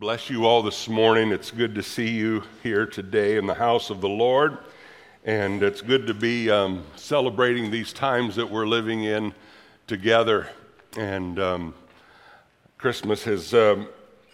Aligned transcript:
Bless 0.00 0.28
you 0.28 0.44
all 0.44 0.60
this 0.60 0.88
morning. 0.88 1.30
It's 1.30 1.52
good 1.52 1.76
to 1.76 1.82
see 1.82 2.10
you 2.10 2.42
here 2.64 2.84
today 2.84 3.36
in 3.36 3.46
the 3.46 3.54
house 3.54 3.90
of 3.90 4.00
the 4.00 4.08
Lord. 4.08 4.58
And 5.24 5.62
it's 5.62 5.82
good 5.82 6.08
to 6.08 6.14
be 6.14 6.50
um, 6.50 6.82
celebrating 6.96 7.70
these 7.70 7.92
times 7.92 8.34
that 8.34 8.50
we're 8.50 8.66
living 8.66 9.04
in 9.04 9.32
together. 9.86 10.48
And 10.98 11.38
um, 11.38 11.74
Christmas 12.76 13.22
has, 13.22 13.54
um, 13.54 13.86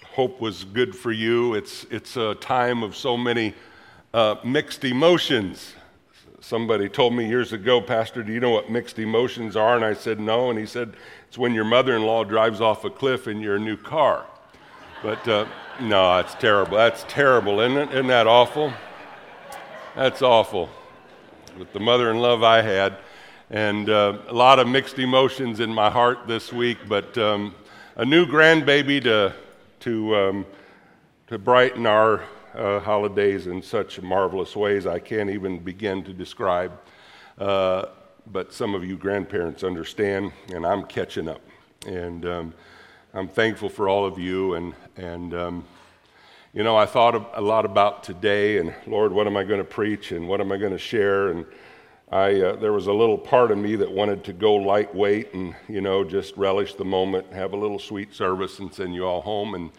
hope 0.02 0.40
was 0.40 0.64
good 0.64 0.96
for 0.96 1.12
you. 1.12 1.52
It's, 1.52 1.84
it's 1.90 2.16
a 2.16 2.36
time 2.36 2.82
of 2.82 2.96
so 2.96 3.18
many 3.18 3.54
uh, 4.14 4.36
mixed 4.42 4.84
emotions. 4.84 5.74
Somebody 6.40 6.88
told 6.88 7.12
me 7.12 7.28
years 7.28 7.52
ago, 7.52 7.82
Pastor, 7.82 8.22
do 8.22 8.32
you 8.32 8.40
know 8.40 8.50
what 8.50 8.70
mixed 8.70 8.98
emotions 8.98 9.56
are? 9.56 9.76
And 9.76 9.84
I 9.84 9.92
said, 9.92 10.20
no. 10.20 10.48
And 10.48 10.58
he 10.58 10.64
said, 10.64 10.94
it's 11.28 11.36
when 11.36 11.52
your 11.52 11.66
mother 11.66 11.94
in 11.94 12.02
law 12.02 12.24
drives 12.24 12.62
off 12.62 12.86
a 12.86 12.90
cliff 12.90 13.28
in 13.28 13.42
your 13.42 13.58
new 13.58 13.76
car. 13.76 14.24
But 15.02 15.26
uh, 15.26 15.46
no, 15.80 16.16
that's 16.16 16.34
terrible. 16.34 16.76
That's 16.76 17.04
terrible, 17.08 17.60
isn't 17.60 17.78
it? 17.78 17.90
Isn't 17.90 18.08
that 18.08 18.26
awful? 18.26 18.70
That's 19.96 20.20
awful. 20.20 20.68
With 21.58 21.72
the 21.72 21.80
mother 21.80 22.10
in 22.10 22.18
love 22.18 22.42
I 22.42 22.60
had, 22.60 22.98
and 23.48 23.88
uh, 23.88 24.18
a 24.28 24.34
lot 24.34 24.58
of 24.58 24.68
mixed 24.68 24.98
emotions 24.98 25.60
in 25.60 25.72
my 25.72 25.88
heart 25.88 26.26
this 26.26 26.52
week. 26.52 26.76
But 26.86 27.16
um, 27.16 27.54
a 27.96 28.04
new 28.04 28.26
grandbaby 28.26 29.02
to 29.04 29.34
to 29.80 30.16
um, 30.16 30.46
to 31.28 31.38
brighten 31.38 31.86
our 31.86 32.22
uh, 32.54 32.80
holidays 32.80 33.46
in 33.46 33.62
such 33.62 34.02
marvelous 34.02 34.54
ways 34.54 34.86
I 34.86 34.98
can't 34.98 35.30
even 35.30 35.60
begin 35.60 36.04
to 36.04 36.12
describe. 36.12 36.78
Uh, 37.38 37.86
but 38.26 38.52
some 38.52 38.74
of 38.74 38.84
you 38.84 38.98
grandparents 38.98 39.64
understand, 39.64 40.32
and 40.52 40.66
I'm 40.66 40.84
catching 40.84 41.26
up. 41.26 41.40
And 41.86 42.26
um, 42.26 42.54
I'm 43.12 43.26
thankful 43.26 43.68
for 43.68 43.88
all 43.88 44.06
of 44.06 44.18
you. 44.18 44.54
And, 44.54 44.74
and 44.96 45.34
um, 45.34 45.64
you 46.52 46.62
know, 46.62 46.76
I 46.76 46.86
thought 46.86 47.32
a 47.34 47.40
lot 47.40 47.64
about 47.64 48.04
today 48.04 48.58
and, 48.58 48.72
Lord, 48.86 49.12
what 49.12 49.26
am 49.26 49.36
I 49.36 49.42
going 49.42 49.58
to 49.58 49.64
preach 49.64 50.12
and 50.12 50.28
what 50.28 50.40
am 50.40 50.52
I 50.52 50.56
going 50.56 50.72
to 50.72 50.78
share? 50.78 51.28
And 51.28 51.44
I, 52.12 52.40
uh, 52.40 52.56
there 52.56 52.72
was 52.72 52.86
a 52.86 52.92
little 52.92 53.18
part 53.18 53.50
of 53.50 53.58
me 53.58 53.76
that 53.76 53.90
wanted 53.90 54.22
to 54.24 54.32
go 54.32 54.54
lightweight 54.54 55.34
and, 55.34 55.56
you 55.68 55.80
know, 55.80 56.04
just 56.04 56.36
relish 56.36 56.74
the 56.74 56.84
moment, 56.84 57.32
have 57.32 57.52
a 57.52 57.56
little 57.56 57.78
sweet 57.78 58.14
service 58.14 58.58
and 58.60 58.72
send 58.72 58.94
you 58.94 59.06
all 59.06 59.22
home. 59.22 59.54
And, 59.54 59.70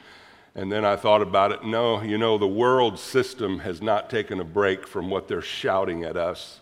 and 0.55 0.71
then 0.71 0.83
I 0.83 0.97
thought 0.97 1.21
about 1.21 1.51
it. 1.51 1.63
No, 1.63 2.01
you 2.01 2.17
know, 2.17 2.37
the 2.37 2.47
world 2.47 2.99
system 2.99 3.59
has 3.59 3.81
not 3.81 4.09
taken 4.09 4.41
a 4.41 4.45
break 4.45 4.85
from 4.85 5.09
what 5.09 5.27
they're 5.29 5.41
shouting 5.41 6.03
at 6.03 6.17
us. 6.17 6.60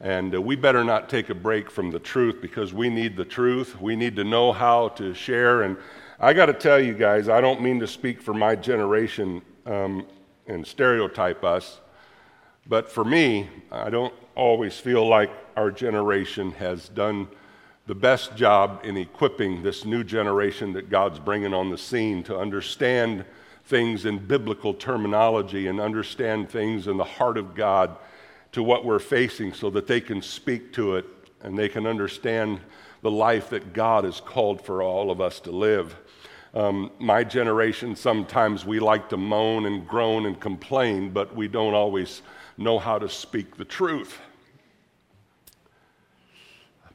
And 0.00 0.34
uh, 0.34 0.42
we 0.42 0.56
better 0.56 0.84
not 0.84 1.08
take 1.08 1.30
a 1.30 1.34
break 1.34 1.70
from 1.70 1.90
the 1.90 1.98
truth 1.98 2.40
because 2.42 2.74
we 2.74 2.90
need 2.90 3.16
the 3.16 3.24
truth. 3.24 3.80
We 3.80 3.96
need 3.96 4.16
to 4.16 4.24
know 4.24 4.52
how 4.52 4.88
to 4.90 5.14
share. 5.14 5.62
And 5.62 5.76
I 6.20 6.32
got 6.32 6.46
to 6.46 6.52
tell 6.52 6.80
you 6.80 6.94
guys, 6.94 7.28
I 7.28 7.40
don't 7.40 7.62
mean 7.62 7.80
to 7.80 7.86
speak 7.86 8.20
for 8.20 8.34
my 8.34 8.56
generation 8.56 9.42
um, 9.64 10.06
and 10.46 10.66
stereotype 10.66 11.44
us, 11.44 11.80
but 12.66 12.90
for 12.90 13.04
me, 13.04 13.48
I 13.70 13.90
don't 13.90 14.14
always 14.34 14.78
feel 14.78 15.06
like 15.06 15.30
our 15.56 15.70
generation 15.70 16.52
has 16.52 16.88
done 16.88 17.28
the 17.86 17.94
best 17.94 18.36
job 18.36 18.80
in 18.84 18.96
equipping 18.96 19.62
this 19.62 19.84
new 19.84 20.02
generation 20.02 20.72
that 20.72 20.90
God's 20.90 21.18
bringing 21.18 21.54
on 21.54 21.70
the 21.70 21.78
scene 21.78 22.22
to 22.24 22.36
understand 22.36 23.24
things 23.64 24.04
in 24.04 24.18
biblical 24.18 24.74
terminology 24.74 25.68
and 25.68 25.80
understand 25.80 26.48
things 26.48 26.86
in 26.86 26.96
the 26.96 27.04
heart 27.04 27.36
of 27.38 27.54
God 27.54 27.96
to 28.56 28.62
what 28.62 28.86
we're 28.86 28.98
facing 28.98 29.52
so 29.52 29.68
that 29.68 29.86
they 29.86 30.00
can 30.00 30.22
speak 30.22 30.72
to 30.72 30.96
it 30.96 31.04
and 31.42 31.58
they 31.58 31.68
can 31.68 31.86
understand 31.86 32.58
the 33.02 33.10
life 33.10 33.50
that 33.50 33.74
God 33.74 34.04
has 34.04 34.18
called 34.18 34.64
for 34.64 34.82
all 34.82 35.10
of 35.10 35.20
us 35.20 35.40
to 35.40 35.50
live. 35.50 35.94
Um, 36.54 36.90
my 36.98 37.22
generation, 37.22 37.94
sometimes 37.94 38.64
we 38.64 38.80
like 38.80 39.10
to 39.10 39.18
moan 39.18 39.66
and 39.66 39.86
groan 39.86 40.24
and 40.24 40.40
complain, 40.40 41.10
but 41.10 41.36
we 41.36 41.48
don't 41.48 41.74
always 41.74 42.22
know 42.56 42.78
how 42.78 42.98
to 42.98 43.10
speak 43.10 43.58
the 43.58 43.64
truth. 43.66 44.18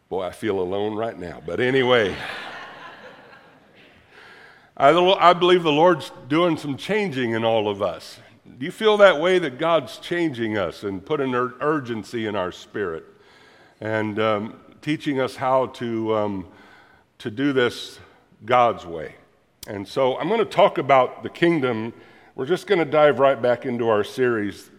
Boy, 0.10 0.24
I 0.24 0.32
feel 0.32 0.60
alone 0.60 0.96
right 0.96 1.20
now. 1.20 1.44
But 1.46 1.60
anyway, 1.60 2.16
I, 4.78 4.90
I 4.90 5.34
believe 5.34 5.62
the 5.62 5.72
Lord's 5.72 6.12
doing 6.28 6.58
some 6.58 6.76
changing 6.76 7.34
in 7.34 7.46
all 7.46 7.70
of 7.70 7.84
us. 7.84 8.18
Do 8.44 8.66
you 8.66 8.72
feel 8.72 8.98
that 8.98 9.22
way 9.22 9.38
that 9.38 9.60
God's 9.60 9.98
changing 9.98 10.58
us 10.58 10.84
and 10.84 11.06
putting 11.06 11.36
an 11.36 11.54
urgency 11.60 12.26
in 12.26 12.36
our 12.36 12.52
spirit 12.52 13.06
and 13.80 14.20
um, 14.20 14.60
teaching 14.82 15.20
us 15.20 15.36
how 15.36 15.68
to, 15.68 16.16
um, 16.16 16.48
to 17.20 17.30
do 17.30 17.54
this 17.54 18.00
God's 18.44 18.84
way? 18.84 19.14
And 19.68 19.88
so 19.88 20.18
I'm 20.18 20.28
going 20.28 20.40
to 20.40 20.46
talk 20.46 20.80
about 20.80 21.22
the 21.22 21.30
kingdom. 21.30 21.94
We're 22.34 22.48
just 22.48 22.66
going 22.66 22.80
to 22.80 22.86
dive 22.86 23.20
right 23.20 23.40
back 23.40 23.68
into 23.68 23.90
our 23.90 24.04
series. 24.04 24.72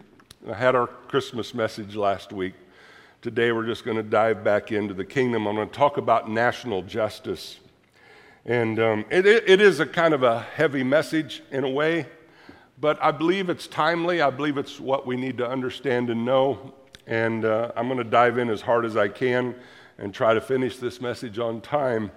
I 0.49 0.55
had 0.55 0.75
our 0.75 0.87
Christmas 0.87 1.53
message 1.53 1.95
last 1.95 2.33
week. 2.33 2.55
Today 3.21 3.53
we're 3.53 3.65
just 3.65 3.85
going 3.85 3.95
to 3.95 4.03
dive 4.03 4.43
back 4.43 4.73
into 4.73 4.93
the 4.93 5.05
kingdom. 5.05 5.47
I'm 5.47 5.55
going 5.55 5.69
to 5.69 5.73
talk 5.73 5.95
about 5.95 6.29
national 6.29 6.81
justice. 6.81 7.61
And 8.45 8.77
um, 8.77 9.05
it, 9.09 9.25
it 9.25 9.61
is 9.61 9.79
a 9.79 9.85
kind 9.85 10.13
of 10.13 10.21
a 10.21 10.41
heavy 10.41 10.83
message 10.83 11.43
in 11.49 11.63
a 11.63 11.69
way 11.69 12.07
but 12.83 13.01
I 13.01 13.11
believe 13.11 13.49
it's 13.49 13.65
timely. 13.65 14.21
I 14.21 14.29
believe 14.29 14.57
it's 14.57 14.77
what 14.77 15.07
we 15.07 15.15
need 15.15 15.37
to 15.37 15.49
understand 15.49 16.09
and 16.09 16.25
know. 16.25 16.73
And 17.07 17.45
uh, 17.45 17.71
I'm 17.77 17.87
going 17.87 17.97
to 17.97 18.03
dive 18.03 18.37
in 18.37 18.49
as 18.49 18.59
hard 18.59 18.83
as 18.83 18.97
I 18.97 19.07
can 19.07 19.55
and 19.97 20.13
try 20.13 20.33
to 20.33 20.41
finish 20.41 20.75
this 20.75 20.99
message 20.99 21.39
on 21.39 21.61
time. 21.61 22.11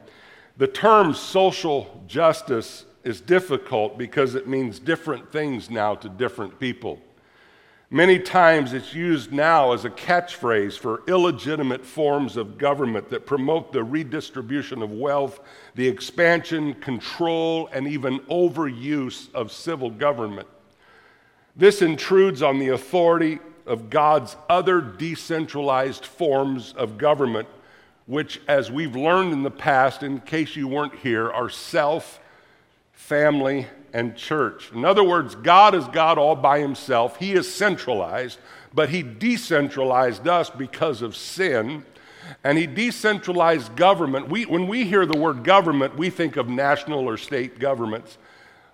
The 0.56 0.66
term 0.66 1.14
social 1.14 2.02
justice 2.08 2.84
is 3.04 3.20
difficult 3.20 3.96
because 3.96 4.34
it 4.34 4.48
means 4.48 4.80
different 4.80 5.30
things 5.30 5.70
now 5.70 5.94
to 5.94 6.08
different 6.08 6.58
people. 6.58 6.98
Many 7.88 8.18
times 8.18 8.72
it's 8.72 8.92
used 8.92 9.30
now 9.30 9.70
as 9.70 9.84
a 9.84 9.90
catchphrase 9.90 10.76
for 10.76 11.04
illegitimate 11.06 11.86
forms 11.86 12.36
of 12.36 12.58
government 12.58 13.08
that 13.10 13.24
promote 13.24 13.72
the 13.72 13.84
redistribution 13.84 14.82
of 14.82 14.90
wealth, 14.90 15.38
the 15.76 15.86
expansion, 15.86 16.74
control, 16.74 17.68
and 17.72 17.86
even 17.86 18.18
overuse 18.22 19.32
of 19.32 19.52
civil 19.52 19.90
government. 19.90 20.48
This 21.56 21.80
intrudes 21.80 22.42
on 22.42 22.58
the 22.58 22.68
authority 22.68 23.38
of 23.64 23.88
God's 23.88 24.36
other 24.48 24.80
decentralized 24.80 26.04
forms 26.04 26.74
of 26.74 26.98
government, 26.98 27.48
which, 28.04 28.40
as 28.46 28.70
we've 28.70 28.94
learned 28.94 29.32
in 29.32 29.42
the 29.42 29.50
past, 29.50 30.02
in 30.02 30.20
case 30.20 30.54
you 30.54 30.68
weren't 30.68 30.94
here, 30.96 31.30
are 31.30 31.48
self, 31.48 32.20
family, 32.92 33.66
and 33.94 34.14
church. 34.14 34.70
In 34.72 34.84
other 34.84 35.02
words, 35.02 35.34
God 35.34 35.74
is 35.74 35.86
God 35.88 36.18
all 36.18 36.36
by 36.36 36.60
himself. 36.60 37.16
He 37.16 37.32
is 37.32 37.52
centralized, 37.52 38.38
but 38.74 38.90
He 38.90 39.02
decentralized 39.02 40.28
us 40.28 40.50
because 40.50 41.00
of 41.00 41.16
sin. 41.16 41.84
And 42.44 42.58
He 42.58 42.66
decentralized 42.66 43.74
government. 43.74 44.28
We, 44.28 44.44
when 44.44 44.68
we 44.68 44.84
hear 44.84 45.06
the 45.06 45.18
word 45.18 45.42
government, 45.42 45.96
we 45.96 46.10
think 46.10 46.36
of 46.36 46.48
national 46.48 47.08
or 47.08 47.16
state 47.16 47.58
governments. 47.58 48.18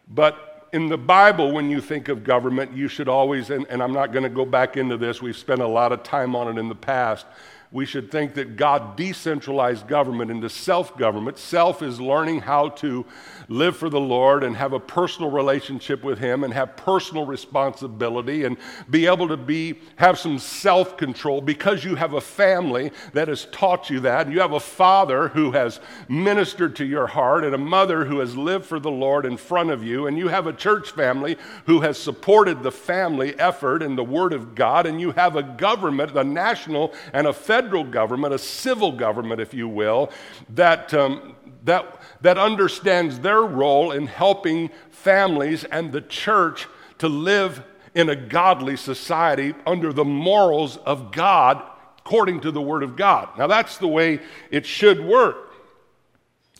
But 0.08 0.51
in 0.72 0.88
the 0.88 0.96
Bible, 0.96 1.52
when 1.52 1.68
you 1.68 1.80
think 1.80 2.08
of 2.08 2.24
government, 2.24 2.74
you 2.74 2.88
should 2.88 3.08
always, 3.08 3.50
and, 3.50 3.66
and 3.68 3.82
I'm 3.82 3.92
not 3.92 4.10
going 4.10 4.22
to 4.22 4.30
go 4.30 4.46
back 4.46 4.76
into 4.76 4.96
this, 4.96 5.20
we've 5.20 5.36
spent 5.36 5.60
a 5.60 5.66
lot 5.66 5.92
of 5.92 6.02
time 6.02 6.34
on 6.34 6.48
it 6.48 6.58
in 6.58 6.68
the 6.68 6.74
past, 6.74 7.26
we 7.72 7.86
should 7.86 8.10
think 8.10 8.34
that 8.34 8.56
God 8.56 8.96
decentralized 8.96 9.88
government 9.88 10.30
into 10.30 10.50
self 10.50 10.96
government. 10.98 11.38
Self 11.38 11.82
is 11.82 11.98
learning 11.98 12.40
how 12.40 12.68
to 12.68 13.06
live 13.48 13.78
for 13.78 13.88
the 13.88 13.98
Lord 13.98 14.44
and 14.44 14.54
have 14.56 14.74
a 14.74 14.78
personal 14.80 15.30
relationship 15.30 16.04
with 16.04 16.18
Him 16.18 16.44
and 16.44 16.52
have 16.52 16.76
personal 16.76 17.24
responsibility 17.24 18.44
and 18.44 18.58
be 18.90 19.06
able 19.06 19.26
to 19.28 19.38
be, 19.38 19.80
have 19.96 20.18
some 20.18 20.38
self 20.38 20.98
control 20.98 21.40
because 21.40 21.82
you 21.82 21.94
have 21.94 22.12
a 22.12 22.20
family 22.20 22.92
that 23.14 23.28
has 23.28 23.46
taught 23.46 23.88
you 23.88 24.00
that. 24.00 24.26
And 24.26 24.34
you 24.34 24.40
have 24.40 24.52
a 24.52 24.60
father 24.60 25.28
who 25.28 25.52
has 25.52 25.80
ministered 26.08 26.76
to 26.76 26.84
your 26.84 27.06
heart 27.06 27.42
and 27.42 27.54
a 27.54 27.58
mother 27.58 28.04
who 28.04 28.18
has 28.18 28.36
lived 28.36 28.66
for 28.66 28.80
the 28.80 28.90
Lord 28.90 29.24
in 29.24 29.38
front 29.38 29.70
of 29.70 29.82
you. 29.82 30.06
And 30.06 30.18
you 30.18 30.28
have 30.28 30.46
a 30.46 30.52
church 30.52 30.90
family 30.90 31.38
who 31.64 31.80
has 31.80 31.96
supported 31.96 32.62
the 32.62 32.70
family 32.72 33.38
effort 33.38 33.82
and 33.82 33.96
the 33.96 34.04
Word 34.04 34.34
of 34.34 34.54
God. 34.54 34.84
And 34.84 35.00
you 35.00 35.12
have 35.12 35.36
a 35.36 35.42
government, 35.42 36.14
a 36.14 36.22
national 36.22 36.92
and 37.14 37.26
a 37.26 37.32
federal 37.32 37.61
federal 37.62 37.84
government, 37.84 38.34
a 38.34 38.38
civil 38.38 38.90
government, 38.90 39.40
if 39.40 39.54
you 39.54 39.68
will, 39.68 40.10
that, 40.50 40.92
um, 40.94 41.36
that, 41.64 42.00
that 42.20 42.36
understands 42.36 43.20
their 43.20 43.42
role 43.42 43.92
in 43.92 44.06
helping 44.06 44.68
families 44.90 45.62
and 45.64 45.92
the 45.92 46.00
church 46.00 46.66
to 46.98 47.08
live 47.08 47.62
in 47.94 48.08
a 48.08 48.16
godly 48.16 48.76
society 48.76 49.54
under 49.64 49.92
the 49.92 50.04
morals 50.04 50.76
of 50.78 51.12
God 51.12 51.62
according 51.98 52.40
to 52.40 52.50
the 52.50 52.60
Word 52.60 52.82
of 52.82 52.96
God. 52.96 53.28
Now, 53.38 53.46
that's 53.46 53.78
the 53.78 53.86
way 53.86 54.20
it 54.50 54.66
should 54.66 55.04
work. 55.04 55.52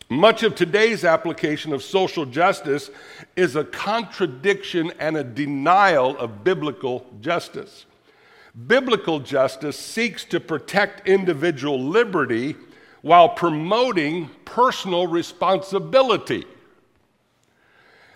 Much 0.09 0.45
of 0.45 0.55
today's 0.55 1.05
application 1.05 1.73
of 1.73 1.83
social 1.83 2.25
justice 2.25 2.91
is 3.35 3.57
a 3.57 3.65
contradiction 3.65 4.93
and 5.01 5.17
a 5.17 5.25
denial 5.25 6.17
of 6.19 6.45
biblical 6.45 7.05
justice. 7.21 7.87
Biblical 8.67 9.21
justice 9.21 9.79
seeks 9.79 10.25
to 10.27 10.39
protect 10.39 11.09
individual 11.09 11.83
liberty 11.83 12.57
while 13.01 13.31
promoting 13.31 14.31
personal 14.45 15.07
responsibility. 15.07 16.45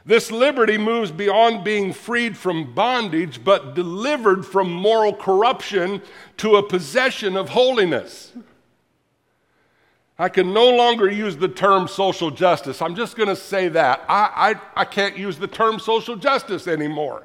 This 0.04 0.30
liberty 0.30 0.78
moves 0.78 1.10
beyond 1.10 1.64
being 1.64 1.92
freed 1.92 2.36
from 2.36 2.74
bondage, 2.74 3.42
but 3.42 3.74
delivered 3.74 4.46
from 4.46 4.70
moral 4.70 5.12
corruption 5.12 6.00
to 6.36 6.56
a 6.56 6.62
possession 6.62 7.36
of 7.36 7.48
holiness. 7.48 8.32
I 10.18 10.28
can 10.28 10.54
no 10.54 10.70
longer 10.70 11.10
use 11.10 11.36
the 11.36 11.48
term 11.48 11.88
social 11.88 12.30
justice. 12.30 12.80
I'm 12.80 12.94
just 12.94 13.16
going 13.16 13.28
to 13.28 13.36
say 13.36 13.68
that. 13.68 14.04
I, 14.08 14.54
I, 14.76 14.82
I 14.82 14.84
can't 14.84 15.16
use 15.16 15.38
the 15.38 15.48
term 15.48 15.80
social 15.80 16.14
justice 16.14 16.68
anymore. 16.68 17.24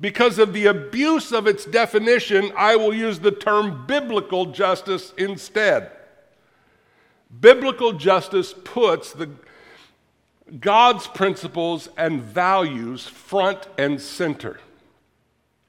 Because 0.00 0.38
of 0.38 0.52
the 0.52 0.66
abuse 0.66 1.32
of 1.32 1.46
its 1.46 1.64
definition, 1.64 2.52
I 2.56 2.76
will 2.76 2.92
use 2.92 3.20
the 3.20 3.30
term 3.30 3.86
biblical 3.86 4.46
justice 4.46 5.12
instead. 5.16 5.90
Biblical 7.40 7.92
justice 7.92 8.54
puts 8.64 9.12
the, 9.12 9.30
God's 10.60 11.06
principles 11.06 11.88
and 11.96 12.20
values 12.20 13.06
front 13.06 13.66
and 13.78 14.00
center. 14.00 14.60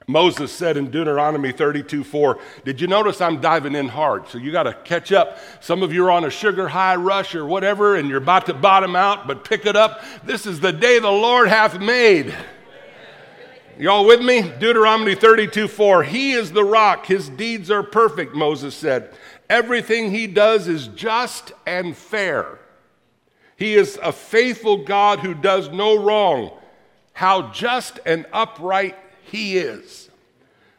Moses 0.07 0.51
said 0.51 0.77
in 0.77 0.92
Deuteronomy 0.92 1.51
32 1.51 2.04
4, 2.04 2.39
Did 2.63 2.80
you 2.80 2.88
notice 2.88 3.22
I'm 3.22 3.42
diving 3.42 3.74
in 3.74 3.88
hard? 3.88 4.27
So 4.27 4.38
you 4.38 4.51
got 4.51 4.63
to 4.63 4.74
catch 4.74 5.12
up. 5.12 5.39
Some 5.62 5.81
of 5.81 5.92
you 5.92 6.06
are 6.06 6.12
on 6.12 6.25
a 6.25 6.30
sugar 6.30 6.68
high 6.68 6.95
rush 6.95 7.33
or 7.33 7.45
whatever, 7.45 7.95
and 7.95 8.07
you're 8.07 8.19
about 8.19 8.45
to 8.48 8.54
bottom 8.54 8.95
out, 8.95 9.25
but 9.25 9.44
pick 9.44 9.66
it 9.66 9.75
up. 9.75 10.04
This 10.24 10.45
is 10.45 10.60
the 10.60 10.74
day 10.74 11.00
the 11.00 11.10
Lord 11.10 11.48
hath 11.48 11.80
made. 11.80 12.36
Y'all 13.77 14.06
with 14.06 14.22
me? 14.22 14.42
Deuteronomy 14.42 15.16
32 15.16 15.68
4. 15.68 16.04
He 16.04 16.31
is 16.31 16.51
the 16.51 16.63
rock, 16.63 17.06
his 17.06 17.30
deeds 17.30 17.69
are 17.69 17.83
perfect, 17.83 18.33
Moses 18.33 18.74
said. 18.74 19.13
Everything 19.50 20.12
he 20.12 20.27
does 20.27 20.68
is 20.68 20.88
just 20.88 21.51
and 21.68 21.95
fair. 21.95 22.60
He 23.57 23.75
is 23.75 24.00
a 24.01 24.12
faithful 24.12 24.83
God 24.83 25.19
who 25.19 25.33
does 25.33 25.69
no 25.69 26.01
wrong. 26.01 26.51
How 27.13 27.51
just 27.51 28.00
and 28.06 28.25
upright 28.33 28.98
he 29.24 29.57
is. 29.57 30.10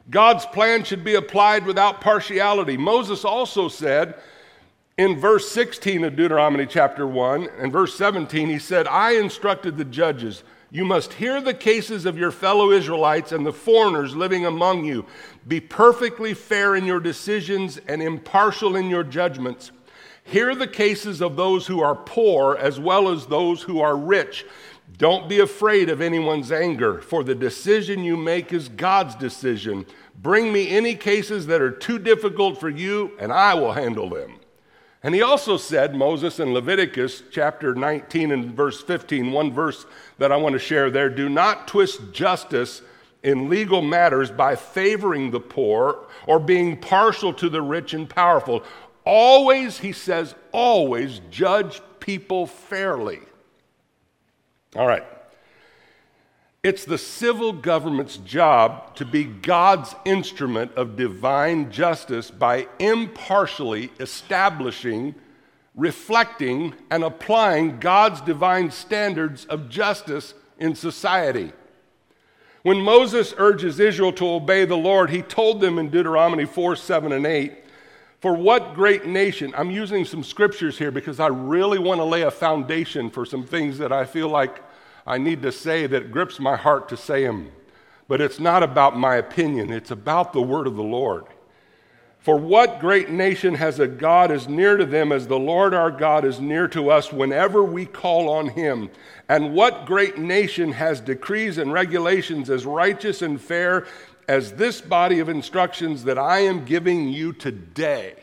God's 0.08 0.46
plan 0.46 0.84
should 0.84 1.04
be 1.04 1.14
applied 1.14 1.66
without 1.66 2.00
partiality. 2.00 2.76
Moses 2.76 3.24
also 3.24 3.68
said 3.68 4.14
in 4.96 5.18
verse 5.18 5.50
16 5.50 6.04
of 6.04 6.16
Deuteronomy 6.16 6.66
chapter 6.66 7.06
1 7.06 7.48
and 7.58 7.72
verse 7.72 7.94
17, 7.96 8.48
he 8.48 8.58
said, 8.58 8.86
I 8.86 9.12
instructed 9.12 9.76
the 9.76 9.84
judges, 9.84 10.44
you 10.76 10.84
must 10.84 11.14
hear 11.14 11.40
the 11.40 11.54
cases 11.54 12.04
of 12.04 12.18
your 12.18 12.30
fellow 12.30 12.70
Israelites 12.70 13.32
and 13.32 13.46
the 13.46 13.52
foreigners 13.52 14.14
living 14.14 14.44
among 14.44 14.84
you. 14.84 15.06
Be 15.48 15.58
perfectly 15.58 16.34
fair 16.34 16.76
in 16.76 16.84
your 16.84 17.00
decisions 17.00 17.78
and 17.88 18.02
impartial 18.02 18.76
in 18.76 18.90
your 18.90 19.02
judgments. 19.02 19.70
Hear 20.22 20.54
the 20.54 20.66
cases 20.66 21.22
of 21.22 21.34
those 21.34 21.66
who 21.66 21.80
are 21.80 21.94
poor 21.94 22.58
as 22.58 22.78
well 22.78 23.08
as 23.08 23.24
those 23.24 23.62
who 23.62 23.80
are 23.80 23.96
rich 23.96 24.44
don't 24.98 25.30
be 25.30 25.40
afraid 25.40 25.88
of 25.88 26.02
anyone's 26.02 26.52
anger, 26.52 27.00
for 27.00 27.24
the 27.24 27.34
decision 27.34 28.04
you 28.04 28.18
make 28.18 28.52
is 28.52 28.68
God's 28.68 29.14
decision. 29.14 29.86
Bring 30.20 30.52
me 30.52 30.68
any 30.68 30.94
cases 30.94 31.46
that 31.46 31.62
are 31.62 31.70
too 31.70 31.98
difficult 31.98 32.60
for 32.60 32.68
you, 32.68 33.12
and 33.18 33.32
I 33.32 33.54
will 33.54 33.72
handle 33.72 34.10
them. 34.10 34.40
And 35.06 35.14
he 35.14 35.22
also 35.22 35.56
said, 35.56 35.94
Moses 35.94 36.40
in 36.40 36.52
Leviticus 36.52 37.22
chapter 37.30 37.76
19 37.76 38.32
and 38.32 38.46
verse 38.46 38.82
15, 38.82 39.30
one 39.30 39.52
verse 39.52 39.86
that 40.18 40.32
I 40.32 40.36
want 40.36 40.54
to 40.54 40.58
share 40.58 40.90
there 40.90 41.08
do 41.08 41.28
not 41.28 41.68
twist 41.68 42.00
justice 42.10 42.82
in 43.22 43.48
legal 43.48 43.82
matters 43.82 44.32
by 44.32 44.56
favoring 44.56 45.30
the 45.30 45.38
poor 45.38 46.08
or 46.26 46.40
being 46.40 46.76
partial 46.76 47.32
to 47.34 47.48
the 47.48 47.62
rich 47.62 47.94
and 47.94 48.10
powerful. 48.10 48.64
Always, 49.04 49.78
he 49.78 49.92
says, 49.92 50.34
always 50.50 51.20
judge 51.30 51.80
people 52.00 52.48
fairly. 52.48 53.20
All 54.74 54.88
right. 54.88 55.04
It's 56.66 56.84
the 56.84 56.98
civil 56.98 57.52
government's 57.52 58.16
job 58.16 58.96
to 58.96 59.04
be 59.04 59.22
God's 59.22 59.94
instrument 60.04 60.72
of 60.74 60.96
divine 60.96 61.70
justice 61.70 62.28
by 62.28 62.66
impartially 62.80 63.92
establishing, 64.00 65.14
reflecting, 65.76 66.74
and 66.90 67.04
applying 67.04 67.78
God's 67.78 68.20
divine 68.20 68.72
standards 68.72 69.44
of 69.44 69.68
justice 69.68 70.34
in 70.58 70.74
society. 70.74 71.52
When 72.64 72.80
Moses 72.80 73.32
urges 73.38 73.78
Israel 73.78 74.12
to 74.14 74.28
obey 74.28 74.64
the 74.64 74.76
Lord, 74.76 75.10
he 75.10 75.22
told 75.22 75.60
them 75.60 75.78
in 75.78 75.88
Deuteronomy 75.88 76.46
4 76.46 76.74
7 76.74 77.12
and 77.12 77.26
8, 77.26 77.52
For 78.18 78.34
what 78.34 78.74
great 78.74 79.06
nation, 79.06 79.54
I'm 79.56 79.70
using 79.70 80.04
some 80.04 80.24
scriptures 80.24 80.76
here 80.76 80.90
because 80.90 81.20
I 81.20 81.28
really 81.28 81.78
want 81.78 82.00
to 82.00 82.04
lay 82.04 82.22
a 82.22 82.30
foundation 82.32 83.08
for 83.08 83.24
some 83.24 83.44
things 83.44 83.78
that 83.78 83.92
I 83.92 84.04
feel 84.04 84.28
like 84.28 84.65
I 85.06 85.18
need 85.18 85.42
to 85.42 85.52
say 85.52 85.86
that 85.86 86.10
grips 86.10 86.40
my 86.40 86.56
heart 86.56 86.88
to 86.88 86.96
say 86.96 87.24
them. 87.24 87.52
But 88.08 88.20
it's 88.20 88.40
not 88.40 88.62
about 88.62 88.98
my 88.98 89.16
opinion, 89.16 89.72
it's 89.72 89.90
about 89.90 90.32
the 90.32 90.42
word 90.42 90.66
of 90.66 90.76
the 90.76 90.82
Lord. 90.82 91.26
For 92.26 92.36
what 92.36 92.80
great 92.80 93.08
nation 93.08 93.54
has 93.54 93.78
a 93.78 93.86
God 93.86 94.32
as 94.32 94.48
near 94.48 94.76
to 94.76 94.84
them 94.84 95.12
as 95.12 95.28
the 95.28 95.38
Lord 95.38 95.72
our 95.72 95.92
God 95.92 96.24
is 96.24 96.40
near 96.40 96.66
to 96.68 96.90
us 96.90 97.12
whenever 97.12 97.62
we 97.62 97.86
call 97.86 98.28
on 98.28 98.48
him? 98.48 98.90
And 99.28 99.54
what 99.54 99.86
great 99.86 100.18
nation 100.18 100.72
has 100.72 101.00
decrees 101.00 101.56
and 101.56 101.72
regulations 101.72 102.50
as 102.50 102.66
righteous 102.66 103.22
and 103.22 103.40
fair 103.40 103.86
as 104.26 104.54
this 104.54 104.80
body 104.80 105.20
of 105.20 105.28
instructions 105.28 106.02
that 106.02 106.18
I 106.18 106.40
am 106.40 106.64
giving 106.64 107.08
you 107.08 107.32
today? 107.32 108.16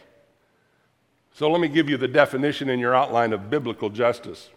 So 1.34 1.50
let 1.50 1.62
me 1.62 1.70
give 1.70 1.90
you 1.90 1.96
the 1.96 2.10
definition 2.10 2.70
in 2.70 2.80
your 2.80 2.94
outline 2.94 3.32
of 3.32 3.50
biblical 3.50 3.90
justice. 3.90 4.50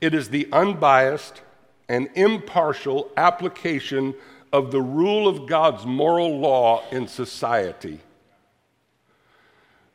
It 0.00 0.14
is 0.14 0.28
the 0.28 0.48
unbiased 0.52 1.42
and 1.88 2.08
impartial 2.14 3.10
application 3.16 4.14
of 4.52 4.70
the 4.70 4.80
rule 4.80 5.26
of 5.26 5.46
God's 5.46 5.84
moral 5.84 6.38
law 6.38 6.82
in 6.90 7.08
society. 7.08 8.00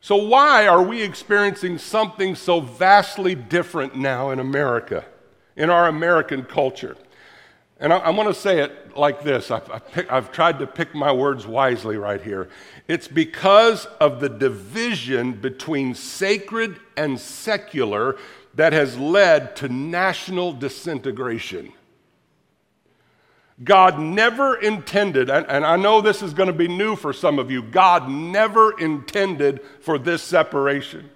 So, 0.02 0.16
why 0.16 0.68
are 0.68 0.82
we 0.82 1.02
experiencing 1.02 1.78
something 1.78 2.36
so 2.36 2.62
vastly 2.62 3.36
different 3.36 3.96
now 3.96 4.32
in 4.32 4.40
America, 4.40 5.06
in 5.56 5.70
our 5.70 5.88
American 5.88 6.44
culture? 6.44 6.96
And 7.80 7.94
I, 7.94 7.98
I 7.98 8.10
want 8.10 8.28
to 8.28 8.34
say 8.34 8.60
it 8.60 8.98
like 8.98 9.24
this 9.24 9.52
I've, 9.52 9.70
I've, 9.72 9.92
pick, 9.92 10.12
I've 10.12 10.32
tried 10.32 10.60
to 10.60 10.68
pick 10.68 10.94
my 10.94 11.12
words 11.12 11.48
wisely 11.48 11.98
right 11.98 12.22
here. 12.22 12.50
It's 12.88 13.08
because 13.08 13.86
of 14.00 14.20
the 14.20 14.30
division 14.30 15.34
between 15.34 15.96
sacred 15.96 16.80
and 16.98 17.20
secular 17.20 18.18
that 18.60 18.74
has 18.74 18.98
led 18.98 19.56
to 19.56 19.70
national 19.70 20.52
disintegration. 20.52 21.72
God 23.64 23.98
never 23.98 24.60
intended, 24.60 25.30
and, 25.30 25.66
I 25.66 25.78
know 25.78 26.02
this 26.02 26.22
is 26.22 26.34
going 26.34 26.48
to 26.48 26.54
be 26.54 26.68
new 26.68 26.98
for 26.98 27.14
some 27.14 27.40
of 27.40 27.50
you, 27.50 27.64
God 27.64 28.10
never 28.10 28.78
intended 28.78 29.62
for 29.80 29.98
this 29.98 30.22
separation. 30.22 31.10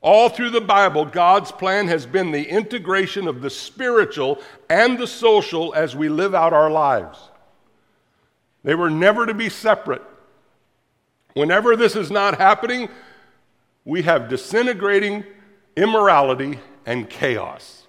All 0.00 0.28
through 0.28 0.50
the 0.50 0.60
Bible, 0.60 1.04
God's 1.04 1.50
plan 1.50 1.88
has 1.88 2.06
been 2.06 2.30
the 2.30 2.48
integration 2.48 3.26
of 3.26 3.40
the 3.40 3.50
spiritual 3.50 4.40
and 4.70 4.98
the 4.98 5.06
social 5.08 5.74
as 5.74 5.96
we 5.96 6.08
live 6.08 6.32
out 6.32 6.52
our 6.52 6.70
lives. 6.70 7.18
They 8.62 8.76
were 8.76 8.88
never 8.88 9.26
to 9.26 9.34
be 9.34 9.48
separate. 9.48 10.02
Whenever 11.34 11.74
this 11.74 11.96
is 11.96 12.08
not 12.08 12.38
happening, 12.38 12.88
we 13.84 14.02
have 14.02 14.28
disintegrating 14.28 15.24
immorality, 15.78 16.58
and 16.84 17.08
chaos. 17.08 17.86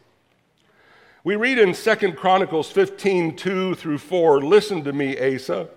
We 1.24 1.36
read 1.36 1.58
in 1.58 1.74
2 1.74 2.13
Chronicles 2.13 2.72
15 2.72 3.36
2 3.36 3.75
through 3.75 3.98
4 3.98 4.41
Listen 4.43 4.84
to 4.84 4.93
me, 4.93 5.17
Asa. 5.17 5.67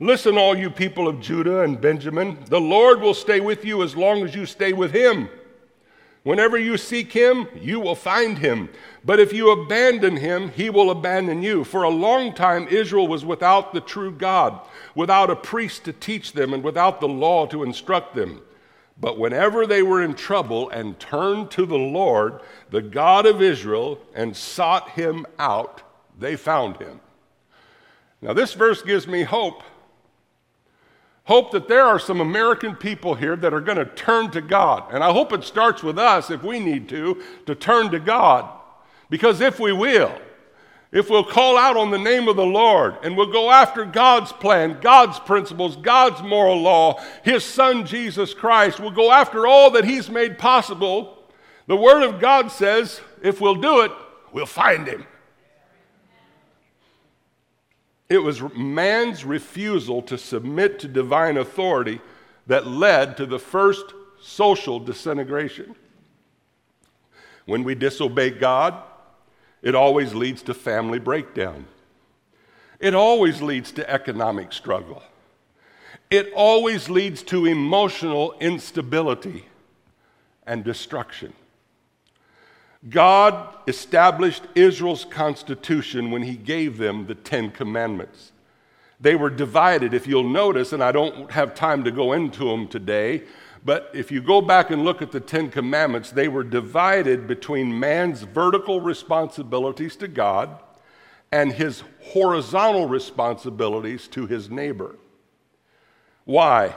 Listen, 0.00 0.38
all 0.38 0.56
you 0.56 0.70
people 0.70 1.08
of 1.08 1.20
Judah 1.20 1.62
and 1.62 1.80
Benjamin. 1.80 2.38
The 2.48 2.60
Lord 2.60 3.00
will 3.00 3.14
stay 3.14 3.40
with 3.40 3.64
you 3.64 3.82
as 3.82 3.96
long 3.96 4.22
as 4.22 4.34
you 4.36 4.46
stay 4.46 4.72
with 4.72 4.92
him. 4.92 5.28
Whenever 6.22 6.56
you 6.56 6.76
seek 6.76 7.12
him, 7.12 7.48
you 7.60 7.80
will 7.80 7.96
find 7.96 8.38
him. 8.38 8.68
But 9.04 9.18
if 9.18 9.32
you 9.32 9.50
abandon 9.50 10.16
him, 10.16 10.50
he 10.50 10.70
will 10.70 10.90
abandon 10.90 11.42
you. 11.42 11.64
For 11.64 11.82
a 11.82 11.88
long 11.88 12.34
time, 12.34 12.68
Israel 12.68 13.08
was 13.08 13.24
without 13.24 13.72
the 13.72 13.80
true 13.80 14.12
God, 14.12 14.60
without 14.94 15.30
a 15.30 15.36
priest 15.36 15.84
to 15.86 15.92
teach 15.92 16.32
them, 16.34 16.54
and 16.54 16.62
without 16.62 17.00
the 17.00 17.08
law 17.08 17.46
to 17.46 17.64
instruct 17.64 18.14
them. 18.14 18.42
But 19.00 19.18
whenever 19.18 19.66
they 19.66 19.82
were 19.82 20.02
in 20.02 20.14
trouble 20.14 20.70
and 20.70 20.98
turned 20.98 21.50
to 21.52 21.66
the 21.66 21.78
Lord, 21.78 22.40
the 22.70 22.82
God 22.82 23.26
of 23.26 23.40
Israel, 23.40 24.00
and 24.14 24.36
sought 24.36 24.90
him 24.90 25.24
out, 25.38 25.82
they 26.18 26.34
found 26.34 26.78
him. 26.78 27.00
Now, 28.20 28.32
this 28.32 28.54
verse 28.54 28.82
gives 28.82 29.06
me 29.06 29.22
hope. 29.22 29.62
Hope 31.24 31.52
that 31.52 31.68
there 31.68 31.84
are 31.84 32.00
some 32.00 32.20
American 32.20 32.74
people 32.74 33.14
here 33.14 33.36
that 33.36 33.54
are 33.54 33.60
going 33.60 33.78
to 33.78 33.84
turn 33.84 34.30
to 34.32 34.40
God. 34.40 34.92
And 34.92 35.04
I 35.04 35.12
hope 35.12 35.32
it 35.32 35.44
starts 35.44 35.82
with 35.82 35.98
us, 35.98 36.30
if 36.30 36.42
we 36.42 36.58
need 36.58 36.88
to, 36.88 37.22
to 37.46 37.54
turn 37.54 37.90
to 37.92 38.00
God. 38.00 38.50
Because 39.10 39.40
if 39.40 39.60
we 39.60 39.72
will, 39.72 40.12
if 40.90 41.10
we'll 41.10 41.24
call 41.24 41.58
out 41.58 41.76
on 41.76 41.90
the 41.90 41.98
name 41.98 42.28
of 42.28 42.36
the 42.36 42.46
Lord 42.46 42.96
and 43.02 43.16
we'll 43.16 43.32
go 43.32 43.50
after 43.50 43.84
God's 43.84 44.32
plan, 44.32 44.78
God's 44.80 45.18
principles, 45.18 45.76
God's 45.76 46.22
moral 46.22 46.60
law, 46.60 47.02
His 47.22 47.44
Son 47.44 47.84
Jesus 47.84 48.32
Christ, 48.32 48.80
we'll 48.80 48.90
go 48.90 49.12
after 49.12 49.46
all 49.46 49.70
that 49.72 49.84
He's 49.84 50.08
made 50.08 50.38
possible. 50.38 51.18
The 51.66 51.76
Word 51.76 52.02
of 52.02 52.20
God 52.20 52.50
says 52.50 53.00
if 53.22 53.40
we'll 53.40 53.56
do 53.56 53.80
it, 53.82 53.92
we'll 54.32 54.46
find 54.46 54.86
him. 54.86 55.06
It 58.08 58.18
was 58.18 58.40
man's 58.56 59.24
refusal 59.24 60.00
to 60.02 60.16
submit 60.16 60.78
to 60.80 60.88
divine 60.88 61.36
authority 61.36 62.00
that 62.46 62.66
led 62.66 63.18
to 63.18 63.26
the 63.26 63.38
first 63.38 63.84
social 64.20 64.80
disintegration. 64.80 65.74
When 67.44 67.64
we 67.64 67.74
disobey 67.74 68.30
God, 68.30 68.82
it 69.62 69.74
always 69.74 70.14
leads 70.14 70.42
to 70.42 70.54
family 70.54 70.98
breakdown. 70.98 71.66
It 72.80 72.94
always 72.94 73.42
leads 73.42 73.72
to 73.72 73.90
economic 73.90 74.52
struggle. 74.52 75.02
It 76.10 76.32
always 76.34 76.88
leads 76.88 77.22
to 77.24 77.46
emotional 77.46 78.34
instability 78.40 79.44
and 80.46 80.64
destruction. 80.64 81.32
God 82.88 83.56
established 83.66 84.44
Israel's 84.54 85.04
constitution 85.04 86.10
when 86.10 86.22
he 86.22 86.36
gave 86.36 86.78
them 86.78 87.06
the 87.06 87.14
Ten 87.14 87.50
Commandments. 87.50 88.32
They 89.00 89.16
were 89.16 89.30
divided, 89.30 89.94
if 89.94 90.06
you'll 90.06 90.28
notice, 90.28 90.72
and 90.72 90.82
I 90.82 90.92
don't 90.92 91.30
have 91.30 91.54
time 91.54 91.84
to 91.84 91.90
go 91.90 92.12
into 92.12 92.44
them 92.44 92.68
today, 92.68 93.22
but 93.68 93.90
if 93.92 94.10
you 94.10 94.22
go 94.22 94.40
back 94.40 94.70
and 94.70 94.82
look 94.82 95.02
at 95.02 95.12
the 95.12 95.20
Ten 95.20 95.50
Commandments, 95.50 96.10
they 96.10 96.26
were 96.26 96.42
divided 96.42 97.26
between 97.26 97.78
man's 97.78 98.22
vertical 98.22 98.80
responsibilities 98.80 99.94
to 99.96 100.08
God 100.08 100.58
and 101.30 101.52
his 101.52 101.82
horizontal 102.00 102.88
responsibilities 102.88 104.08
to 104.08 104.26
his 104.26 104.48
neighbor. 104.48 104.96
Why? 106.24 106.76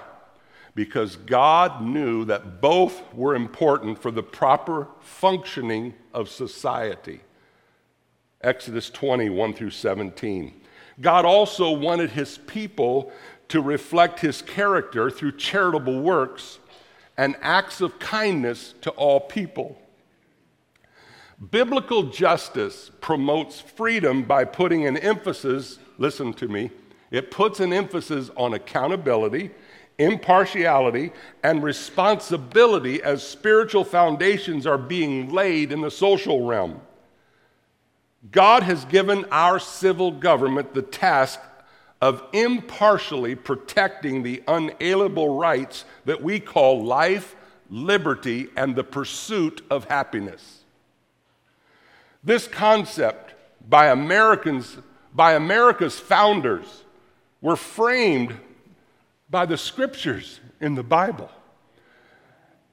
Because 0.76 1.16
God 1.16 1.82
knew 1.82 2.26
that 2.26 2.60
both 2.60 3.02
were 3.14 3.36
important 3.36 4.02
for 4.02 4.12
the 4.12 4.22
proper 4.22 4.90
functioning 5.00 5.94
of 6.14 6.28
society. 6.28 7.22
Exodus 8.42 8.90
20, 8.90 9.30
1 9.30 9.54
through 9.54 9.70
17. 9.70 10.60
God 11.00 11.24
also 11.24 11.72
wanted 11.72 12.10
his 12.10 12.38
people 12.40 13.14
to 13.48 13.62
reflect 13.62 14.20
his 14.20 14.42
character 14.42 15.10
through 15.10 15.38
charitable 15.38 16.02
works 16.02 16.60
and 17.22 17.36
acts 17.44 17.82
of 17.82 18.00
kindness 18.00 18.74
to 18.82 18.90
all 18.92 19.20
people. 19.20 19.78
Biblical 21.52 22.10
justice 22.10 22.90
promotes 23.00 23.62
freedom 23.62 24.24
by 24.24 24.44
putting 24.44 24.88
an 24.88 24.98
emphasis, 24.98 25.78
listen 26.00 26.34
to 26.34 26.48
me, 26.48 26.72
it 27.12 27.30
puts 27.30 27.60
an 27.60 27.74
emphasis 27.74 28.32
on 28.36 28.56
accountability, 28.56 29.52
impartiality, 30.00 31.12
and 31.44 31.62
responsibility 31.62 33.04
as 33.04 33.22
spiritual 33.22 33.84
foundations 33.84 34.66
are 34.66 34.80
being 34.80 35.32
laid 35.32 35.72
in 35.72 35.82
the 35.82 35.92
social 35.92 36.48
realm. 36.48 36.82
God 38.32 38.64
has 38.64 38.84
given 38.86 39.26
our 39.26 39.60
civil 39.60 40.10
government 40.10 40.74
the 40.74 40.82
task 40.82 41.40
of 42.02 42.24
impartially 42.34 43.36
protecting 43.36 44.24
the 44.24 44.44
unalienable 44.48 45.38
rights 45.38 45.86
that 46.06 46.22
we 46.22 46.40
call 46.40 46.84
life, 46.84 47.36
liberty, 47.70 48.48
and 48.58 48.76
the 48.76 48.84
pursuit 48.84 49.62
of 49.70 49.86
happiness. 49.86 50.64
This 52.24 52.48
concept 52.48 53.36
by 53.70 53.88
Americans, 53.88 54.78
by 55.14 55.34
America's 55.34 56.00
founders, 56.00 56.84
were 57.40 57.56
framed 57.56 58.40
by 59.30 59.46
the 59.46 59.58
scriptures 59.58 60.40
in 60.60 60.76
the 60.76 60.84
Bible. 60.84 61.30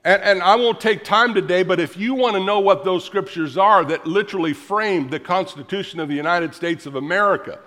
And, 0.04 0.22
and, 0.22 0.42
I 0.42 0.54
won't 0.56 0.80
take 0.80 1.04
time 1.04 1.34
today, 1.34 1.62
but 1.62 1.80
if 1.80 1.96
you 1.96 2.14
want 2.14 2.36
to 2.36 2.44
know 2.44 2.60
what 2.60 2.84
those 2.84 3.04
scriptures 3.04 3.58
are 3.58 3.84
that 3.84 4.06
literally 4.06 4.52
framed 4.52 5.10
the 5.10 5.20
Constitution 5.20 6.00
of 6.00 6.08
the 6.08 6.14
United 6.14 6.54
States 6.54 6.86
of 6.86 6.94
America, 6.94 7.58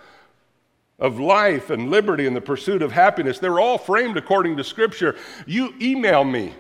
of 1.02 1.20
life 1.20 1.72
and 1.72 1.90
liberty 1.90 2.28
and 2.28 2.36
the 2.36 2.42
pursuit 2.42 2.84
of 2.84 2.92
happiness, 2.92 3.40
they're 3.40 3.60
all 3.60 3.80
framed 3.80 4.16
according 4.16 4.56
to 4.56 4.64
Scripture. 4.64 5.16
You 5.48 5.74
email 5.82 6.24
me, 6.24 6.54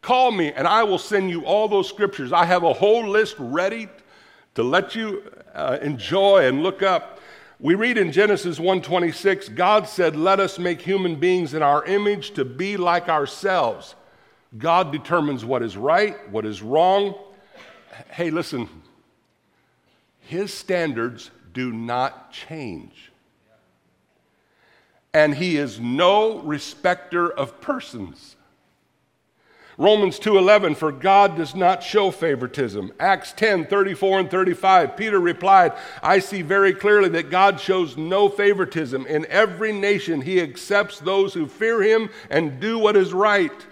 call 0.00 0.30
me, 0.30 0.52
and 0.52 0.66
I 0.66 0.84
will 0.84 0.98
send 0.98 1.28
you 1.28 1.44
all 1.44 1.68
those 1.68 1.88
scriptures. 1.88 2.32
I 2.32 2.44
have 2.44 2.62
a 2.62 2.72
whole 2.72 3.06
list 3.06 3.34
ready 3.38 3.88
to 4.54 4.62
let 4.62 4.94
you 4.94 5.24
uh, 5.54 5.78
enjoy 5.82 6.46
and 6.46 6.62
look 6.62 6.82
up. 6.82 7.18
We 7.58 7.74
read 7.74 7.98
in 7.98 8.12
Genesis 8.12 8.58
1:26, 8.58 9.48
God 9.54 9.88
said, 9.88 10.14
"Let 10.14 10.38
us 10.38 10.58
make 10.58 10.80
human 10.80 11.16
beings 11.16 11.52
in 11.52 11.62
our 11.62 11.84
image 11.84 12.32
to 12.32 12.44
be 12.44 12.76
like 12.76 13.08
ourselves." 13.08 13.96
God 14.56 14.92
determines 14.92 15.44
what 15.44 15.62
is 15.62 15.76
right, 15.76 16.30
what 16.30 16.46
is 16.46 16.62
wrong. 16.62 17.14
Hey, 18.10 18.30
listen. 18.30 18.68
His 20.20 20.54
standards 20.54 21.30
do 21.52 21.72
not 21.72 22.32
change. 22.32 23.10
And 25.14 25.36
he 25.36 25.56
is 25.56 25.80
no 25.80 26.40
respecter 26.40 27.30
of 27.30 27.60
persons. 27.60 28.34
Romans 29.78 30.18
2:11 30.20 30.76
for 30.76 30.92
God 30.92 31.36
does 31.36 31.54
not 31.54 31.82
show 31.82 32.10
favoritism. 32.10 32.92
Acts 33.00 33.32
10:34 33.32 34.20
and 34.20 34.30
35 34.30 34.96
Peter 34.96 35.18
replied, 35.18 35.72
I 36.02 36.18
see 36.20 36.42
very 36.42 36.72
clearly 36.72 37.08
that 37.10 37.30
God 37.30 37.60
shows 37.60 37.96
no 37.96 38.28
favoritism. 38.28 39.06
In 39.06 39.26
every 39.26 39.72
nation 39.72 40.20
he 40.20 40.40
accepts 40.40 41.00
those 41.00 41.34
who 41.34 41.46
fear 41.46 41.82
him 41.82 42.10
and 42.30 42.60
do 42.60 42.78
what 42.78 42.96
is 42.96 43.12
right. 43.12 43.66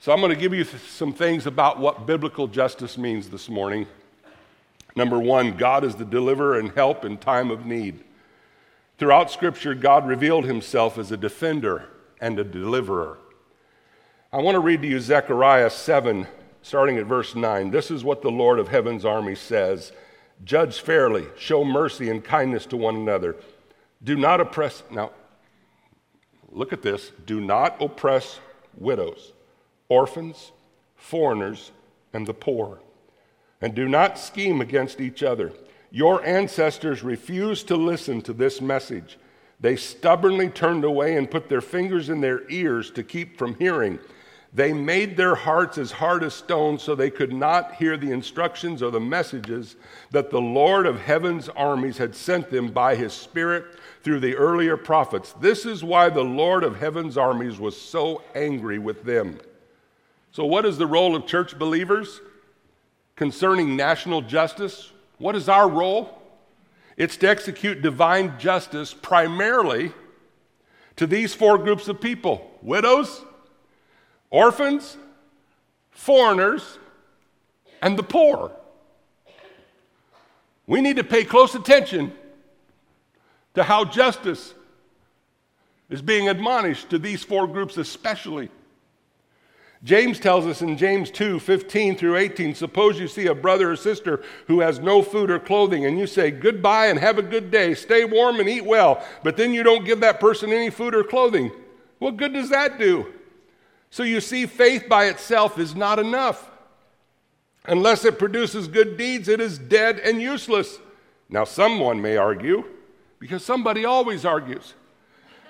So 0.00 0.12
I'm 0.12 0.20
going 0.20 0.32
to 0.32 0.40
give 0.40 0.54
you 0.54 0.64
some 0.64 1.12
things 1.12 1.46
about 1.46 1.78
what 1.80 2.06
biblical 2.06 2.46
justice 2.46 2.96
means 2.96 3.28
this 3.28 3.48
morning. 3.48 3.86
Number 4.94 5.18
1, 5.18 5.56
God 5.56 5.84
is 5.84 5.96
the 5.96 6.04
deliverer 6.04 6.58
and 6.58 6.70
help 6.70 7.04
in 7.04 7.18
time 7.18 7.50
of 7.50 7.66
need. 7.66 8.04
Throughout 8.98 9.30
scripture 9.30 9.74
God 9.74 10.06
revealed 10.06 10.44
himself 10.44 10.98
as 10.98 11.12
a 11.12 11.16
defender 11.16 11.88
and 12.20 12.38
a 12.38 12.44
deliverer. 12.44 13.18
I 14.32 14.38
want 14.38 14.56
to 14.56 14.60
read 14.60 14.82
to 14.82 14.88
you 14.88 15.00
Zechariah 15.00 15.70
7, 15.70 16.26
starting 16.62 16.98
at 16.98 17.06
verse 17.06 17.36
9. 17.36 17.70
This 17.70 17.92
is 17.92 18.02
what 18.02 18.22
the 18.22 18.30
Lord 18.30 18.58
of 18.58 18.68
heaven's 18.68 19.04
army 19.04 19.36
says 19.36 19.92
Judge 20.44 20.80
fairly, 20.80 21.26
show 21.36 21.64
mercy 21.64 22.10
and 22.10 22.22
kindness 22.22 22.66
to 22.66 22.76
one 22.76 22.96
another. 22.96 23.36
Do 24.02 24.16
not 24.16 24.40
oppress, 24.40 24.82
now, 24.90 25.10
look 26.50 26.72
at 26.72 26.82
this. 26.82 27.12
Do 27.26 27.40
not 27.40 27.80
oppress 27.80 28.38
widows, 28.76 29.32
orphans, 29.88 30.52
foreigners, 30.96 31.72
and 32.12 32.26
the 32.26 32.34
poor. 32.34 32.80
And 33.60 33.74
do 33.74 33.88
not 33.88 34.18
scheme 34.18 34.60
against 34.60 35.00
each 35.00 35.22
other. 35.22 35.52
Your 35.90 36.24
ancestors 36.24 37.02
refused 37.02 37.68
to 37.68 37.76
listen 37.76 38.20
to 38.22 38.32
this 38.32 38.60
message. 38.60 39.18
They 39.60 39.76
stubbornly 39.76 40.48
turned 40.50 40.84
away 40.84 41.16
and 41.16 41.30
put 41.30 41.48
their 41.48 41.60
fingers 41.60 42.08
in 42.08 42.20
their 42.20 42.48
ears 42.50 42.90
to 42.92 43.02
keep 43.02 43.38
from 43.38 43.54
hearing. 43.54 43.98
They 44.52 44.72
made 44.72 45.16
their 45.16 45.34
hearts 45.34 45.76
as 45.76 45.92
hard 45.92 46.24
as 46.24 46.32
stone 46.32 46.78
so 46.78 46.94
they 46.94 47.10
could 47.10 47.32
not 47.32 47.74
hear 47.74 47.96
the 47.96 48.12
instructions 48.12 48.82
or 48.82 48.90
the 48.90 49.00
messages 49.00 49.76
that 50.10 50.30
the 50.30 50.40
Lord 50.40 50.86
of 50.86 51.00
heaven's 51.00 51.48
armies 51.50 51.98
had 51.98 52.14
sent 52.14 52.50
them 52.50 52.68
by 52.68 52.94
his 52.94 53.12
Spirit 53.12 53.64
through 54.02 54.20
the 54.20 54.36
earlier 54.36 54.76
prophets. 54.76 55.34
This 55.40 55.66
is 55.66 55.84
why 55.84 56.08
the 56.08 56.24
Lord 56.24 56.64
of 56.64 56.78
heaven's 56.78 57.18
armies 57.18 57.58
was 57.58 57.78
so 57.78 58.22
angry 58.34 58.78
with 58.78 59.04
them. 59.04 59.38
So, 60.32 60.46
what 60.46 60.64
is 60.64 60.78
the 60.78 60.86
role 60.86 61.14
of 61.14 61.26
church 61.26 61.58
believers 61.58 62.20
concerning 63.16 63.76
national 63.76 64.22
justice? 64.22 64.92
What 65.18 65.36
is 65.36 65.48
our 65.48 65.68
role? 65.68 66.22
It's 66.96 67.16
to 67.18 67.28
execute 67.28 67.82
divine 67.82 68.38
justice 68.38 68.94
primarily 68.94 69.92
to 70.96 71.06
these 71.06 71.34
four 71.34 71.58
groups 71.58 71.88
of 71.88 72.00
people 72.00 72.50
widows, 72.62 73.24
orphans, 74.30 74.96
foreigners, 75.90 76.78
and 77.82 77.98
the 77.98 78.02
poor. 78.02 78.52
We 80.66 80.80
need 80.80 80.96
to 80.96 81.04
pay 81.04 81.24
close 81.24 81.54
attention 81.54 82.12
to 83.54 83.62
how 83.62 83.84
justice 83.84 84.54
is 85.88 86.02
being 86.02 86.28
admonished 86.28 86.90
to 86.90 86.98
these 86.98 87.24
four 87.24 87.46
groups, 87.46 87.76
especially. 87.76 88.50
James 89.84 90.18
tells 90.18 90.44
us 90.44 90.60
in 90.60 90.76
James 90.76 91.10
2 91.10 91.38
15 91.38 91.96
through 91.96 92.16
18 92.16 92.54
suppose 92.54 92.98
you 92.98 93.06
see 93.06 93.26
a 93.26 93.34
brother 93.34 93.70
or 93.70 93.76
sister 93.76 94.22
who 94.48 94.60
has 94.60 94.80
no 94.80 95.02
food 95.02 95.30
or 95.30 95.38
clothing, 95.38 95.86
and 95.86 95.98
you 95.98 96.06
say, 96.06 96.30
Goodbye 96.30 96.86
and 96.86 96.98
have 96.98 97.18
a 97.18 97.22
good 97.22 97.50
day, 97.50 97.74
stay 97.74 98.04
warm 98.04 98.40
and 98.40 98.48
eat 98.48 98.64
well, 98.64 99.04
but 99.22 99.36
then 99.36 99.54
you 99.54 99.62
don't 99.62 99.84
give 99.84 100.00
that 100.00 100.20
person 100.20 100.52
any 100.52 100.70
food 100.70 100.94
or 100.94 101.04
clothing. 101.04 101.52
What 101.98 102.16
good 102.16 102.32
does 102.32 102.50
that 102.50 102.78
do? 102.78 103.12
So 103.90 104.02
you 104.02 104.20
see, 104.20 104.46
faith 104.46 104.88
by 104.88 105.06
itself 105.06 105.58
is 105.58 105.74
not 105.74 105.98
enough. 105.98 106.50
Unless 107.64 108.04
it 108.04 108.18
produces 108.18 108.66
good 108.66 108.96
deeds, 108.96 109.28
it 109.28 109.40
is 109.40 109.58
dead 109.58 109.98
and 109.98 110.20
useless. 110.20 110.78
Now, 111.28 111.44
someone 111.44 112.00
may 112.00 112.16
argue, 112.16 112.64
because 113.18 113.44
somebody 113.44 113.84
always 113.84 114.24
argues. 114.24 114.74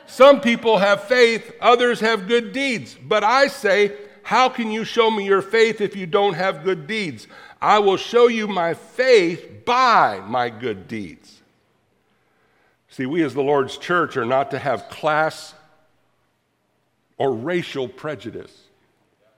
Some 0.07 0.41
people 0.41 0.79
have 0.79 1.05
faith, 1.05 1.53
others 1.61 2.01
have 2.01 2.27
good 2.27 2.53
deeds. 2.53 2.97
But 3.01 3.23
I 3.23 3.49
say, 3.49 3.97
how 4.29 4.51
can 4.51 4.71
you 4.71 4.85
show 4.85 5.11
me 5.11 5.25
your 5.25 5.41
faith 5.41 5.81
if 5.81 5.97
you 5.97 6.05
don't 6.05 6.35
have 6.35 6.63
good 6.63 6.87
deeds? 6.87 7.27
I 7.63 7.79
will 7.79 7.97
show 7.97 8.27
you 8.27 8.47
my 8.47 8.75
faith 8.75 9.65
by 9.65 10.21
my 10.21 10.51
good 10.51 10.87
deeds. 10.87 11.41
See, 12.91 13.07
we 13.07 13.23
as 13.23 13.33
the 13.33 13.41
Lord's 13.41 13.79
church 13.79 14.19
are 14.19 14.27
not 14.27 14.51
to 14.51 14.59
have 14.59 14.91
class 14.91 15.55
or 17.17 17.33
racial 17.33 17.89
prejudice. 17.89 18.65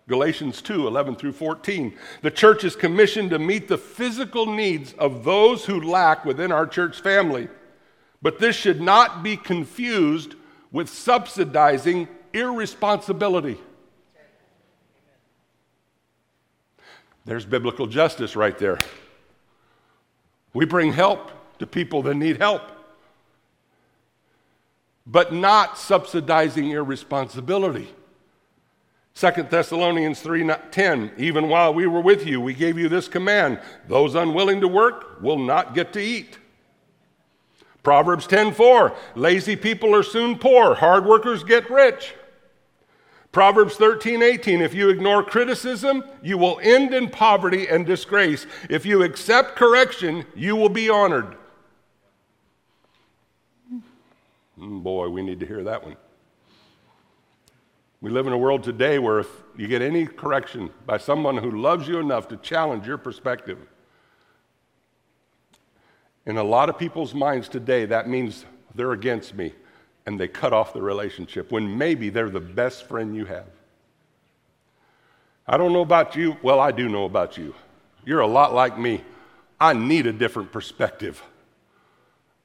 Galatians 0.08 0.60
2 0.60 0.88
11 0.88 1.14
through 1.14 1.34
14. 1.34 1.96
The 2.22 2.30
church 2.32 2.64
is 2.64 2.74
commissioned 2.74 3.30
to 3.30 3.38
meet 3.38 3.68
the 3.68 3.78
physical 3.78 4.46
needs 4.46 4.92
of 4.94 5.22
those 5.22 5.64
who 5.64 5.80
lack 5.80 6.24
within 6.24 6.50
our 6.50 6.66
church 6.66 7.00
family. 7.00 7.46
But 8.22 8.40
this 8.40 8.56
should 8.56 8.80
not 8.80 9.22
be 9.22 9.36
confused 9.36 10.34
with 10.72 10.88
subsidizing 10.88 12.08
irresponsibility. 12.32 13.56
There's 17.30 17.46
biblical 17.46 17.86
justice 17.86 18.34
right 18.34 18.58
there. 18.58 18.80
We 20.52 20.64
bring 20.64 20.92
help 20.92 21.30
to 21.60 21.66
people 21.68 22.02
that 22.02 22.16
need 22.16 22.38
help, 22.38 22.60
but 25.06 25.32
not 25.32 25.78
subsidizing 25.78 26.70
irresponsibility. 26.70 27.94
2 29.14 29.44
Thessalonians 29.48 30.20
3:10 30.20 31.12
Even 31.18 31.48
while 31.48 31.72
we 31.72 31.86
were 31.86 32.00
with 32.00 32.26
you 32.26 32.40
we 32.40 32.52
gave 32.52 32.76
you 32.76 32.88
this 32.88 33.06
command 33.06 33.60
those 33.86 34.16
unwilling 34.16 34.60
to 34.60 34.66
work 34.66 35.22
will 35.22 35.38
not 35.38 35.72
get 35.72 35.92
to 35.92 36.00
eat. 36.00 36.36
Proverbs 37.84 38.26
10:4 38.26 38.92
Lazy 39.14 39.54
people 39.54 39.94
are 39.94 40.02
soon 40.02 40.36
poor, 40.36 40.74
hard 40.74 41.06
workers 41.06 41.44
get 41.44 41.70
rich. 41.70 42.12
Proverbs 43.32 43.76
13, 43.76 44.22
18, 44.22 44.60
if 44.60 44.74
you 44.74 44.88
ignore 44.88 45.22
criticism, 45.22 46.02
you 46.20 46.36
will 46.36 46.58
end 46.62 46.92
in 46.92 47.08
poverty 47.08 47.68
and 47.68 47.86
disgrace. 47.86 48.44
If 48.68 48.84
you 48.84 49.04
accept 49.04 49.54
correction, 49.54 50.24
you 50.34 50.56
will 50.56 50.68
be 50.68 50.90
honored. 50.90 51.36
Mm, 54.58 54.82
boy, 54.82 55.08
we 55.10 55.22
need 55.22 55.38
to 55.40 55.46
hear 55.46 55.62
that 55.62 55.84
one. 55.84 55.96
We 58.00 58.10
live 58.10 58.26
in 58.26 58.32
a 58.32 58.38
world 58.38 58.64
today 58.64 58.98
where 58.98 59.20
if 59.20 59.28
you 59.56 59.68
get 59.68 59.80
any 59.80 60.06
correction 60.06 60.70
by 60.84 60.98
someone 60.98 61.36
who 61.36 61.52
loves 61.52 61.86
you 61.86 61.98
enough 61.98 62.26
to 62.28 62.36
challenge 62.38 62.84
your 62.84 62.98
perspective, 62.98 63.58
in 66.26 66.36
a 66.36 66.42
lot 66.42 66.68
of 66.68 66.78
people's 66.78 67.14
minds 67.14 67.48
today, 67.48 67.86
that 67.86 68.08
means 68.08 68.44
they're 68.74 68.92
against 68.92 69.34
me 69.34 69.52
and 70.06 70.18
they 70.18 70.28
cut 70.28 70.52
off 70.52 70.72
the 70.72 70.82
relationship 70.82 71.52
when 71.52 71.76
maybe 71.78 72.10
they're 72.10 72.30
the 72.30 72.40
best 72.40 72.88
friend 72.88 73.14
you 73.14 73.24
have. 73.26 73.46
I 75.46 75.56
don't 75.56 75.72
know 75.72 75.82
about 75.82 76.16
you. 76.16 76.36
Well, 76.42 76.60
I 76.60 76.70
do 76.72 76.88
know 76.88 77.04
about 77.04 77.36
you. 77.36 77.54
You're 78.04 78.20
a 78.20 78.26
lot 78.26 78.54
like 78.54 78.78
me. 78.78 79.02
I 79.60 79.72
need 79.74 80.06
a 80.06 80.12
different 80.12 80.52
perspective 80.52 81.22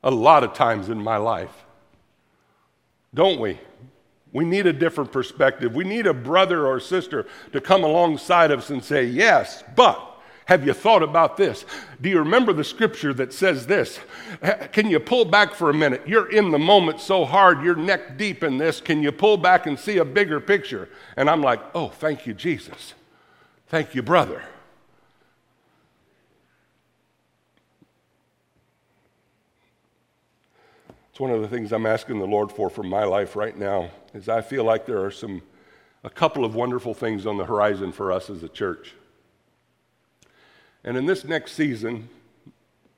a 0.03 0.11
lot 0.11 0.43
of 0.43 0.53
times 0.53 0.89
in 0.89 1.03
my 1.03 1.17
life. 1.17 1.65
Don't 3.13 3.39
we? 3.39 3.59
We 4.31 4.45
need 4.45 4.67
a 4.67 4.73
different 4.73 5.11
perspective. 5.11 5.73
We 5.73 5.83
need 5.83 6.05
a 6.05 6.13
brother 6.13 6.67
or 6.67 6.79
sister 6.79 7.25
to 7.53 7.61
come 7.61 7.83
alongside 7.83 8.51
of 8.51 8.59
us 8.59 8.69
and 8.69 8.83
say, 8.83 9.05
Yes, 9.05 9.63
but 9.75 10.14
have 10.45 10.65
you 10.65 10.73
thought 10.73 11.01
about 11.01 11.37
this? 11.37 11.65
Do 11.99 12.07
you 12.07 12.19
remember 12.19 12.53
the 12.53 12.63
scripture 12.63 13.13
that 13.15 13.33
says 13.33 13.65
this? 13.65 13.99
Can 14.71 14.89
you 14.89 14.99
pull 14.99 15.25
back 15.25 15.55
for 15.55 15.71
a 15.71 15.73
minute? 15.73 16.03
You're 16.05 16.31
in 16.31 16.51
the 16.51 16.59
moment 16.59 16.99
so 16.99 17.25
hard, 17.25 17.63
you're 17.63 17.75
neck 17.75 18.17
deep 18.17 18.43
in 18.43 18.57
this. 18.57 18.79
Can 18.79 19.01
you 19.01 19.11
pull 19.11 19.37
back 19.37 19.65
and 19.65 19.77
see 19.77 19.97
a 19.97 20.05
bigger 20.05 20.39
picture? 20.39 20.87
And 21.17 21.29
I'm 21.29 21.41
like, 21.41 21.61
oh, 21.73 21.89
thank 21.89 22.27
you, 22.27 22.33
Jesus. 22.35 22.93
Thank 23.67 23.95
you, 23.95 24.03
brother. 24.03 24.43
It's 31.09 31.19
one 31.19 31.31
of 31.31 31.41
the 31.41 31.47
things 31.47 31.71
I'm 31.71 31.85
asking 31.85 32.19
the 32.19 32.27
Lord 32.27 32.51
for 32.51 32.69
for 32.69 32.83
my 32.83 33.05
life 33.05 33.35
right 33.35 33.57
now 33.57 33.89
is 34.13 34.29
I 34.29 34.41
feel 34.41 34.63
like 34.63 34.85
there 34.85 35.03
are 35.03 35.11
some 35.11 35.41
a 36.03 36.09
couple 36.09 36.45
of 36.45 36.53
wonderful 36.53 36.93
things 36.93 37.25
on 37.25 37.37
the 37.37 37.45
horizon 37.45 37.91
for 37.91 38.11
us 38.11 38.29
as 38.29 38.43
a 38.43 38.49
church. 38.49 38.93
And 40.85 40.95
in 40.95 41.07
this 41.07 41.25
next 41.25 41.53
season, 41.53 42.07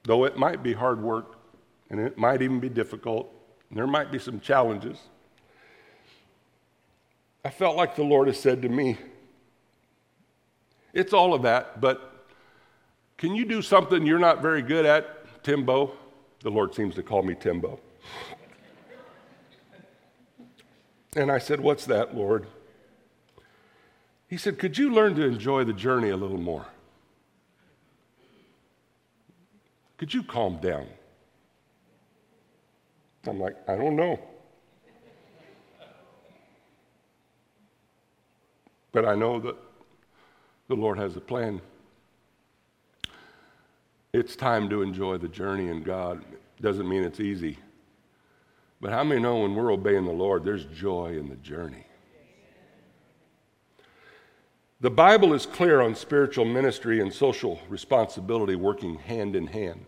though 0.03 0.25
it 0.25 0.37
might 0.37 0.61
be 0.61 0.73
hard 0.73 1.01
work 1.01 1.39
and 1.89 2.01
it 2.01 2.17
might 2.17 2.41
even 2.41 2.59
be 2.59 2.67
difficult, 2.67 3.33
and 3.69 3.79
there 3.79 3.87
might 3.87 4.11
be 4.11 4.19
some 4.19 4.41
challenges, 4.41 4.99
I 7.45 7.49
felt 7.49 7.77
like 7.77 7.95
the 7.95 8.03
Lord 8.03 8.27
has 8.27 8.37
said 8.37 8.61
to 8.63 8.69
me, 8.69 8.97
It's 10.93 11.13
all 11.13 11.33
of 11.33 11.43
that, 11.43 11.79
but 11.79 12.25
can 13.17 13.33
you 13.33 13.45
do 13.45 13.61
something 13.61 14.05
you're 14.05 14.19
not 14.19 14.41
very 14.41 14.61
good 14.61 14.85
at, 14.85 15.43
Timbo? 15.43 15.93
The 16.41 16.51
Lord 16.51 16.75
seems 16.75 16.93
to 16.95 17.03
call 17.03 17.23
me 17.23 17.35
Timbo. 17.35 17.79
And 21.15 21.31
I 21.31 21.39
said, 21.39 21.61
What's 21.61 21.85
that, 21.85 22.13
Lord? 22.13 22.47
He 24.27 24.35
said, 24.35 24.59
Could 24.59 24.77
you 24.77 24.91
learn 24.91 25.15
to 25.15 25.23
enjoy 25.23 25.63
the 25.63 25.71
journey 25.71 26.09
a 26.09 26.17
little 26.17 26.37
more? 26.37 26.65
Could 29.97 30.13
you 30.13 30.23
calm 30.23 30.57
down? 30.57 30.87
I'm 33.25 33.39
like, 33.39 33.57
I 33.67 33.75
don't 33.75 33.95
know. 33.95 34.19
But 38.91 39.05
I 39.05 39.15
know 39.15 39.39
that 39.39 39.55
the 40.67 40.75
Lord 40.75 40.97
has 40.97 41.15
a 41.17 41.19
plan. 41.19 41.61
It's 44.13 44.35
time 44.35 44.69
to 44.69 44.81
enjoy 44.81 45.17
the 45.17 45.27
journey 45.27 45.67
in 45.67 45.83
God. 45.83 46.23
Doesn't 46.61 46.87
mean 46.87 47.03
it's 47.03 47.19
easy. 47.19 47.57
But 48.79 48.91
how 48.91 49.03
many 49.03 49.19
know 49.19 49.39
when 49.39 49.55
we're 49.55 49.71
obeying 49.71 50.05
the 50.05 50.11
Lord, 50.11 50.45
there's 50.45 50.65
joy 50.65 51.17
in 51.17 51.27
the 51.27 51.35
journey? 51.37 51.86
The 54.79 54.91
Bible 54.91 55.33
is 55.33 55.47
clear 55.47 55.81
on 55.81 55.95
spiritual 55.95 56.45
ministry 56.45 57.01
and 57.01 57.11
social 57.11 57.59
responsibility 57.67 58.55
working 58.55 58.99
hand 58.99 59.35
in 59.35 59.47
hand. 59.47 59.87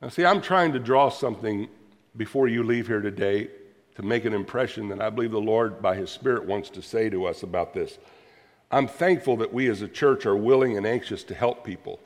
Now, 0.00 0.08
see, 0.08 0.24
I'm 0.24 0.40
trying 0.40 0.72
to 0.72 0.78
draw 0.78 1.10
something 1.10 1.68
before 2.16 2.48
you 2.48 2.62
leave 2.62 2.86
here 2.86 3.02
today 3.02 3.50
to 3.96 4.02
make 4.02 4.24
an 4.24 4.32
impression 4.32 4.88
that 4.88 5.02
I 5.02 5.10
believe 5.10 5.32
the 5.32 5.40
Lord, 5.40 5.82
by 5.82 5.96
His 5.96 6.10
Spirit, 6.10 6.46
wants 6.46 6.70
to 6.70 6.80
say 6.80 7.10
to 7.10 7.26
us 7.26 7.42
about 7.42 7.74
this. 7.74 7.98
I'm 8.70 8.88
thankful 8.88 9.36
that 9.36 9.52
we 9.52 9.68
as 9.68 9.82
a 9.82 9.88
church 9.88 10.24
are 10.24 10.34
willing 10.34 10.78
and 10.78 10.86
anxious 10.86 11.22
to 11.24 11.34
help 11.34 11.62
people. 11.62 12.00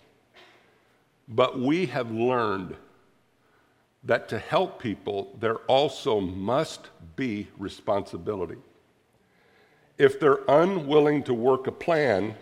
But 1.28 1.60
we 1.60 1.86
have 1.86 2.10
learned 2.10 2.74
that 4.02 4.28
to 4.30 4.38
help 4.40 4.82
people, 4.82 5.36
there 5.38 5.58
also 5.68 6.18
must 6.18 6.88
be 7.14 7.46
responsibility 7.56 8.58
if 9.98 10.20
they're 10.20 10.40
unwilling 10.48 11.22
to 11.24 11.34
work 11.34 11.66
a 11.66 11.72
plan, 11.72 12.34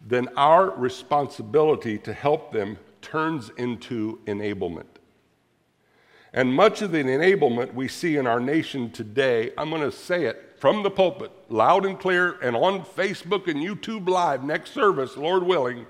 then 0.00 0.28
our 0.36 0.70
responsibility 0.70 1.98
to 1.98 2.12
help 2.12 2.52
them 2.52 2.78
turns 3.02 3.50
into 3.58 4.18
enablement. 4.26 4.86
And 6.32 6.52
much 6.52 6.82
of 6.82 6.92
the 6.92 7.02
enablement 7.02 7.74
we 7.74 7.88
see 7.88 8.16
in 8.16 8.26
our 8.26 8.40
nation 8.40 8.90
today, 8.90 9.52
I'm 9.56 9.70
going 9.70 9.82
to 9.82 9.92
say 9.92 10.24
it 10.24 10.56
from 10.58 10.82
the 10.82 10.90
pulpit, 10.90 11.30
loud 11.48 11.86
and 11.86 11.98
clear, 11.98 12.32
and 12.42 12.56
on 12.56 12.84
Facebook 12.84 13.48
and 13.48 13.60
YouTube 13.60 14.08
Live 14.08 14.44
next 14.44 14.72
service, 14.72 15.16
Lord 15.16 15.42
willing. 15.42 15.86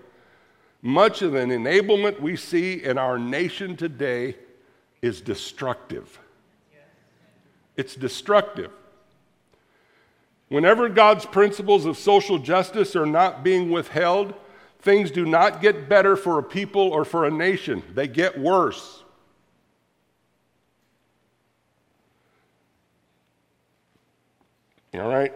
Much 0.81 1.23
of 1.23 1.33
the 1.33 1.39
enablement 1.39 2.21
we 2.21 2.37
see 2.37 2.85
in 2.85 2.99
our 2.99 3.19
nation 3.19 3.77
today 3.77 4.37
is 5.03 5.21
destructive. 5.21 6.19
It's 7.77 7.95
destructive. 7.95 8.71
Whenever 10.49 10.89
God's 10.89 11.27
principles 11.27 11.85
of 11.85 11.99
social 11.99 12.39
justice 12.39 12.97
are 12.97 13.07
not 13.07 13.45
being 13.45 13.71
withheld, 13.71 14.33
things 14.81 15.11
do 15.11 15.27
not 15.27 15.61
get 15.61 15.89
better 15.89 16.17
for 16.17 16.39
a 16.39 16.43
people 16.43 16.81
or 16.81 17.05
for 17.05 17.27
a 17.27 17.31
nation, 17.31 17.83
they 17.95 18.09
get 18.09 18.39
worse. 18.39 19.05
All 24.95 25.09
right, 25.09 25.33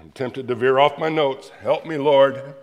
I'm 0.00 0.10
tempted 0.12 0.48
to 0.48 0.54
veer 0.54 0.78
off 0.78 0.98
my 0.98 1.10
notes. 1.10 1.50
Help 1.60 1.84
me, 1.84 1.98
Lord. 1.98 2.54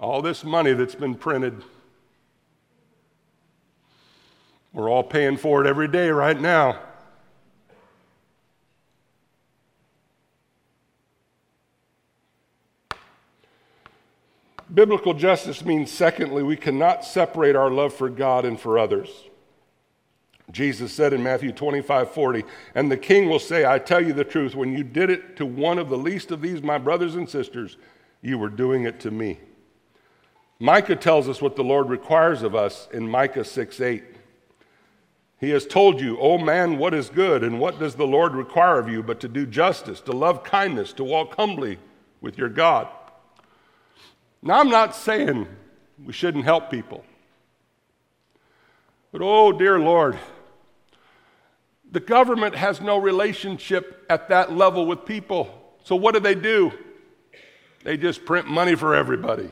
All 0.00 0.20
this 0.20 0.44
money 0.44 0.72
that's 0.72 0.96
been 0.96 1.14
printed, 1.14 1.62
we're 4.72 4.90
all 4.90 5.04
paying 5.04 5.36
for 5.36 5.64
it 5.64 5.68
every 5.68 5.88
day 5.88 6.10
right 6.10 6.38
now. 6.38 6.80
Biblical 14.78 15.12
justice 15.12 15.64
means, 15.64 15.90
secondly, 15.90 16.44
we 16.44 16.54
cannot 16.54 17.04
separate 17.04 17.56
our 17.56 17.68
love 17.68 17.92
for 17.92 18.08
God 18.08 18.44
and 18.44 18.60
for 18.60 18.78
others. 18.78 19.08
Jesus 20.52 20.92
said 20.92 21.12
in 21.12 21.20
Matthew 21.20 21.50
25, 21.50 22.12
40, 22.12 22.44
and 22.76 22.88
the 22.88 22.96
king 22.96 23.28
will 23.28 23.40
say, 23.40 23.66
I 23.66 23.80
tell 23.80 24.00
you 24.00 24.12
the 24.12 24.22
truth, 24.22 24.54
when 24.54 24.72
you 24.72 24.84
did 24.84 25.10
it 25.10 25.36
to 25.38 25.44
one 25.44 25.80
of 25.80 25.88
the 25.88 25.98
least 25.98 26.30
of 26.30 26.42
these, 26.42 26.62
my 26.62 26.78
brothers 26.78 27.16
and 27.16 27.28
sisters, 27.28 27.76
you 28.22 28.38
were 28.38 28.48
doing 28.48 28.84
it 28.84 29.00
to 29.00 29.10
me. 29.10 29.40
Micah 30.60 30.94
tells 30.94 31.28
us 31.28 31.42
what 31.42 31.56
the 31.56 31.64
Lord 31.64 31.88
requires 31.88 32.44
of 32.44 32.54
us 32.54 32.86
in 32.92 33.10
Micah 33.10 33.44
6 33.44 33.80
8. 33.80 34.04
He 35.40 35.50
has 35.50 35.66
told 35.66 36.00
you, 36.00 36.20
O 36.20 36.38
man, 36.38 36.78
what 36.78 36.94
is 36.94 37.08
good, 37.08 37.42
and 37.42 37.58
what 37.58 37.80
does 37.80 37.96
the 37.96 38.06
Lord 38.06 38.36
require 38.36 38.78
of 38.78 38.88
you 38.88 39.02
but 39.02 39.18
to 39.22 39.28
do 39.28 39.44
justice, 39.44 40.00
to 40.02 40.12
love 40.12 40.44
kindness, 40.44 40.92
to 40.92 41.02
walk 41.02 41.34
humbly 41.34 41.78
with 42.20 42.38
your 42.38 42.48
God. 42.48 42.86
Now, 44.42 44.60
I'm 44.60 44.70
not 44.70 44.94
saying 44.94 45.46
we 46.04 46.12
shouldn't 46.12 46.44
help 46.44 46.70
people, 46.70 47.04
but 49.10 49.20
oh, 49.22 49.52
dear 49.52 49.78
Lord, 49.78 50.18
the 51.90 52.00
government 52.00 52.54
has 52.54 52.80
no 52.80 52.98
relationship 52.98 54.06
at 54.08 54.28
that 54.28 54.52
level 54.52 54.86
with 54.86 55.04
people. 55.04 55.76
So, 55.84 55.96
what 55.96 56.14
do 56.14 56.20
they 56.20 56.34
do? 56.34 56.72
They 57.84 57.96
just 57.96 58.24
print 58.24 58.46
money 58.46 58.74
for 58.74 58.94
everybody. 58.94 59.50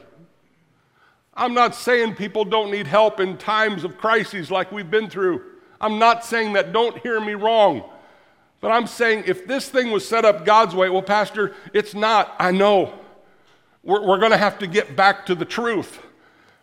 I'm 1.34 1.54
not 1.54 1.74
saying 1.74 2.14
people 2.14 2.44
don't 2.44 2.70
need 2.70 2.86
help 2.86 3.20
in 3.20 3.36
times 3.36 3.84
of 3.84 3.98
crises 3.98 4.50
like 4.50 4.72
we've 4.72 4.90
been 4.90 5.10
through. 5.10 5.42
I'm 5.80 5.98
not 5.98 6.24
saying 6.24 6.54
that, 6.54 6.72
don't 6.72 6.98
hear 6.98 7.20
me 7.20 7.34
wrong. 7.34 7.84
But 8.60 8.70
I'm 8.70 8.86
saying 8.86 9.24
if 9.26 9.46
this 9.46 9.68
thing 9.68 9.90
was 9.90 10.08
set 10.08 10.24
up 10.24 10.44
God's 10.44 10.74
way, 10.74 10.88
well, 10.88 11.02
Pastor, 11.02 11.54
it's 11.74 11.94
not. 11.94 12.34
I 12.38 12.52
know. 12.52 12.98
We're, 13.86 14.04
we're 14.04 14.18
going 14.18 14.32
to 14.32 14.36
have 14.36 14.58
to 14.58 14.66
get 14.66 14.96
back 14.96 15.26
to 15.26 15.36
the 15.36 15.44
truth. 15.44 16.00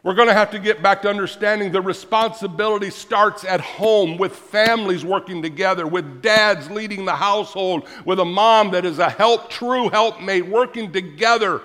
We're 0.04 0.14
going 0.14 0.28
to 0.28 0.34
have 0.34 0.52
to 0.52 0.60
get 0.60 0.84
back 0.84 1.02
to 1.04 1.10
understanding 1.10 1.72
the 1.72 1.82
responsibility 1.82 2.90
starts 2.90 3.46
at 3.46 3.62
home 3.62 4.18
with 4.18 4.36
families 4.36 5.06
working 5.06 5.42
together, 5.42 5.88
with 5.88 6.22
dads 6.22 6.70
leading 6.70 7.06
the 7.06 7.16
household, 7.16 7.88
with 8.04 8.20
a 8.20 8.26
mom 8.26 8.72
that 8.72 8.84
is 8.84 9.00
a 9.00 9.10
help, 9.10 9.50
true 9.50 9.88
helpmate, 9.88 10.46
working 10.46 10.92
together, 10.92 11.62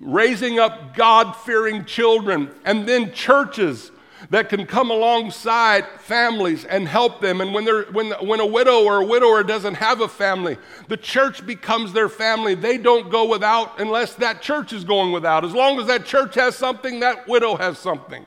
raising 0.00 0.60
up 0.60 0.94
God 0.94 1.32
fearing 1.32 1.84
children, 1.84 2.54
and 2.64 2.86
then 2.86 3.12
churches 3.12 3.90
that 4.30 4.48
can 4.48 4.66
come 4.66 4.90
alongside 4.90 5.86
families 6.00 6.64
and 6.64 6.88
help 6.88 7.20
them. 7.20 7.40
And 7.40 7.52
when, 7.52 7.64
they're, 7.64 7.84
when, 7.84 8.12
when 8.26 8.40
a 8.40 8.46
widow 8.46 8.84
or 8.84 9.02
a 9.02 9.04
widower 9.04 9.42
doesn't 9.42 9.74
have 9.74 10.00
a 10.00 10.08
family, 10.08 10.56
the 10.88 10.96
church 10.96 11.44
becomes 11.46 11.92
their 11.92 12.08
family. 12.08 12.54
They 12.54 12.78
don't 12.78 13.10
go 13.10 13.28
without 13.28 13.80
unless 13.80 14.14
that 14.14 14.42
church 14.42 14.72
is 14.72 14.84
going 14.84 15.12
without. 15.12 15.44
As 15.44 15.52
long 15.52 15.78
as 15.80 15.86
that 15.86 16.04
church 16.04 16.34
has 16.36 16.56
something, 16.56 17.00
that 17.00 17.26
widow 17.28 17.56
has 17.56 17.78
something. 17.78 18.24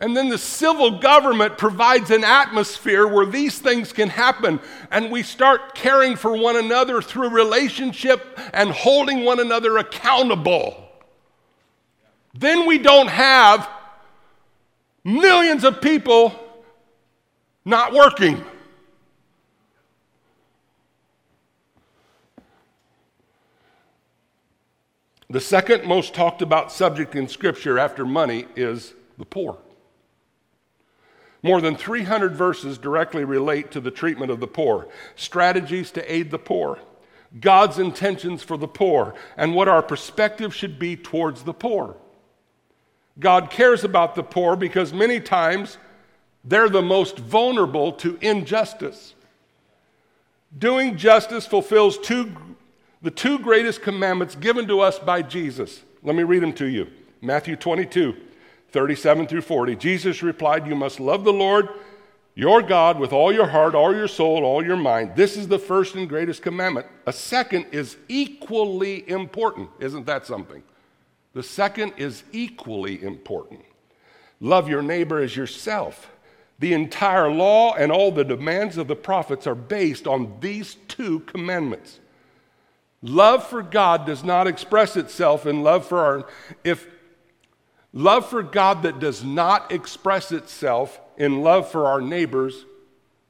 And 0.00 0.16
then 0.16 0.30
the 0.30 0.38
civil 0.38 0.98
government 0.98 1.58
provides 1.58 2.10
an 2.10 2.24
atmosphere 2.24 3.06
where 3.06 3.26
these 3.26 3.58
things 3.58 3.92
can 3.92 4.08
happen. 4.08 4.58
And 4.90 5.10
we 5.10 5.22
start 5.22 5.74
caring 5.74 6.16
for 6.16 6.34
one 6.34 6.56
another 6.56 7.02
through 7.02 7.28
relationship 7.28 8.38
and 8.54 8.70
holding 8.70 9.24
one 9.24 9.40
another 9.40 9.76
accountable. 9.76 10.89
Then 12.34 12.66
we 12.66 12.78
don't 12.78 13.08
have 13.08 13.68
millions 15.04 15.64
of 15.64 15.80
people 15.80 16.34
not 17.64 17.92
working. 17.92 18.44
The 25.28 25.40
second 25.40 25.84
most 25.86 26.12
talked 26.12 26.42
about 26.42 26.72
subject 26.72 27.14
in 27.14 27.28
Scripture 27.28 27.78
after 27.78 28.04
money 28.04 28.46
is 28.56 28.94
the 29.16 29.24
poor. 29.24 29.58
More 31.42 31.60
than 31.60 31.76
300 31.76 32.34
verses 32.34 32.78
directly 32.78 33.24
relate 33.24 33.70
to 33.70 33.80
the 33.80 33.92
treatment 33.92 34.32
of 34.32 34.40
the 34.40 34.48
poor, 34.48 34.88
strategies 35.14 35.92
to 35.92 36.12
aid 36.12 36.30
the 36.30 36.38
poor, 36.38 36.80
God's 37.40 37.78
intentions 37.78 38.42
for 38.42 38.56
the 38.56 38.68
poor, 38.68 39.14
and 39.36 39.54
what 39.54 39.68
our 39.68 39.82
perspective 39.82 40.54
should 40.54 40.78
be 40.80 40.96
towards 40.96 41.44
the 41.44 41.54
poor. 41.54 41.96
God 43.20 43.50
cares 43.50 43.84
about 43.84 44.14
the 44.14 44.22
poor 44.22 44.56
because 44.56 44.92
many 44.92 45.20
times 45.20 45.76
they're 46.42 46.70
the 46.70 46.82
most 46.82 47.18
vulnerable 47.18 47.92
to 47.92 48.18
injustice. 48.20 49.14
Doing 50.56 50.96
justice 50.96 51.46
fulfills 51.46 51.98
two, 51.98 52.32
the 53.02 53.10
two 53.10 53.38
greatest 53.38 53.82
commandments 53.82 54.34
given 54.34 54.66
to 54.68 54.80
us 54.80 54.98
by 54.98 55.22
Jesus. 55.22 55.82
Let 56.02 56.16
me 56.16 56.22
read 56.22 56.42
them 56.42 56.54
to 56.54 56.66
you 56.66 56.88
Matthew 57.20 57.56
22, 57.56 58.16
37 58.70 59.26
through 59.26 59.42
40. 59.42 59.76
Jesus 59.76 60.22
replied, 60.22 60.66
You 60.66 60.74
must 60.74 60.98
love 60.98 61.24
the 61.24 61.32
Lord 61.32 61.68
your 62.34 62.62
God 62.62 62.98
with 62.98 63.12
all 63.12 63.32
your 63.32 63.48
heart, 63.48 63.74
all 63.74 63.94
your 63.94 64.08
soul, 64.08 64.44
all 64.44 64.64
your 64.64 64.76
mind. 64.76 65.12
This 65.14 65.36
is 65.36 65.46
the 65.46 65.58
first 65.58 65.94
and 65.94 66.08
greatest 66.08 66.42
commandment. 66.42 66.86
A 67.06 67.12
second 67.12 67.66
is 67.72 67.96
equally 68.08 69.08
important. 69.10 69.68
Isn't 69.78 70.06
that 70.06 70.26
something? 70.26 70.62
The 71.32 71.42
second 71.42 71.94
is 71.96 72.22
equally 72.32 73.02
important 73.02 73.60
love 74.40 74.68
your 74.68 74.82
neighbor 74.82 75.20
as 75.20 75.36
yourself. 75.36 76.10
The 76.60 76.72
entire 76.72 77.30
law 77.30 77.74
and 77.74 77.92
all 77.92 78.10
the 78.10 78.24
demands 78.24 78.76
of 78.76 78.88
the 78.88 78.96
prophets 78.96 79.46
are 79.46 79.54
based 79.54 80.06
on 80.06 80.36
these 80.40 80.76
two 80.88 81.20
commandments. 81.20 82.00
Love 83.02 83.46
for 83.46 83.62
God 83.62 84.04
does 84.04 84.22
not 84.22 84.46
express 84.46 84.96
itself 84.96 85.46
in 85.46 85.62
love 85.62 85.86
for 85.86 85.98
our 85.98 86.26
if 86.64 86.86
love 87.92 88.28
for 88.28 88.42
God 88.42 88.82
that 88.82 88.98
does 88.98 89.24
not 89.24 89.72
express 89.72 90.32
itself 90.32 91.00
in 91.16 91.42
love 91.42 91.70
for 91.70 91.86
our 91.86 92.00
neighbors 92.00 92.66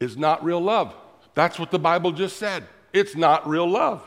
is 0.01 0.17
not 0.17 0.45
real 0.45 0.61
love. 0.61 0.95
That's 1.35 1.59
what 1.59 1.71
the 1.71 1.79
Bible 1.79 2.11
just 2.13 2.37
said. 2.37 2.67
It's 2.93 3.15
not 3.15 3.49
real 3.49 3.69
love. 3.69 4.07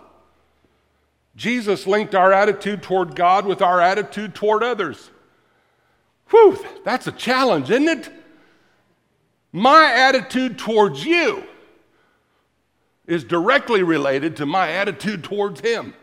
Jesus 1.35 1.87
linked 1.87 2.13
our 2.13 2.31
attitude 2.31 2.83
toward 2.83 3.15
God 3.15 3.45
with 3.45 3.61
our 3.61 3.81
attitude 3.81 4.35
toward 4.35 4.63
others. 4.63 5.09
Whew, 6.29 6.63
that's 6.83 7.07
a 7.07 7.11
challenge, 7.11 7.71
isn't 7.71 7.87
it? 7.87 8.09
My 9.51 9.91
attitude 9.91 10.57
towards 10.57 11.05
you 11.05 11.43
is 13.05 13.23
directly 13.23 13.83
related 13.83 14.37
to 14.37 14.45
my 14.45 14.71
attitude 14.71 15.23
towards 15.23 15.59
Him. 15.59 15.93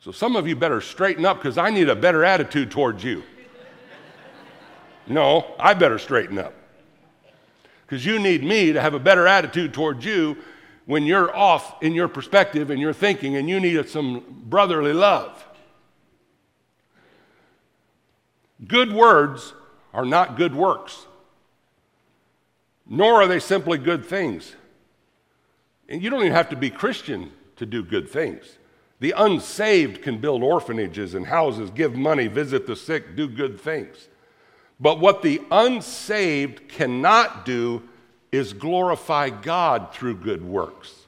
So 0.00 0.12
some 0.12 0.36
of 0.36 0.46
you 0.46 0.54
better 0.54 0.80
straighten 0.80 1.24
up 1.24 1.38
because 1.38 1.58
I 1.58 1.70
need 1.70 1.88
a 1.88 1.96
better 1.96 2.24
attitude 2.24 2.70
towards 2.70 3.04
you. 3.04 3.22
No, 5.10 5.54
I 5.58 5.72
better 5.72 5.98
straighten 5.98 6.36
up 6.36 6.52
because 7.86 8.04
you 8.04 8.18
need 8.18 8.44
me 8.44 8.74
to 8.74 8.80
have 8.82 8.92
a 8.92 8.98
better 8.98 9.26
attitude 9.26 9.72
towards 9.72 10.04
you 10.04 10.36
when 10.88 11.04
you're 11.04 11.36
off 11.36 11.82
in 11.82 11.92
your 11.92 12.08
perspective 12.08 12.70
and 12.70 12.80
your 12.80 12.94
thinking 12.94 13.36
and 13.36 13.46
you 13.46 13.60
need 13.60 13.86
some 13.90 14.24
brotherly 14.46 14.94
love. 14.94 15.46
Good 18.66 18.94
words 18.94 19.52
are 19.92 20.06
not 20.06 20.38
good 20.38 20.54
works, 20.54 21.04
nor 22.86 23.20
are 23.20 23.26
they 23.26 23.38
simply 23.38 23.76
good 23.76 24.02
things. 24.02 24.56
And 25.90 26.02
you 26.02 26.08
don't 26.08 26.20
even 26.20 26.32
have 26.32 26.48
to 26.48 26.56
be 26.56 26.70
Christian 26.70 27.32
to 27.56 27.66
do 27.66 27.84
good 27.84 28.08
things. 28.08 28.56
The 29.00 29.12
unsaved 29.14 30.00
can 30.00 30.16
build 30.22 30.42
orphanages 30.42 31.12
and 31.12 31.26
houses, 31.26 31.68
give 31.68 31.96
money, 31.96 32.28
visit 32.28 32.66
the 32.66 32.74
sick, 32.74 33.14
do 33.14 33.28
good 33.28 33.60
things. 33.60 34.08
But 34.80 35.00
what 35.00 35.20
the 35.20 35.42
unsaved 35.50 36.66
cannot 36.66 37.44
do 37.44 37.82
is 38.30 38.52
glorify 38.52 39.30
God 39.30 39.92
through 39.92 40.16
good 40.16 40.44
works. 40.44 41.06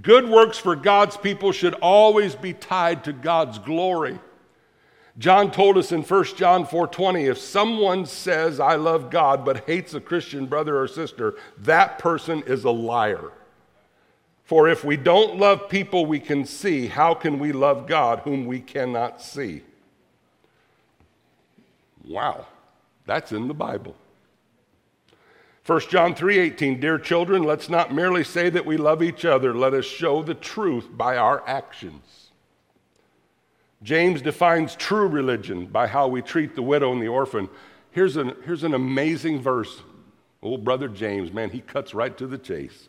Good 0.00 0.28
works 0.28 0.56
for 0.56 0.74
God's 0.74 1.16
people 1.16 1.52
should 1.52 1.74
always 1.74 2.34
be 2.34 2.54
tied 2.54 3.04
to 3.04 3.12
God's 3.12 3.58
glory. 3.58 4.18
John 5.18 5.50
told 5.50 5.76
us 5.76 5.92
in 5.92 6.02
1 6.02 6.36
John 6.36 6.64
4:20 6.64 7.26
if 7.26 7.36
someone 7.36 8.06
says 8.06 8.58
I 8.58 8.76
love 8.76 9.10
God 9.10 9.44
but 9.44 9.66
hates 9.66 9.92
a 9.92 10.00
Christian 10.00 10.46
brother 10.46 10.80
or 10.80 10.88
sister 10.88 11.34
that 11.58 11.98
person 11.98 12.42
is 12.46 12.64
a 12.64 12.70
liar. 12.70 13.32
For 14.44 14.68
if 14.68 14.84
we 14.84 14.96
don't 14.96 15.38
love 15.38 15.68
people 15.68 16.06
we 16.06 16.18
can 16.18 16.46
see 16.46 16.86
how 16.86 17.12
can 17.12 17.38
we 17.38 17.52
love 17.52 17.86
God 17.86 18.20
whom 18.20 18.46
we 18.46 18.60
cannot 18.60 19.20
see? 19.20 19.62
Wow. 22.04 22.46
That's 23.04 23.32
in 23.32 23.48
the 23.48 23.54
Bible. 23.54 23.96
1 25.64 25.80
John 25.90 26.14
3:18 26.14 26.80
Dear 26.80 26.98
children, 26.98 27.44
let's 27.44 27.68
not 27.68 27.94
merely 27.94 28.24
say 28.24 28.50
that 28.50 28.66
we 28.66 28.76
love 28.76 29.02
each 29.02 29.24
other, 29.24 29.54
let 29.54 29.74
us 29.74 29.84
show 29.84 30.22
the 30.22 30.34
truth 30.34 30.88
by 30.90 31.16
our 31.16 31.42
actions. 31.46 32.30
James 33.82 34.22
defines 34.22 34.74
true 34.74 35.06
religion 35.06 35.66
by 35.66 35.86
how 35.86 36.08
we 36.08 36.20
treat 36.22 36.54
the 36.54 36.62
widow 36.62 36.92
and 36.92 37.00
the 37.00 37.08
orphan. 37.08 37.48
Here's 37.90 38.16
an, 38.16 38.34
here's 38.44 38.64
an 38.64 38.74
amazing 38.74 39.40
verse. 39.40 39.82
Old 40.40 40.64
brother 40.64 40.88
James, 40.88 41.32
man, 41.32 41.50
he 41.50 41.60
cuts 41.60 41.94
right 41.94 42.16
to 42.16 42.26
the 42.26 42.38
chase. 42.38 42.88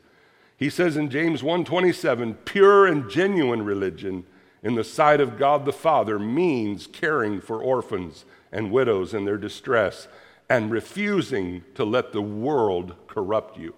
He 0.58 0.70
says 0.70 0.98
in 0.98 1.10
James 1.12 1.44
1:27, 1.44 2.38
pure 2.46 2.88
and 2.88 3.08
genuine 3.08 3.64
religion 3.64 4.26
in 4.64 4.74
the 4.74 4.84
sight 4.84 5.20
of 5.22 5.38
God 5.38 5.66
the 5.66 5.74
Father 5.74 6.18
means 6.18 6.88
caring 6.88 7.40
for 7.40 7.62
orphans 7.62 8.26
and 8.52 8.72
widows 8.72 9.14
in 9.14 9.26
their 9.26 9.38
distress 9.38 10.08
and 10.49 10.71
refusing 10.71 11.63
to 11.75 11.84
let 11.84 12.12
the 12.12 12.21
world 12.21 12.95
corrupt 13.08 13.58
you. 13.58 13.73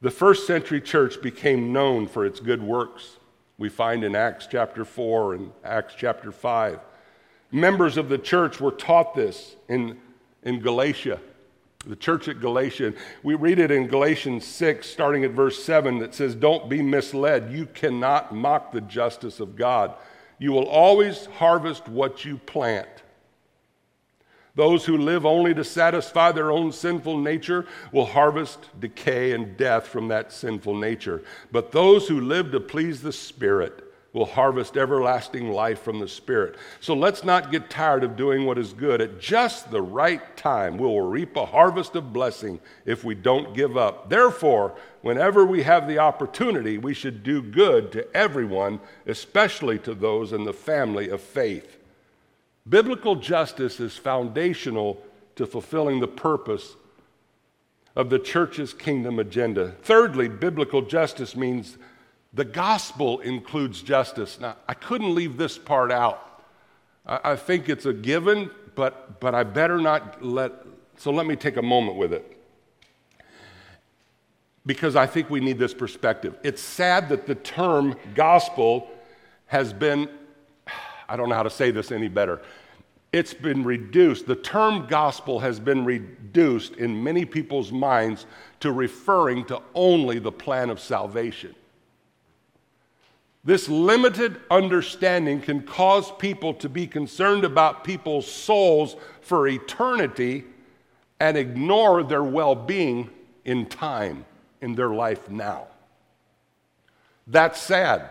The 0.00 0.10
first 0.10 0.46
century 0.46 0.80
church 0.80 1.20
became 1.20 1.72
known 1.72 2.06
for 2.06 2.24
its 2.24 2.40
good 2.40 2.62
works. 2.62 3.18
We 3.58 3.68
find 3.68 4.02
in 4.02 4.16
Acts 4.16 4.48
chapter 4.50 4.84
4 4.84 5.34
and 5.34 5.52
Acts 5.62 5.94
chapter 5.96 6.32
5. 6.32 6.80
Members 7.52 7.96
of 7.98 8.08
the 8.08 8.16
church 8.16 8.60
were 8.60 8.70
taught 8.70 9.14
this 9.14 9.56
in, 9.68 9.98
in 10.42 10.60
Galatia, 10.60 11.20
the 11.86 11.96
church 11.96 12.28
at 12.28 12.40
Galatia. 12.40 12.94
We 13.22 13.34
read 13.34 13.58
it 13.58 13.70
in 13.70 13.88
Galatians 13.88 14.46
6, 14.46 14.88
starting 14.88 15.24
at 15.24 15.32
verse 15.32 15.62
7, 15.62 15.98
that 15.98 16.14
says, 16.14 16.34
Don't 16.34 16.70
be 16.70 16.80
misled. 16.80 17.52
You 17.52 17.66
cannot 17.66 18.34
mock 18.34 18.72
the 18.72 18.80
justice 18.80 19.40
of 19.40 19.56
God. 19.56 19.94
You 20.38 20.52
will 20.52 20.68
always 20.68 21.26
harvest 21.26 21.86
what 21.88 22.24
you 22.24 22.38
plant. 22.38 22.99
Those 24.60 24.84
who 24.84 24.98
live 24.98 25.24
only 25.24 25.54
to 25.54 25.64
satisfy 25.64 26.32
their 26.32 26.50
own 26.50 26.70
sinful 26.70 27.16
nature 27.16 27.64
will 27.92 28.04
harvest 28.04 28.68
decay 28.78 29.32
and 29.32 29.56
death 29.56 29.86
from 29.86 30.08
that 30.08 30.32
sinful 30.32 30.76
nature. 30.76 31.22
But 31.50 31.72
those 31.72 32.06
who 32.06 32.20
live 32.20 32.52
to 32.52 32.60
please 32.60 33.00
the 33.00 33.10
Spirit 33.10 33.90
will 34.12 34.26
harvest 34.26 34.76
everlasting 34.76 35.50
life 35.50 35.80
from 35.80 35.98
the 35.98 36.06
Spirit. 36.06 36.56
So 36.78 36.92
let's 36.92 37.24
not 37.24 37.50
get 37.50 37.70
tired 37.70 38.04
of 38.04 38.16
doing 38.18 38.44
what 38.44 38.58
is 38.58 38.74
good. 38.74 39.00
At 39.00 39.18
just 39.18 39.70
the 39.70 39.80
right 39.80 40.36
time, 40.36 40.76
we 40.76 40.86
will 40.86 41.08
reap 41.08 41.36
a 41.36 41.46
harvest 41.46 41.96
of 41.96 42.12
blessing 42.12 42.60
if 42.84 43.02
we 43.02 43.14
don't 43.14 43.54
give 43.54 43.78
up. 43.78 44.10
Therefore, 44.10 44.76
whenever 45.00 45.46
we 45.46 45.62
have 45.62 45.88
the 45.88 46.00
opportunity, 46.00 46.76
we 46.76 46.92
should 46.92 47.22
do 47.22 47.40
good 47.40 47.92
to 47.92 48.14
everyone, 48.14 48.78
especially 49.06 49.78
to 49.78 49.94
those 49.94 50.34
in 50.34 50.44
the 50.44 50.52
family 50.52 51.08
of 51.08 51.22
faith. 51.22 51.78
Biblical 52.68 53.16
justice 53.16 53.80
is 53.80 53.96
foundational 53.96 55.02
to 55.36 55.46
fulfilling 55.46 56.00
the 56.00 56.08
purpose 56.08 56.76
of 57.96 58.10
the 58.10 58.18
church's 58.18 58.72
kingdom 58.72 59.18
agenda. 59.18 59.72
Thirdly, 59.82 60.28
biblical 60.28 60.82
justice 60.82 61.34
means 61.34 61.78
the 62.32 62.44
gospel 62.44 63.20
includes 63.20 63.82
justice. 63.82 64.38
Now, 64.40 64.56
I 64.68 64.74
couldn't 64.74 65.14
leave 65.14 65.36
this 65.36 65.58
part 65.58 65.90
out. 65.90 66.42
I, 67.04 67.32
I 67.32 67.36
think 67.36 67.68
it's 67.68 67.86
a 67.86 67.92
given, 67.92 68.50
but, 68.74 69.18
but 69.20 69.34
I 69.34 69.42
better 69.42 69.78
not 69.78 70.24
let, 70.24 70.52
so 70.96 71.10
let 71.10 71.26
me 71.26 71.34
take 71.36 71.56
a 71.56 71.62
moment 71.62 71.96
with 71.96 72.12
it. 72.12 72.36
Because 74.64 74.94
I 74.94 75.06
think 75.06 75.30
we 75.30 75.40
need 75.40 75.58
this 75.58 75.74
perspective. 75.74 76.38
It's 76.44 76.62
sad 76.62 77.08
that 77.08 77.26
the 77.26 77.34
term 77.34 77.96
gospel 78.14 78.88
has 79.46 79.72
been, 79.72 80.08
I 81.10 81.16
don't 81.16 81.28
know 81.28 81.34
how 81.34 81.42
to 81.42 81.50
say 81.50 81.72
this 81.72 81.90
any 81.90 82.08
better. 82.08 82.40
It's 83.12 83.34
been 83.34 83.64
reduced. 83.64 84.26
The 84.26 84.36
term 84.36 84.86
gospel 84.86 85.40
has 85.40 85.58
been 85.58 85.84
reduced 85.84 86.76
in 86.76 87.02
many 87.02 87.24
people's 87.24 87.72
minds 87.72 88.26
to 88.60 88.70
referring 88.70 89.44
to 89.46 89.60
only 89.74 90.20
the 90.20 90.30
plan 90.30 90.70
of 90.70 90.78
salvation. 90.78 91.56
This 93.42 93.68
limited 93.68 94.40
understanding 94.50 95.40
can 95.40 95.62
cause 95.62 96.12
people 96.12 96.54
to 96.54 96.68
be 96.68 96.86
concerned 96.86 97.44
about 97.44 97.82
people's 97.82 98.30
souls 98.30 98.94
for 99.22 99.48
eternity 99.48 100.44
and 101.18 101.36
ignore 101.36 102.04
their 102.04 102.22
well 102.22 102.54
being 102.54 103.10
in 103.44 103.66
time, 103.66 104.24
in 104.60 104.74
their 104.76 104.90
life 104.90 105.28
now. 105.28 105.66
That's 107.26 107.60
sad. 107.60 108.10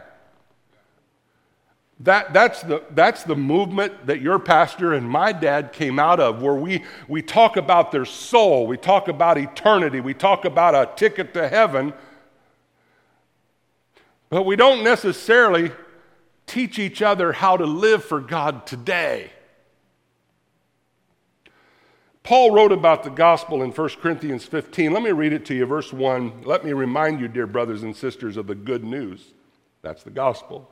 That, 2.02 2.34
that's, 2.34 2.62
the, 2.62 2.84
that's 2.92 3.24
the 3.24 3.36
movement 3.36 4.08
that 4.08 4.22
your 4.22 4.40
pastor 4.40 4.94
and 4.94 5.08
my 5.08 5.34
dad 5.34 5.74
came 5.74 6.00
out 6.00 6.20
of, 6.20 6.42
where 6.42 6.56
we, 6.56 6.86
we 7.10 7.22
talk 7.22 7.58
about 7.58 7.92
their 7.92 8.06
soul, 8.06 8.68
we 8.68 8.78
talk 8.78 9.10
about 9.10 9.38
eternity, 9.38 10.00
we 10.00 10.14
talk 10.14 10.46
about 10.46 10.76
a 10.76 10.90
ticket 10.96 11.34
to 11.34 11.48
heaven 11.50 11.94
but 14.30 14.44
we 14.44 14.56
don't 14.56 14.84
necessarily 14.84 15.72
teach 16.46 16.80
each 16.80 17.02
other 17.02 17.34
how 17.34 17.58
to 17.58 17.66
live 17.66 18.04
for 18.04 18.20
God 18.20 18.66
today. 18.66 19.32
Paul 22.22 22.52
wrote 22.52 22.72
about 22.72 23.04
the 23.04 23.10
gospel 23.10 23.64
in 23.64 23.72
1 23.72 23.90
Corinthians 24.02 24.46
15. 24.46 24.94
Let 24.94 25.02
me 25.02 25.12
read 25.12 25.34
it 25.34 25.46
to 25.48 25.56
you, 25.56 25.66
verse 25.66 25.92
1. 25.92 26.44
Let 26.44 26.64
me 26.64 26.74
remind 26.74 27.20
you, 27.20 27.28
dear 27.28 27.48
brothers 27.48 27.82
and 27.82 27.96
sisters, 27.96 28.38
of 28.38 28.46
the 28.46 28.56
good 28.56 28.84
news. 28.84 29.34
That's 29.82 30.04
the 30.04 30.12
gospel. 30.12 30.70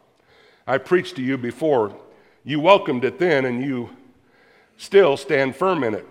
I 0.67 0.77
preached 0.77 1.15
to 1.15 1.23
you 1.23 1.37
before. 1.37 1.95
You 2.43 2.59
welcomed 2.59 3.05
it 3.05 3.19
then, 3.19 3.45
and 3.45 3.63
you 3.63 3.89
still 4.75 5.15
stand 5.15 5.55
firm 5.55 5.83
in 5.83 5.93
it. 5.93 6.05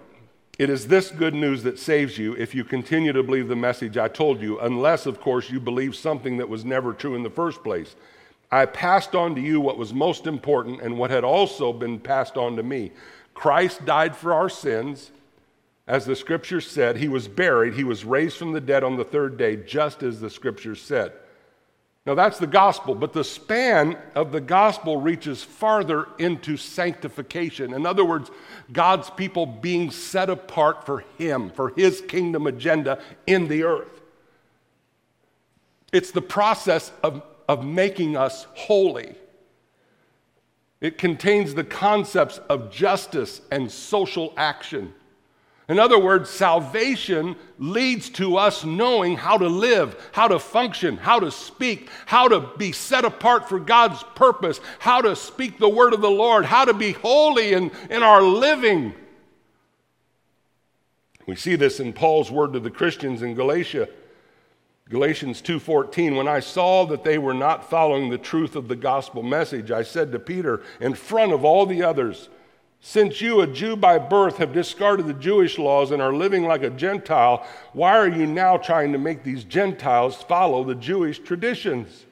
It 0.58 0.70
is 0.70 0.88
this 0.88 1.10
good 1.10 1.34
news 1.34 1.62
that 1.64 1.78
saves 1.78 2.16
you 2.16 2.34
if 2.36 2.54
you 2.54 2.64
continue 2.64 3.12
to 3.12 3.22
believe 3.22 3.48
the 3.48 3.54
message 3.56 3.98
I 3.98 4.08
told 4.08 4.40
you, 4.40 4.58
unless, 4.60 5.04
of 5.04 5.20
course, 5.20 5.50
you 5.50 5.60
believe 5.60 5.94
something 5.94 6.38
that 6.38 6.48
was 6.48 6.64
never 6.64 6.94
true 6.94 7.14
in 7.14 7.22
the 7.22 7.28
first 7.28 7.62
place. 7.62 7.94
I 8.50 8.64
passed 8.64 9.14
on 9.14 9.34
to 9.34 9.40
you 9.40 9.60
what 9.60 9.76
was 9.76 9.92
most 9.92 10.26
important 10.26 10.80
and 10.80 10.96
what 10.96 11.10
had 11.10 11.24
also 11.24 11.74
been 11.74 12.00
passed 12.00 12.38
on 12.38 12.56
to 12.56 12.62
me. 12.62 12.92
Christ 13.34 13.84
died 13.84 14.16
for 14.16 14.32
our 14.32 14.48
sins. 14.48 15.10
As 15.86 16.06
the 16.06 16.16
scriptures 16.16 16.66
said, 16.66 16.96
he 16.96 17.08
was 17.08 17.28
buried, 17.28 17.74
he 17.74 17.84
was 17.84 18.04
raised 18.04 18.38
from 18.38 18.52
the 18.52 18.60
dead 18.60 18.82
on 18.82 18.96
the 18.96 19.04
third 19.04 19.36
day, 19.36 19.56
just 19.56 20.02
as 20.02 20.20
the 20.20 20.30
scriptures 20.30 20.80
said. 20.80 21.12
Now, 22.06 22.14
that's 22.14 22.38
the 22.38 22.46
gospel, 22.46 22.94
but 22.94 23.12
the 23.12 23.24
span 23.24 23.98
of 24.14 24.30
the 24.30 24.40
gospel 24.40 24.96
reaches 24.96 25.42
farther 25.42 26.06
into 26.18 26.56
sanctification. 26.56 27.74
In 27.74 27.84
other 27.84 28.04
words, 28.04 28.30
God's 28.72 29.10
people 29.10 29.44
being 29.44 29.90
set 29.90 30.30
apart 30.30 30.86
for 30.86 31.00
Him, 31.18 31.50
for 31.50 31.70
His 31.70 32.00
kingdom 32.02 32.46
agenda 32.46 33.00
in 33.26 33.48
the 33.48 33.64
earth. 33.64 34.00
It's 35.92 36.12
the 36.12 36.22
process 36.22 36.92
of, 37.02 37.24
of 37.48 37.64
making 37.64 38.16
us 38.16 38.46
holy. 38.54 39.16
It 40.80 40.98
contains 40.98 41.54
the 41.54 41.64
concepts 41.64 42.38
of 42.48 42.70
justice 42.70 43.40
and 43.50 43.68
social 43.68 44.32
action. 44.36 44.94
In 45.68 45.80
other 45.80 45.98
words, 45.98 46.30
salvation 46.30 47.34
leads 47.58 48.08
to 48.10 48.36
us 48.36 48.64
knowing 48.64 49.16
how 49.16 49.36
to 49.36 49.48
live, 49.48 50.10
how 50.12 50.28
to 50.28 50.38
function, 50.38 50.96
how 50.96 51.18
to 51.18 51.30
speak, 51.32 51.88
how 52.06 52.28
to 52.28 52.52
be 52.56 52.70
set 52.70 53.04
apart 53.04 53.48
for 53.48 53.58
God's 53.58 54.04
purpose, 54.14 54.60
how 54.78 55.00
to 55.00 55.16
speak 55.16 55.58
the 55.58 55.68
word 55.68 55.92
of 55.92 56.00
the 56.00 56.10
Lord, 56.10 56.44
how 56.44 56.64
to 56.64 56.74
be 56.74 56.92
holy 56.92 57.52
in, 57.52 57.72
in 57.90 58.04
our 58.04 58.22
living. 58.22 58.94
We 61.26 61.34
see 61.34 61.56
this 61.56 61.80
in 61.80 61.92
Paul's 61.92 62.30
word 62.30 62.52
to 62.52 62.60
the 62.60 62.70
Christians 62.70 63.22
in 63.22 63.34
Galatia. 63.34 63.88
Galatians 64.88 65.42
2:14 65.42 66.16
When 66.16 66.28
I 66.28 66.38
saw 66.38 66.86
that 66.86 67.02
they 67.02 67.18
were 67.18 67.34
not 67.34 67.68
following 67.68 68.08
the 68.08 68.18
truth 68.18 68.54
of 68.54 68.68
the 68.68 68.76
gospel 68.76 69.24
message 69.24 69.72
I 69.72 69.82
said 69.82 70.12
to 70.12 70.20
Peter 70.20 70.62
in 70.80 70.94
front 70.94 71.32
of 71.32 71.44
all 71.44 71.66
the 71.66 71.82
others 71.82 72.28
since 72.80 73.20
you, 73.20 73.40
a 73.40 73.46
Jew 73.46 73.76
by 73.76 73.98
birth, 73.98 74.36
have 74.38 74.52
discarded 74.52 75.06
the 75.06 75.14
Jewish 75.14 75.58
laws 75.58 75.90
and 75.90 76.00
are 76.00 76.14
living 76.14 76.44
like 76.44 76.62
a 76.62 76.70
Gentile, 76.70 77.46
why 77.72 77.96
are 77.96 78.08
you 78.08 78.26
now 78.26 78.56
trying 78.56 78.92
to 78.92 78.98
make 78.98 79.24
these 79.24 79.44
Gentiles 79.44 80.22
follow 80.22 80.62
the 80.62 80.74
Jewish 80.74 81.18
traditions? 81.18 82.06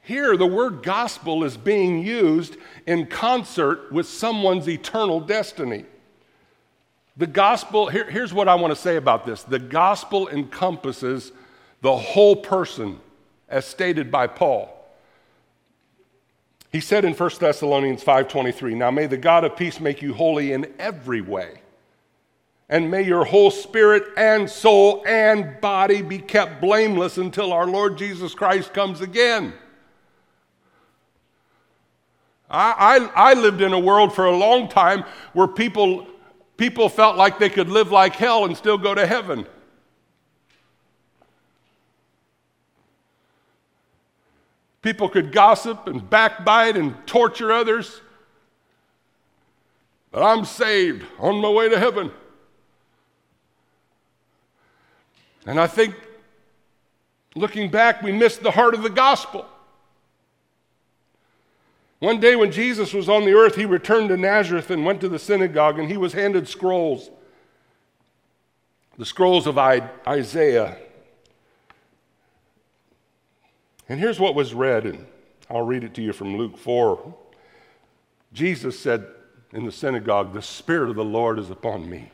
Here, 0.00 0.36
the 0.36 0.46
word 0.46 0.82
gospel 0.82 1.42
is 1.42 1.56
being 1.56 1.98
used 1.98 2.56
in 2.86 3.06
concert 3.06 3.92
with 3.92 4.06
someone's 4.06 4.68
eternal 4.68 5.20
destiny. 5.20 5.84
The 7.16 7.26
gospel, 7.26 7.88
here, 7.88 8.08
here's 8.08 8.32
what 8.32 8.48
I 8.48 8.54
want 8.54 8.72
to 8.74 8.80
say 8.80 8.96
about 8.96 9.26
this 9.26 9.42
the 9.42 9.58
gospel 9.58 10.28
encompasses 10.28 11.32
the 11.82 11.96
whole 11.96 12.36
person, 12.36 13.00
as 13.48 13.64
stated 13.64 14.10
by 14.10 14.28
Paul. 14.28 14.75
He 16.76 16.82
said 16.82 17.06
in 17.06 17.14
1 17.14 17.40
Thessalonians 17.40 18.02
5:23, 18.02 18.74
"Now 18.74 18.90
may 18.90 19.06
the 19.06 19.16
God 19.16 19.44
of 19.44 19.56
peace 19.56 19.80
make 19.80 20.02
you 20.02 20.12
holy 20.12 20.52
in 20.52 20.74
every 20.78 21.22
way, 21.22 21.62
and 22.68 22.90
may 22.90 23.00
your 23.00 23.24
whole 23.24 23.50
spirit 23.50 24.04
and 24.14 24.50
soul 24.50 25.02
and 25.06 25.58
body 25.62 26.02
be 26.02 26.18
kept 26.18 26.60
blameless 26.60 27.16
until 27.16 27.50
our 27.50 27.64
Lord 27.64 27.96
Jesus 27.96 28.34
Christ 28.34 28.74
comes 28.74 29.00
again." 29.00 29.54
I, 32.50 33.08
I, 33.14 33.30
I 33.30 33.32
lived 33.32 33.62
in 33.62 33.72
a 33.72 33.78
world 33.78 34.14
for 34.14 34.26
a 34.26 34.36
long 34.36 34.68
time 34.68 35.02
where 35.32 35.48
people, 35.48 36.06
people 36.58 36.90
felt 36.90 37.16
like 37.16 37.38
they 37.38 37.48
could 37.48 37.70
live 37.70 37.90
like 37.90 38.16
hell 38.16 38.44
and 38.44 38.54
still 38.54 38.76
go 38.76 38.94
to 38.94 39.06
heaven. 39.06 39.46
People 44.86 45.08
could 45.08 45.32
gossip 45.32 45.88
and 45.88 46.08
backbite 46.08 46.76
and 46.76 46.94
torture 47.08 47.50
others. 47.50 48.02
But 50.12 50.22
I'm 50.22 50.44
saved 50.44 51.04
on 51.18 51.40
my 51.40 51.50
way 51.50 51.68
to 51.68 51.76
heaven. 51.76 52.12
And 55.44 55.58
I 55.58 55.66
think 55.66 55.96
looking 57.34 57.68
back, 57.68 58.00
we 58.00 58.12
missed 58.12 58.44
the 58.44 58.52
heart 58.52 58.74
of 58.74 58.84
the 58.84 58.88
gospel. 58.88 59.44
One 61.98 62.20
day 62.20 62.36
when 62.36 62.52
Jesus 62.52 62.92
was 62.92 63.08
on 63.08 63.24
the 63.24 63.32
earth, 63.32 63.56
he 63.56 63.66
returned 63.66 64.10
to 64.10 64.16
Nazareth 64.16 64.70
and 64.70 64.84
went 64.84 65.00
to 65.00 65.08
the 65.08 65.18
synagogue, 65.18 65.80
and 65.80 65.90
he 65.90 65.96
was 65.96 66.12
handed 66.12 66.46
scrolls 66.46 67.10
the 68.96 69.04
scrolls 69.04 69.48
of 69.48 69.58
Isaiah 69.58 70.78
And 73.88 74.00
here's 74.00 74.18
what 74.18 74.34
was 74.34 74.52
read, 74.52 74.84
and 74.84 75.06
I'll 75.48 75.62
read 75.62 75.84
it 75.84 75.94
to 75.94 76.02
you 76.02 76.12
from 76.12 76.36
Luke 76.36 76.56
4. 76.56 77.14
Jesus 78.32 78.78
said 78.78 79.06
in 79.52 79.64
the 79.64 79.72
synagogue, 79.72 80.32
The 80.32 80.42
Spirit 80.42 80.90
of 80.90 80.96
the 80.96 81.04
Lord 81.04 81.38
is 81.38 81.50
upon 81.50 81.88
me, 81.88 82.10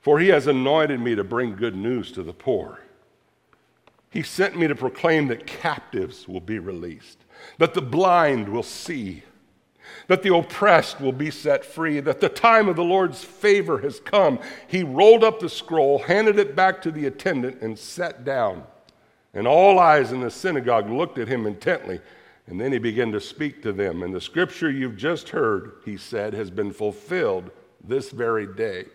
for 0.00 0.20
he 0.20 0.28
has 0.28 0.46
anointed 0.46 1.00
me 1.00 1.14
to 1.14 1.24
bring 1.24 1.56
good 1.56 1.76
news 1.76 2.12
to 2.12 2.22
the 2.22 2.32
poor. 2.32 2.80
He 4.10 4.22
sent 4.22 4.58
me 4.58 4.66
to 4.66 4.74
proclaim 4.74 5.28
that 5.28 5.46
captives 5.46 6.28
will 6.28 6.40
be 6.40 6.58
released, 6.58 7.18
that 7.58 7.74
the 7.74 7.82
blind 7.82 8.48
will 8.48 8.64
see, 8.64 9.22
that 10.08 10.22
the 10.22 10.34
oppressed 10.34 11.00
will 11.00 11.12
be 11.12 11.30
set 11.30 11.64
free, 11.64 12.00
that 12.00 12.20
the 12.20 12.28
time 12.28 12.68
of 12.68 12.76
the 12.76 12.84
Lord's 12.84 13.24
favor 13.24 13.78
has 13.78 14.00
come. 14.00 14.38
He 14.66 14.82
rolled 14.82 15.24
up 15.24 15.40
the 15.40 15.48
scroll, 15.48 16.00
handed 16.00 16.38
it 16.38 16.54
back 16.54 16.82
to 16.82 16.90
the 16.90 17.06
attendant, 17.06 17.62
and 17.62 17.78
sat 17.78 18.24
down. 18.24 18.64
And 19.34 19.46
all 19.46 19.78
eyes 19.78 20.12
in 20.12 20.20
the 20.20 20.30
synagogue 20.30 20.90
looked 20.90 21.18
at 21.18 21.28
him 21.28 21.46
intently. 21.46 22.00
And 22.46 22.60
then 22.60 22.72
he 22.72 22.78
began 22.78 23.12
to 23.12 23.20
speak 23.20 23.62
to 23.62 23.72
them. 23.72 24.02
And 24.02 24.12
the 24.12 24.20
scripture 24.20 24.70
you've 24.70 24.96
just 24.96 25.28
heard, 25.28 25.74
he 25.84 25.96
said, 25.96 26.34
has 26.34 26.50
been 26.50 26.72
fulfilled 26.72 27.50
this 27.84 28.10
very 28.10 28.46
day. 28.46 28.86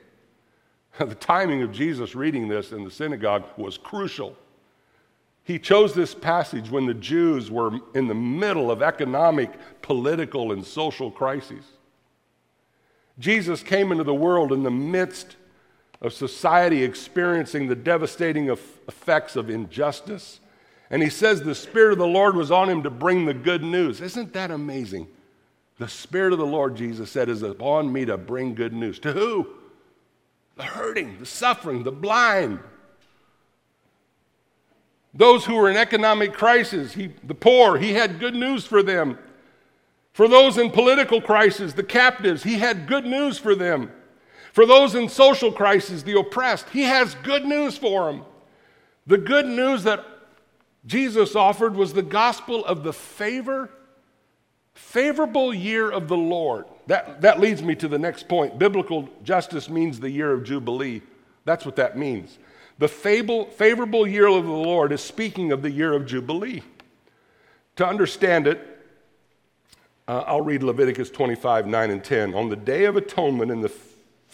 the 1.00 1.16
timing 1.16 1.62
of 1.62 1.72
Jesus 1.72 2.16
reading 2.16 2.48
this 2.48 2.72
in 2.72 2.84
the 2.84 2.92
synagogue 2.92 3.44
was 3.58 3.78
crucial. 3.78 4.36
He 5.44 5.60
chose 5.60 5.94
this 5.94 6.16
passage 6.16 6.72
when 6.72 6.88
the 6.88 6.94
Jews 6.94 7.52
were 7.52 7.80
in 7.94 8.08
the 8.08 8.16
middle 8.16 8.72
of 8.72 8.82
economic, 8.82 9.52
political, 9.82 10.52
and 10.52 10.66
social 10.66 11.12
crises. 11.12 11.64
Jesus 13.20 13.62
came 13.62 13.92
into 13.92 14.04
the 14.04 14.14
world 14.14 14.52
in 14.52 14.64
the 14.64 14.72
midst 14.72 15.38
of 16.02 16.14
society 16.14 16.84
experiencing 16.84 17.68
the 17.68 17.76
devastating 17.76 18.50
effects 18.50 19.36
of 19.36 19.50
injustice. 19.50 20.40
And 20.90 21.02
he 21.02 21.10
says 21.10 21.42
the 21.42 21.56
Spirit 21.56 21.94
of 21.94 21.98
the 21.98 22.08
Lord 22.08 22.36
was 22.36 22.52
on 22.52 22.70
him 22.70 22.84
to 22.84 22.90
bring 22.90 23.26
the 23.26 23.34
good 23.34 23.64
news. 23.64 24.02
Isn't 24.02 24.34
that 24.34 24.52
amazing? 24.52 25.08
The 25.78 25.88
Spirit 25.88 26.32
of 26.34 26.40
the 26.40 26.46
Lord, 26.46 26.76
Jesus 26.76 27.12
said, 27.12 27.28
is 27.28 27.42
upon 27.42 27.92
me 27.92 28.06
to 28.06 28.18
bring 28.18 28.56
good 28.56 28.74
news. 28.74 29.00
To 29.00 29.12
who? 29.12 29.48
The 30.56 30.64
hurting, 30.64 31.18
the 31.20 31.26
suffering, 31.26 31.84
the 31.84 31.92
blind. 31.92 32.60
Those 35.14 35.46
who 35.46 35.56
were 35.56 35.70
in 35.70 35.78
economic 35.78 36.34
crisis, 36.34 36.94
he, 36.94 37.14
the 37.24 37.36
poor, 37.36 37.78
he 37.78 37.94
had 37.94 38.20
good 38.20 38.36
news 38.36 38.66
for 38.66 38.84
them. 38.84 39.18
For 40.14 40.28
those 40.28 40.58
in 40.58 40.72
political 40.72 41.20
crisis, 41.20 41.74
the 41.74 41.84
captives, 41.84 42.44
he 42.44 42.56
had 42.56 42.88
good 42.88 43.06
news 43.06 43.38
for 43.38 43.56
them. 43.56 43.92
For 44.56 44.66
those 44.66 44.96
in 44.96 45.10
social 45.10 45.52
crisis, 45.52 46.04
the 46.04 46.18
oppressed, 46.18 46.70
he 46.70 46.84
has 46.84 47.14
good 47.24 47.44
news 47.44 47.78
for 47.78 48.10
them. 48.10 48.24
The 49.06 49.18
good 49.18 49.46
news 49.46 49.84
that 49.84 50.06
Jesus 50.86 51.36
offered 51.36 51.76
was 51.76 51.92
the 51.92 52.02
gospel 52.02 52.64
of 52.64 52.82
the 52.82 52.94
favor, 52.94 53.70
favorable 54.74 55.54
year 55.54 55.92
of 55.92 56.08
the 56.08 56.16
Lord. 56.16 56.68
That, 56.88 57.20
that 57.20 57.42
leads 57.42 57.62
me 57.62 57.76
to 57.76 57.90
the 57.90 58.00
next 58.00 58.30
point. 58.30 58.58
Biblical 58.58 59.10
justice 59.26 59.68
means 59.68 60.00
the 60.00 60.10
year 60.10 60.32
of 60.32 60.46
Jubilee. 60.46 61.02
That's 61.44 61.66
what 61.66 61.76
that 61.76 61.98
means. 61.98 62.40
The 62.78 62.88
fable, 62.88 63.48
favorable 63.48 64.08
year 64.08 64.28
of 64.28 64.46
the 64.46 64.52
Lord 64.52 64.94
is 64.94 65.02
speaking 65.02 65.52
of 65.52 65.64
the 65.64 65.72
year 65.72 65.92
of 65.92 66.06
Jubilee. 66.06 66.64
To 67.76 67.86
understand 67.86 68.48
it, 68.48 68.66
uh, 70.08 70.24
I'll 70.26 70.40
read 70.40 70.64
Leviticus 70.64 71.10
25, 71.10 71.68
9 71.68 71.92
and 71.92 72.02
10. 72.02 72.34
On 72.34 72.48
the 72.48 72.56
day 72.56 72.86
of 72.86 72.96
atonement 72.96 73.52
in 73.52 73.60
the 73.60 73.68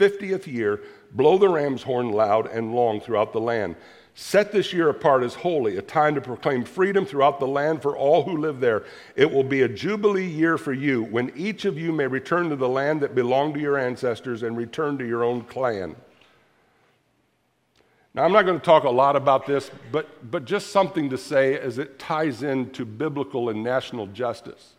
50th 0.02 0.48
year, 0.48 0.82
blow 1.12 1.38
the 1.38 1.48
ram's 1.48 1.84
horn 1.84 2.12
loud 2.12 2.48
and 2.48 2.74
long 2.74 3.00
throughout 3.00 3.34
the 3.34 3.40
land. 3.40 3.76
Set 4.16 4.52
this 4.52 4.74
year 4.74 4.90
apart 4.90 5.24
as 5.24 5.36
holy, 5.36 5.78
a 5.78 5.82
time 5.82 6.16
to 6.16 6.22
proclaim 6.22 6.66
freedom 6.66 7.06
throughout 7.06 7.40
the 7.40 7.48
land 7.48 7.82
for 7.82 7.96
all 7.96 8.24
who 8.24 8.38
live 8.38 8.60
there. 8.60 8.84
It 9.16 9.32
will 9.32 9.44
be 9.44 9.62
a 9.62 9.70
jubilee 9.70 10.28
year 10.28 10.58
for 10.58 10.74
you, 10.74 11.04
when 11.04 11.32
each 11.36 11.66
of 11.66 11.78
you 11.78 11.92
may 11.92 12.08
return 12.08 12.50
to 12.50 12.56
the 12.56 12.68
land 12.68 13.02
that 13.02 13.16
belonged 13.16 13.54
to 13.54 13.60
your 13.60 13.78
ancestors 13.78 14.44
and 14.44 14.58
return 14.58 14.98
to 14.98 15.08
your 15.08 15.24
own 15.24 15.42
clan. 15.42 15.96
Now, 18.14 18.26
I'm 18.26 18.34
not 18.34 18.46
going 18.46 18.60
to 18.60 18.66
talk 18.66 18.84
a 18.84 18.90
lot 18.90 19.16
about 19.16 19.46
this, 19.46 19.72
but, 19.92 20.30
but 20.30 20.44
just 20.44 20.72
something 20.72 21.12
to 21.12 21.18
say 21.18 21.58
as 21.58 21.78
it 21.78 21.98
ties 21.98 22.44
into 22.44 22.84
biblical 22.84 23.50
and 23.50 23.64
national 23.64 24.08
justice. 24.08 24.74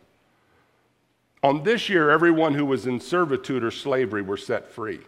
On 1.42 1.62
this 1.62 1.88
year, 1.88 2.11
everyone 2.11 2.54
who 2.54 2.66
was 2.66 2.87
in 2.87 3.00
servitude 3.00 3.64
or 3.64 3.70
slavery 3.70 4.20
were 4.20 4.37
set 4.37 4.70
free 4.70 5.00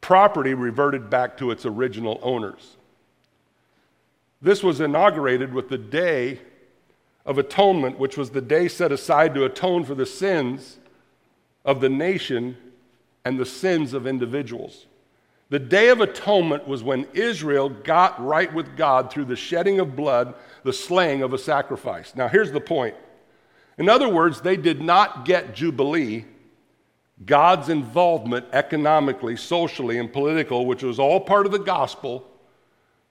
property 0.00 0.54
reverted 0.54 1.10
back 1.10 1.36
to 1.38 1.50
its 1.50 1.66
original 1.66 2.18
owners. 2.22 2.76
This 4.40 4.62
was 4.62 4.80
inaugurated 4.80 5.52
with 5.52 5.68
the 5.68 5.78
Day 5.78 6.40
of 7.24 7.38
Atonement, 7.38 7.98
which 7.98 8.16
was 8.16 8.30
the 8.30 8.40
day 8.40 8.68
set 8.68 8.92
aside 8.92 9.34
to 9.34 9.44
atone 9.44 9.84
for 9.84 9.94
the 9.94 10.06
sins 10.06 10.78
of 11.64 11.80
the 11.80 11.88
nation 11.88 12.56
and 13.24 13.38
the 13.38 13.46
sins 13.46 13.92
of 13.92 14.06
individuals. 14.06 14.86
The 15.48 15.58
Day 15.58 15.88
of 15.88 16.00
Atonement 16.00 16.66
was 16.66 16.82
when 16.82 17.06
Israel 17.12 17.68
got 17.68 18.24
right 18.24 18.52
with 18.52 18.76
God 18.76 19.10
through 19.10 19.26
the 19.26 19.36
shedding 19.36 19.80
of 19.80 19.96
blood, 19.96 20.34
the 20.62 20.72
slaying 20.72 21.22
of 21.22 21.32
a 21.32 21.38
sacrifice. 21.38 22.14
Now, 22.14 22.28
here's 22.28 22.52
the 22.52 22.60
point. 22.60 22.94
In 23.78 23.88
other 23.88 24.08
words, 24.08 24.40
they 24.40 24.56
did 24.56 24.80
not 24.80 25.24
get 25.24 25.54
Jubilee 25.54 26.24
God's 27.24 27.70
involvement 27.70 28.46
economically, 28.52 29.36
socially, 29.36 29.98
and 29.98 30.12
political, 30.12 30.66
which 30.66 30.82
was 30.82 30.98
all 30.98 31.20
part 31.20 31.46
of 31.46 31.52
the 31.52 31.58
gospel, 31.58 32.26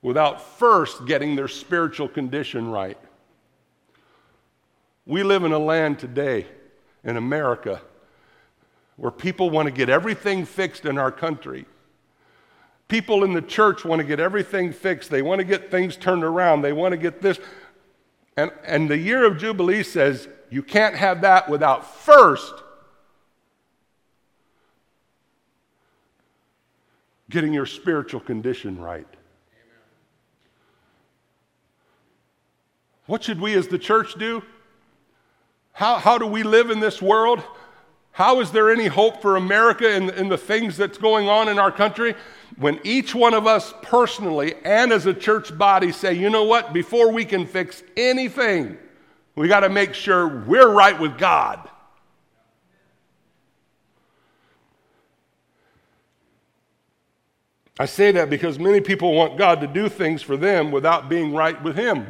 without 0.02 0.41
first 0.41 1.06
getting 1.08 1.36
their 1.36 1.48
spiritual 1.48 2.08
condition 2.08 2.70
right. 2.70 3.00
We 5.08 5.24
live 5.24 5.44
in 5.44 5.52
a 5.52 5.60
land 5.60 5.98
today, 5.98 6.46
in 7.04 7.18
America, 7.18 7.82
where 8.98 9.12
people 9.12 9.50
want 9.50 9.65
to 9.68 9.72
get 9.72 9.89
everything 9.89 10.46
fixed 10.46 10.86
in 10.86 11.00
our 11.00 11.12
country. 11.12 11.65
People 12.88 13.24
in 13.24 13.34
the 13.34 13.41
church 13.41 13.84
want 13.84 14.00
to 14.00 14.06
get 14.06 14.20
everything 14.20 14.72
fixed. 14.72 15.10
They 15.10 15.24
want 15.24 15.39
to 15.39 15.46
get 15.46 15.72
things 15.72 15.98
turned 15.98 16.24
around. 16.24 16.62
They 16.62 16.74
want 16.74 16.91
to 16.91 16.98
get 16.98 17.22
this. 17.22 17.39
And, 18.38 18.52
and 18.63 18.88
the 18.88 18.98
year 18.98 19.26
of 19.26 19.39
Jubilee 19.39 19.82
says 19.82 20.28
you 20.52 20.62
can't 20.62 20.96
have 20.96 21.22
that 21.22 21.50
without 21.50 21.86
first 21.86 22.54
getting 27.30 27.54
your 27.54 27.66
spiritual 27.66 28.20
condition 28.20 28.80
right. 28.80 29.08
What 33.08 33.24
should 33.24 33.40
we 33.40 33.54
as 33.54 33.68
the 33.68 33.78
church 33.78 34.16
do? 34.16 34.44
How, 35.72 35.98
how 35.98 36.18
do 36.18 36.26
we 36.26 36.44
live 36.44 36.72
in 36.72 36.80
this 36.80 37.02
world? 37.02 37.44
How 38.12 38.40
is 38.40 38.52
there 38.52 38.72
any 38.72 38.88
hope 38.88 39.22
for 39.22 39.36
America 39.36 39.94
in, 39.94 40.10
in 40.12 40.30
the 40.30 40.38
things 40.38 40.78
that's 40.78 40.98
going 40.98 41.28
on 41.28 41.50
in 41.50 41.60
our 41.60 41.72
country? 41.72 42.16
When 42.58 42.80
each 42.84 43.14
one 43.14 43.34
of 43.34 43.46
us 43.46 43.74
personally 43.82 44.56
and 44.64 44.94
as 44.94 45.06
a 45.06 45.14
church 45.14 45.56
body 45.58 45.92
say, 45.92 46.14
you 46.14 46.30
know 46.30 46.46
what, 46.46 46.72
before 46.72 47.12
we 47.12 47.26
can 47.26 47.46
fix 47.46 47.84
anything, 47.98 48.78
we 49.36 49.50
got 49.50 49.60
to 49.60 49.70
make 49.70 49.94
sure 49.94 50.44
we're 50.46 50.70
right 50.70 50.98
with 50.98 51.18
God. 51.18 51.70
I 57.78 57.86
say 57.86 58.12
that 58.12 58.30
because 58.30 58.58
many 58.58 58.80
people 58.80 59.14
want 59.14 59.38
God 59.38 59.60
to 59.62 59.68
do 59.68 59.90
things 59.90 60.22
for 60.22 60.38
them 60.38 60.72
without 60.72 61.10
being 61.10 61.34
right 61.34 61.62
with 61.62 61.76
Him. 61.76 62.08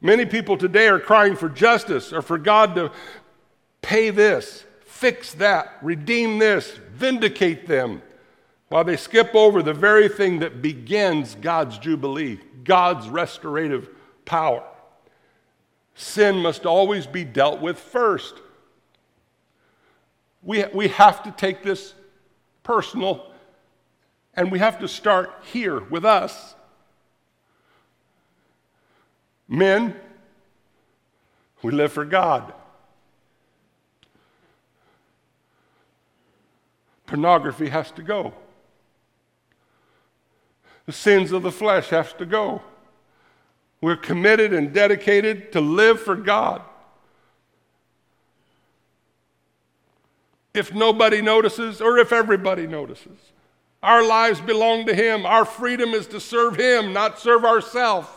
Many 0.00 0.26
people 0.26 0.56
today 0.56 0.88
are 0.88 0.98
crying 0.98 1.36
for 1.36 1.48
justice 1.48 2.12
or 2.12 2.22
for 2.22 2.38
God 2.38 2.74
to 2.74 2.90
pay 3.82 4.10
this, 4.10 4.64
fix 4.84 5.34
that, 5.34 5.76
redeem 5.82 6.38
this, 6.38 6.78
vindicate 6.92 7.66
them, 7.66 8.02
while 8.68 8.84
they 8.84 8.96
skip 8.96 9.34
over 9.34 9.62
the 9.62 9.74
very 9.74 10.08
thing 10.08 10.38
that 10.38 10.62
begins 10.62 11.34
God's 11.34 11.76
jubilee, 11.76 12.40
God's 12.64 13.08
restorative 13.08 13.90
power. 14.24 14.64
Sin 15.94 16.36
must 16.36 16.64
always 16.64 17.06
be 17.06 17.22
dealt 17.22 17.60
with 17.60 17.78
first. 17.78 18.34
We, 20.42 20.64
we 20.72 20.88
have 20.88 21.22
to 21.24 21.30
take 21.32 21.62
this 21.62 21.94
personal 22.62 23.31
and 24.34 24.50
we 24.50 24.58
have 24.58 24.78
to 24.80 24.88
start 24.88 25.30
here 25.52 25.80
with 25.80 26.04
us. 26.04 26.54
Men, 29.48 29.94
we 31.62 31.70
live 31.72 31.92
for 31.92 32.04
God. 32.04 32.52
Pornography 37.06 37.68
has 37.68 37.90
to 37.92 38.02
go. 38.02 38.32
The 40.86 40.92
sins 40.92 41.30
of 41.32 41.42
the 41.42 41.52
flesh 41.52 41.90
have 41.90 42.16
to 42.16 42.26
go. 42.26 42.62
We're 43.82 43.96
committed 43.96 44.54
and 44.54 44.72
dedicated 44.72 45.52
to 45.52 45.60
live 45.60 46.00
for 46.00 46.16
God. 46.16 46.62
If 50.54 50.72
nobody 50.72 51.20
notices 51.20 51.80
or 51.80 51.98
if 51.98 52.12
everybody 52.12 52.66
notices. 52.66 53.31
Our 53.82 54.06
lives 54.06 54.40
belong 54.40 54.86
to 54.86 54.94
Him. 54.94 55.26
Our 55.26 55.44
freedom 55.44 55.90
is 55.90 56.06
to 56.08 56.20
serve 56.20 56.56
Him, 56.56 56.92
not 56.92 57.18
serve 57.18 57.44
ourselves. 57.44 58.08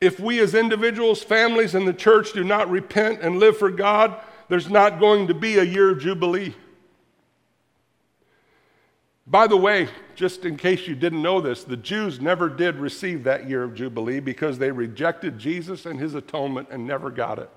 If 0.00 0.20
we 0.20 0.38
as 0.40 0.54
individuals, 0.54 1.22
families, 1.22 1.74
and 1.74 1.88
the 1.88 1.92
church 1.92 2.32
do 2.32 2.44
not 2.44 2.70
repent 2.70 3.22
and 3.22 3.38
live 3.38 3.56
for 3.56 3.70
God, 3.70 4.20
there's 4.48 4.70
not 4.70 5.00
going 5.00 5.26
to 5.26 5.34
be 5.34 5.58
a 5.58 5.64
year 5.64 5.90
of 5.90 6.00
Jubilee. 6.00 6.54
By 9.26 9.48
the 9.48 9.56
way, 9.56 9.88
just 10.14 10.44
in 10.44 10.56
case 10.56 10.86
you 10.86 10.94
didn't 10.94 11.22
know 11.22 11.40
this, 11.40 11.64
the 11.64 11.76
Jews 11.76 12.20
never 12.20 12.48
did 12.48 12.76
receive 12.76 13.24
that 13.24 13.48
year 13.48 13.64
of 13.64 13.74
Jubilee 13.74 14.20
because 14.20 14.58
they 14.58 14.70
rejected 14.70 15.38
Jesus 15.38 15.86
and 15.86 15.98
his 15.98 16.14
atonement 16.14 16.68
and 16.70 16.86
never 16.86 17.10
got 17.10 17.40
it. 17.40 17.50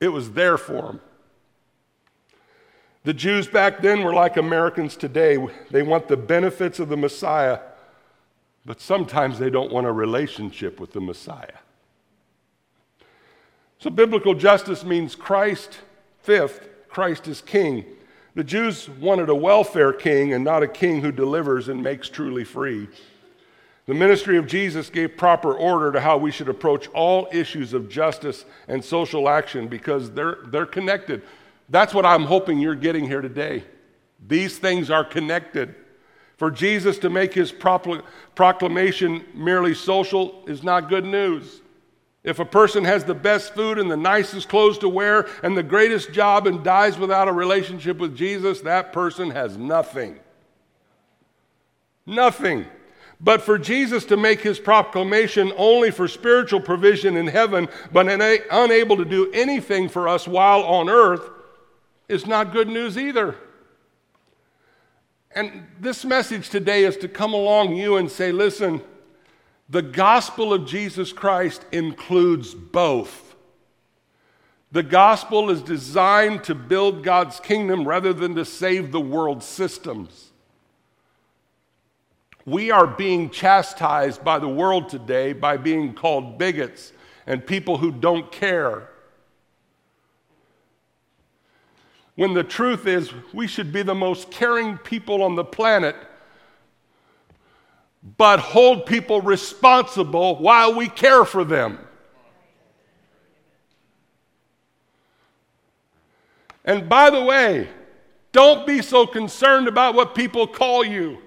It 0.00 0.08
was 0.08 0.32
there 0.32 0.58
for 0.58 0.82
them. 0.82 1.00
The 3.04 3.14
Jews 3.14 3.46
back 3.46 3.82
then 3.82 4.02
were 4.02 4.14
like 4.14 4.36
Americans 4.36 4.96
today. 4.96 5.38
They 5.70 5.82
want 5.82 6.08
the 6.08 6.16
benefits 6.16 6.78
of 6.78 6.88
the 6.88 6.96
Messiah, 6.96 7.60
but 8.64 8.80
sometimes 8.80 9.38
they 9.38 9.50
don't 9.50 9.70
want 9.70 9.86
a 9.86 9.92
relationship 9.92 10.80
with 10.80 10.92
the 10.92 11.00
Messiah. 11.00 11.58
So, 13.78 13.90
biblical 13.90 14.34
justice 14.34 14.84
means 14.84 15.14
Christ, 15.14 15.80
fifth, 16.22 16.66
Christ 16.88 17.28
is 17.28 17.42
king. 17.42 17.84
The 18.34 18.44
Jews 18.44 18.88
wanted 18.88 19.28
a 19.28 19.34
welfare 19.34 19.92
king 19.92 20.32
and 20.32 20.42
not 20.42 20.62
a 20.62 20.68
king 20.68 21.02
who 21.02 21.12
delivers 21.12 21.68
and 21.68 21.82
makes 21.82 22.08
truly 22.08 22.44
free. 22.44 22.88
The 23.86 23.94
ministry 23.94 24.38
of 24.38 24.46
Jesus 24.46 24.88
gave 24.88 25.16
proper 25.16 25.52
order 25.52 25.92
to 25.92 26.00
how 26.00 26.16
we 26.16 26.30
should 26.30 26.48
approach 26.48 26.88
all 26.88 27.28
issues 27.32 27.74
of 27.74 27.90
justice 27.90 28.46
and 28.66 28.82
social 28.82 29.28
action 29.28 29.68
because 29.68 30.10
they're, 30.12 30.38
they're 30.46 30.64
connected. 30.64 31.22
That's 31.68 31.92
what 31.92 32.06
I'm 32.06 32.24
hoping 32.24 32.58
you're 32.58 32.74
getting 32.74 33.06
here 33.06 33.20
today. 33.20 33.64
These 34.26 34.58
things 34.58 34.90
are 34.90 35.04
connected. 35.04 35.74
For 36.38 36.50
Jesus 36.50 36.98
to 36.98 37.10
make 37.10 37.34
his 37.34 37.52
proclamation 37.52 39.24
merely 39.34 39.74
social 39.74 40.42
is 40.46 40.62
not 40.62 40.88
good 40.88 41.04
news. 41.04 41.60
If 42.22 42.38
a 42.38 42.44
person 42.44 42.84
has 42.84 43.04
the 43.04 43.14
best 43.14 43.54
food 43.54 43.78
and 43.78 43.90
the 43.90 43.98
nicest 43.98 44.48
clothes 44.48 44.78
to 44.78 44.88
wear 44.88 45.28
and 45.42 45.54
the 45.54 45.62
greatest 45.62 46.10
job 46.10 46.46
and 46.46 46.64
dies 46.64 46.98
without 46.98 47.28
a 47.28 47.32
relationship 47.32 47.98
with 47.98 48.16
Jesus, 48.16 48.62
that 48.62 48.94
person 48.94 49.30
has 49.30 49.58
nothing. 49.58 50.18
Nothing. 52.06 52.64
But 53.24 53.40
for 53.40 53.56
Jesus 53.56 54.04
to 54.06 54.18
make 54.18 54.42
his 54.42 54.58
proclamation 54.58 55.50
only 55.56 55.90
for 55.90 56.06
spiritual 56.08 56.60
provision 56.60 57.16
in 57.16 57.26
heaven, 57.26 57.68
but 57.90 58.06
unable 58.06 58.98
to 58.98 59.04
do 59.06 59.32
anything 59.32 59.88
for 59.88 60.06
us 60.06 60.28
while 60.28 60.62
on 60.62 60.90
earth, 60.90 61.30
is 62.06 62.26
not 62.26 62.52
good 62.52 62.68
news 62.68 62.98
either. 62.98 63.34
And 65.30 65.66
this 65.80 66.04
message 66.04 66.50
today 66.50 66.84
is 66.84 66.98
to 66.98 67.08
come 67.08 67.32
along 67.32 67.74
you 67.74 67.96
and 67.96 68.10
say, 68.10 68.30
listen, 68.30 68.82
the 69.70 69.80
gospel 69.80 70.52
of 70.52 70.66
Jesus 70.66 71.10
Christ 71.10 71.64
includes 71.72 72.54
both. 72.54 73.34
The 74.70 74.82
gospel 74.82 75.48
is 75.48 75.62
designed 75.62 76.44
to 76.44 76.54
build 76.54 77.02
God's 77.02 77.40
kingdom 77.40 77.88
rather 77.88 78.12
than 78.12 78.34
to 78.34 78.44
save 78.44 78.92
the 78.92 79.00
world's 79.00 79.46
systems. 79.46 80.32
We 82.46 82.70
are 82.70 82.86
being 82.86 83.30
chastised 83.30 84.22
by 84.22 84.38
the 84.38 84.48
world 84.48 84.88
today 84.88 85.32
by 85.32 85.56
being 85.56 85.94
called 85.94 86.38
bigots 86.38 86.92
and 87.26 87.46
people 87.46 87.78
who 87.78 87.90
don't 87.90 88.30
care. 88.30 88.90
When 92.16 92.34
the 92.34 92.44
truth 92.44 92.86
is, 92.86 93.12
we 93.32 93.46
should 93.46 93.72
be 93.72 93.82
the 93.82 93.94
most 93.94 94.30
caring 94.30 94.78
people 94.78 95.22
on 95.22 95.34
the 95.34 95.44
planet 95.44 95.96
but 98.18 98.38
hold 98.38 98.84
people 98.84 99.22
responsible 99.22 100.36
while 100.36 100.74
we 100.74 100.88
care 100.88 101.24
for 101.24 101.42
them. 101.42 101.78
And 106.66 106.88
by 106.88 107.10
the 107.10 107.22
way, 107.22 107.68
don't 108.32 108.66
be 108.66 108.82
so 108.82 109.06
concerned 109.06 109.68
about 109.68 109.94
what 109.94 110.14
people 110.14 110.46
call 110.46 110.84
you. 110.84 111.18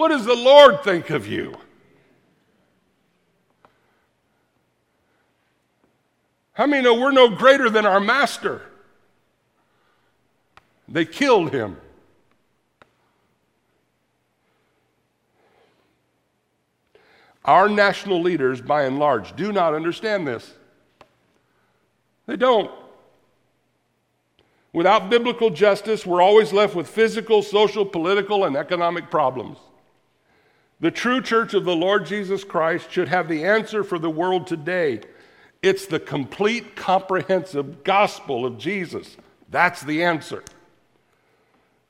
What 0.00 0.08
does 0.08 0.24
the 0.24 0.34
Lord 0.34 0.82
think 0.82 1.10
of 1.10 1.28
you? 1.28 1.54
How 6.54 6.64
many 6.66 6.82
know 6.82 6.94
we're 6.94 7.10
no 7.10 7.28
greater 7.28 7.68
than 7.68 7.84
our 7.84 8.00
master? 8.00 8.62
They 10.88 11.04
killed 11.04 11.52
him. 11.52 11.76
Our 17.44 17.68
national 17.68 18.22
leaders, 18.22 18.62
by 18.62 18.84
and 18.84 18.98
large, 18.98 19.36
do 19.36 19.52
not 19.52 19.74
understand 19.74 20.26
this. 20.26 20.50
They 22.24 22.36
don't. 22.36 22.70
Without 24.72 25.10
biblical 25.10 25.50
justice, 25.50 26.06
we're 26.06 26.22
always 26.22 26.54
left 26.54 26.74
with 26.74 26.88
physical, 26.88 27.42
social, 27.42 27.84
political, 27.84 28.46
and 28.46 28.56
economic 28.56 29.10
problems. 29.10 29.58
The 30.80 30.90
true 30.90 31.20
church 31.20 31.52
of 31.52 31.64
the 31.64 31.76
Lord 31.76 32.06
Jesus 32.06 32.42
Christ 32.42 32.90
should 32.90 33.08
have 33.08 33.28
the 33.28 33.44
answer 33.44 33.84
for 33.84 33.98
the 33.98 34.10
world 34.10 34.46
today. 34.46 35.00
It's 35.62 35.84
the 35.84 36.00
complete, 36.00 36.74
comprehensive 36.74 37.84
gospel 37.84 38.46
of 38.46 38.56
Jesus. 38.56 39.18
That's 39.50 39.82
the 39.82 40.02
answer. 40.02 40.42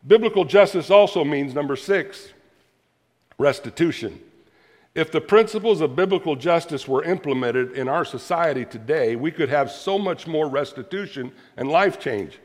Biblical 0.04 0.44
justice 0.44 0.90
also 0.90 1.22
means, 1.22 1.54
number 1.54 1.76
six, 1.76 2.32
restitution. 3.38 4.20
If 4.94 5.12
the 5.12 5.20
principles 5.20 5.80
of 5.80 5.94
biblical 5.94 6.34
justice 6.34 6.88
were 6.88 7.04
implemented 7.04 7.72
in 7.72 7.88
our 7.88 8.04
society 8.04 8.64
today, 8.64 9.14
we 9.14 9.30
could 9.30 9.50
have 9.50 9.70
so 9.70 9.98
much 9.98 10.26
more 10.26 10.48
restitution 10.48 11.30
and 11.56 11.68
life 11.68 12.00
change. 12.00 12.40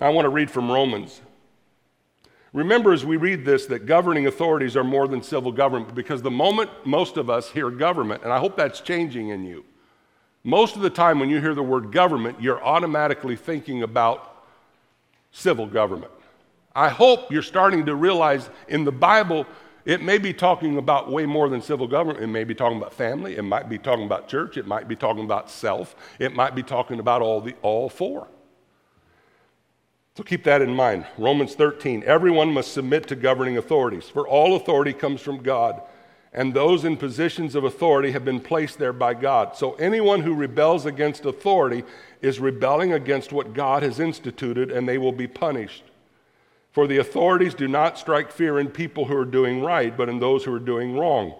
I 0.00 0.08
want 0.08 0.24
to 0.24 0.30
read 0.30 0.50
from 0.50 0.68
Romans. 0.68 1.20
Remember 2.52 2.92
as 2.92 3.04
we 3.04 3.16
read 3.16 3.44
this 3.44 3.66
that 3.66 3.86
governing 3.86 4.26
authorities 4.26 4.76
are 4.76 4.84
more 4.84 5.06
than 5.06 5.22
civil 5.22 5.52
government 5.52 5.94
because 5.94 6.22
the 6.22 6.30
moment 6.30 6.70
most 6.84 7.16
of 7.16 7.28
us 7.28 7.50
hear 7.50 7.70
government, 7.70 8.22
and 8.22 8.32
I 8.32 8.38
hope 8.38 8.56
that's 8.56 8.80
changing 8.80 9.28
in 9.28 9.44
you, 9.44 9.64
most 10.44 10.76
of 10.76 10.82
the 10.82 10.90
time 10.90 11.18
when 11.18 11.28
you 11.28 11.40
hear 11.40 11.54
the 11.54 11.62
word 11.62 11.92
government, 11.92 12.40
you're 12.40 12.62
automatically 12.64 13.36
thinking 13.36 13.82
about 13.82 14.44
civil 15.30 15.66
government. 15.66 16.12
I 16.74 16.88
hope 16.88 17.30
you're 17.30 17.42
starting 17.42 17.84
to 17.86 17.94
realize 17.94 18.48
in 18.68 18.84
the 18.84 18.92
Bible, 18.92 19.46
it 19.84 20.02
may 20.02 20.16
be 20.16 20.32
talking 20.32 20.78
about 20.78 21.10
way 21.10 21.26
more 21.26 21.48
than 21.48 21.60
civil 21.60 21.86
government. 21.86 22.22
It 22.22 22.28
may 22.28 22.44
be 22.44 22.54
talking 22.54 22.78
about 22.78 22.94
family. 22.94 23.36
It 23.36 23.42
might 23.42 23.68
be 23.68 23.78
talking 23.78 24.04
about 24.04 24.28
church. 24.28 24.56
It 24.56 24.66
might 24.66 24.88
be 24.88 24.96
talking 24.96 25.24
about 25.24 25.50
self. 25.50 25.96
It 26.18 26.34
might 26.34 26.54
be 26.54 26.62
talking 26.62 27.00
about 27.00 27.20
all, 27.20 27.40
the, 27.40 27.54
all 27.62 27.88
four. 27.88 28.28
So 30.18 30.24
keep 30.24 30.42
that 30.42 30.62
in 30.62 30.74
mind. 30.74 31.06
Romans 31.16 31.54
13 31.54 32.02
everyone 32.04 32.52
must 32.52 32.72
submit 32.72 33.06
to 33.06 33.14
governing 33.14 33.56
authorities, 33.56 34.08
for 34.08 34.26
all 34.26 34.56
authority 34.56 34.92
comes 34.92 35.20
from 35.20 35.44
God, 35.44 35.80
and 36.32 36.52
those 36.52 36.84
in 36.84 36.96
positions 36.96 37.54
of 37.54 37.62
authority 37.62 38.10
have 38.10 38.24
been 38.24 38.40
placed 38.40 38.80
there 38.80 38.92
by 38.92 39.14
God. 39.14 39.56
So 39.56 39.74
anyone 39.74 40.22
who 40.22 40.34
rebels 40.34 40.86
against 40.86 41.24
authority 41.24 41.84
is 42.20 42.40
rebelling 42.40 42.92
against 42.92 43.32
what 43.32 43.54
God 43.54 43.84
has 43.84 44.00
instituted, 44.00 44.72
and 44.72 44.88
they 44.88 44.98
will 44.98 45.12
be 45.12 45.28
punished. 45.28 45.84
For 46.72 46.88
the 46.88 46.98
authorities 46.98 47.54
do 47.54 47.68
not 47.68 47.96
strike 47.96 48.32
fear 48.32 48.58
in 48.58 48.70
people 48.70 49.04
who 49.04 49.16
are 49.16 49.24
doing 49.24 49.62
right, 49.62 49.96
but 49.96 50.08
in 50.08 50.18
those 50.18 50.42
who 50.42 50.52
are 50.52 50.58
doing 50.58 50.96
wrong. 50.96 51.32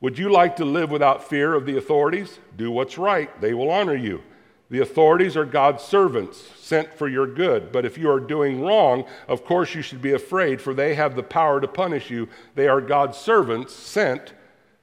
Would 0.00 0.20
you 0.20 0.30
like 0.30 0.54
to 0.58 0.64
live 0.64 0.92
without 0.92 1.28
fear 1.28 1.52
of 1.52 1.66
the 1.66 1.78
authorities? 1.78 2.38
Do 2.56 2.70
what's 2.70 2.96
right, 2.96 3.40
they 3.40 3.54
will 3.54 3.70
honor 3.70 3.96
you. 3.96 4.22
The 4.70 4.80
authorities 4.80 5.36
are 5.36 5.44
God's 5.44 5.82
servants, 5.82 6.38
sent 6.58 6.94
for 6.94 7.08
your 7.08 7.26
good. 7.26 7.72
But 7.72 7.84
if 7.84 7.98
you 7.98 8.08
are 8.08 8.20
doing 8.20 8.62
wrong, 8.62 9.04
of 9.26 9.44
course 9.44 9.74
you 9.74 9.82
should 9.82 10.00
be 10.00 10.12
afraid, 10.12 10.60
for 10.60 10.72
they 10.72 10.94
have 10.94 11.16
the 11.16 11.24
power 11.24 11.60
to 11.60 11.66
punish 11.66 12.08
you. 12.08 12.28
They 12.54 12.68
are 12.68 12.80
God's 12.80 13.18
servants, 13.18 13.74
sent 13.74 14.32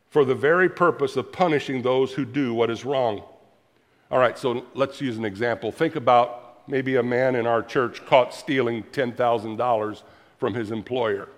for 0.10 0.26
the 0.26 0.36
very 0.36 0.68
purpose 0.68 1.16
of 1.16 1.32
punishing 1.32 1.82
those 1.82 2.14
who 2.14 2.26
do 2.26 2.54
what 2.54 2.70
is 2.70 2.84
wrong. 2.84 3.24
All 4.12 4.20
right, 4.20 4.38
so 4.38 4.66
let's 4.74 5.00
use 5.00 5.18
an 5.18 5.26
example. 5.26 5.72
Think 5.72 5.96
about 5.96 6.68
maybe 6.68 6.98
a 6.98 7.04
man 7.04 7.36
in 7.36 7.48
our 7.48 7.64
church 7.64 8.06
caught 8.06 8.34
stealing 8.34 8.84
$10,000 8.84 10.04
from 10.38 10.54
his 10.54 10.70
employer 10.70 11.30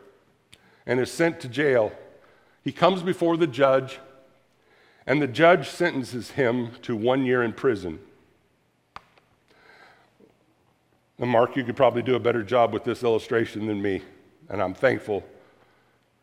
and 0.88 1.00
is 1.00 1.12
sent 1.12 1.39
to 1.41 1.47
jail. 1.47 1.91
He 2.64 2.72
comes 2.72 3.04
before 3.04 3.38
the 3.38 3.47
judge, 3.47 4.00
and 5.06 5.22
the 5.22 5.28
judge 5.28 5.70
sentences 5.70 6.32
him 6.32 6.72
to 6.82 6.95
one 6.95 7.26
year 7.26 7.43
in 7.43 7.54
prison. 7.54 8.00
Now, 11.20 11.26
Mark, 11.26 11.57
you 11.57 11.65
could 11.65 11.76
probably 11.76 12.01
do 12.01 12.15
a 12.15 12.20
better 12.20 12.43
job 12.43 12.72
with 12.72 12.86
this 12.86 13.03
illustration 13.03 13.67
than 13.67 13.82
me, 13.82 14.01
and 14.47 14.61
I'm 14.61 14.74
thankful 14.74 15.26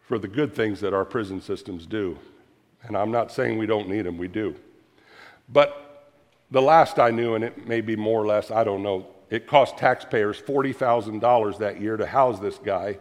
for 0.01 0.19
the 0.19 0.27
good 0.27 0.55
things 0.55 0.81
that 0.81 0.95
our 0.95 1.05
prison 1.05 1.43
systems 1.43 1.85
do. 1.85 2.19
And 2.83 2.97
I'm 2.97 3.11
not 3.11 3.31
saying 3.31 3.59
we 3.59 3.67
don't 3.67 3.91
need 3.91 4.07
them, 4.07 4.17
we 4.17 4.29
do. 4.29 4.57
But 5.51 6.15
the 6.51 6.63
last 6.63 6.99
I 6.99 7.11
knew, 7.11 7.35
and 7.35 7.45
it 7.45 7.69
may 7.69 7.83
be 7.83 7.95
more 7.95 8.23
or 8.23 8.27
less, 8.27 8.51
I 8.51 8.65
don't 8.65 8.83
know, 8.83 9.07
it 9.29 9.47
cost 9.47 9.77
taxpayers 9.77 10.41
$40,000 10.41 11.59
that 11.59 11.79
year 11.79 11.99
to 11.99 12.07
house 12.07 12.41
this 12.41 12.57
guy 12.57 12.99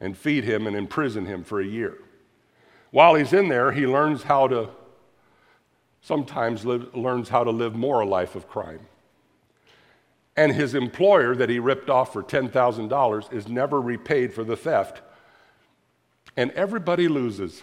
and 0.00 0.16
feed 0.16 0.42
him 0.42 0.66
and 0.66 0.74
imprison 0.74 1.26
him 1.26 1.44
for 1.44 1.60
a 1.60 1.66
year. 1.66 1.98
While 2.90 3.14
he's 3.14 3.32
in 3.32 3.48
there, 3.48 3.70
he 3.70 3.86
learns 3.86 4.24
how 4.24 4.48
to, 4.48 4.70
sometimes 6.00 6.64
live, 6.64 6.92
learns 6.94 7.28
how 7.28 7.44
to 7.44 7.50
live 7.50 7.76
more 7.76 8.00
a 8.00 8.06
life 8.06 8.34
of 8.34 8.48
crime. 8.48 8.80
And 10.36 10.52
his 10.52 10.74
employer 10.74 11.34
that 11.34 11.48
he 11.48 11.58
ripped 11.58 11.88
off 11.88 12.12
for 12.12 12.22
$10,000 12.22 13.32
is 13.32 13.48
never 13.48 13.80
repaid 13.80 14.34
for 14.34 14.44
the 14.44 14.56
theft. 14.56 15.00
And 16.36 16.50
everybody 16.52 17.08
loses. 17.08 17.62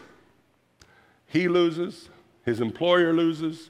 He 1.28 1.48
loses, 1.48 2.10
his 2.44 2.62
employer 2.62 3.14
loses, 3.14 3.70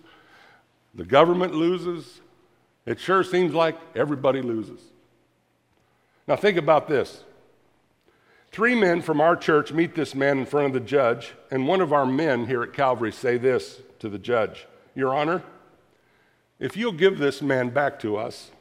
the 0.93 1.05
government 1.05 1.53
loses. 1.53 2.21
It 2.85 2.99
sure 2.99 3.23
seems 3.23 3.53
like 3.53 3.77
everybody 3.95 4.41
loses. 4.41 4.79
Now, 6.27 6.35
think 6.35 6.57
about 6.57 6.87
this. 6.87 7.23
Three 8.51 8.75
men 8.75 9.01
from 9.01 9.19
our 9.19 9.35
church 9.35 9.73
meet 9.73 9.95
this 9.95 10.13
man 10.13 10.37
in 10.37 10.45
front 10.45 10.67
of 10.67 10.73
the 10.73 10.79
judge, 10.79 11.33
and 11.49 11.67
one 11.67 11.81
of 11.81 11.91
our 11.91 12.05
men 12.05 12.45
here 12.45 12.61
at 12.61 12.73
Calvary 12.73 13.11
say 13.11 13.37
this 13.37 13.81
to 13.99 14.09
the 14.09 14.19
judge 14.19 14.67
Your 14.93 15.15
Honor, 15.15 15.41
if 16.59 16.77
you'll 16.77 16.91
give 16.91 17.17
this 17.17 17.41
man 17.41 17.69
back 17.69 17.97
to 17.99 18.15
us, 18.15 18.51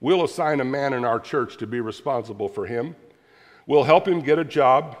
we'll 0.00 0.24
assign 0.24 0.60
a 0.60 0.64
man 0.64 0.92
in 0.92 1.04
our 1.04 1.20
church 1.20 1.56
to 1.58 1.66
be 1.66 1.80
responsible 1.80 2.48
for 2.48 2.66
him. 2.66 2.96
We'll 3.66 3.84
help 3.84 4.06
him 4.06 4.20
get 4.20 4.38
a 4.38 4.44
job, 4.44 4.96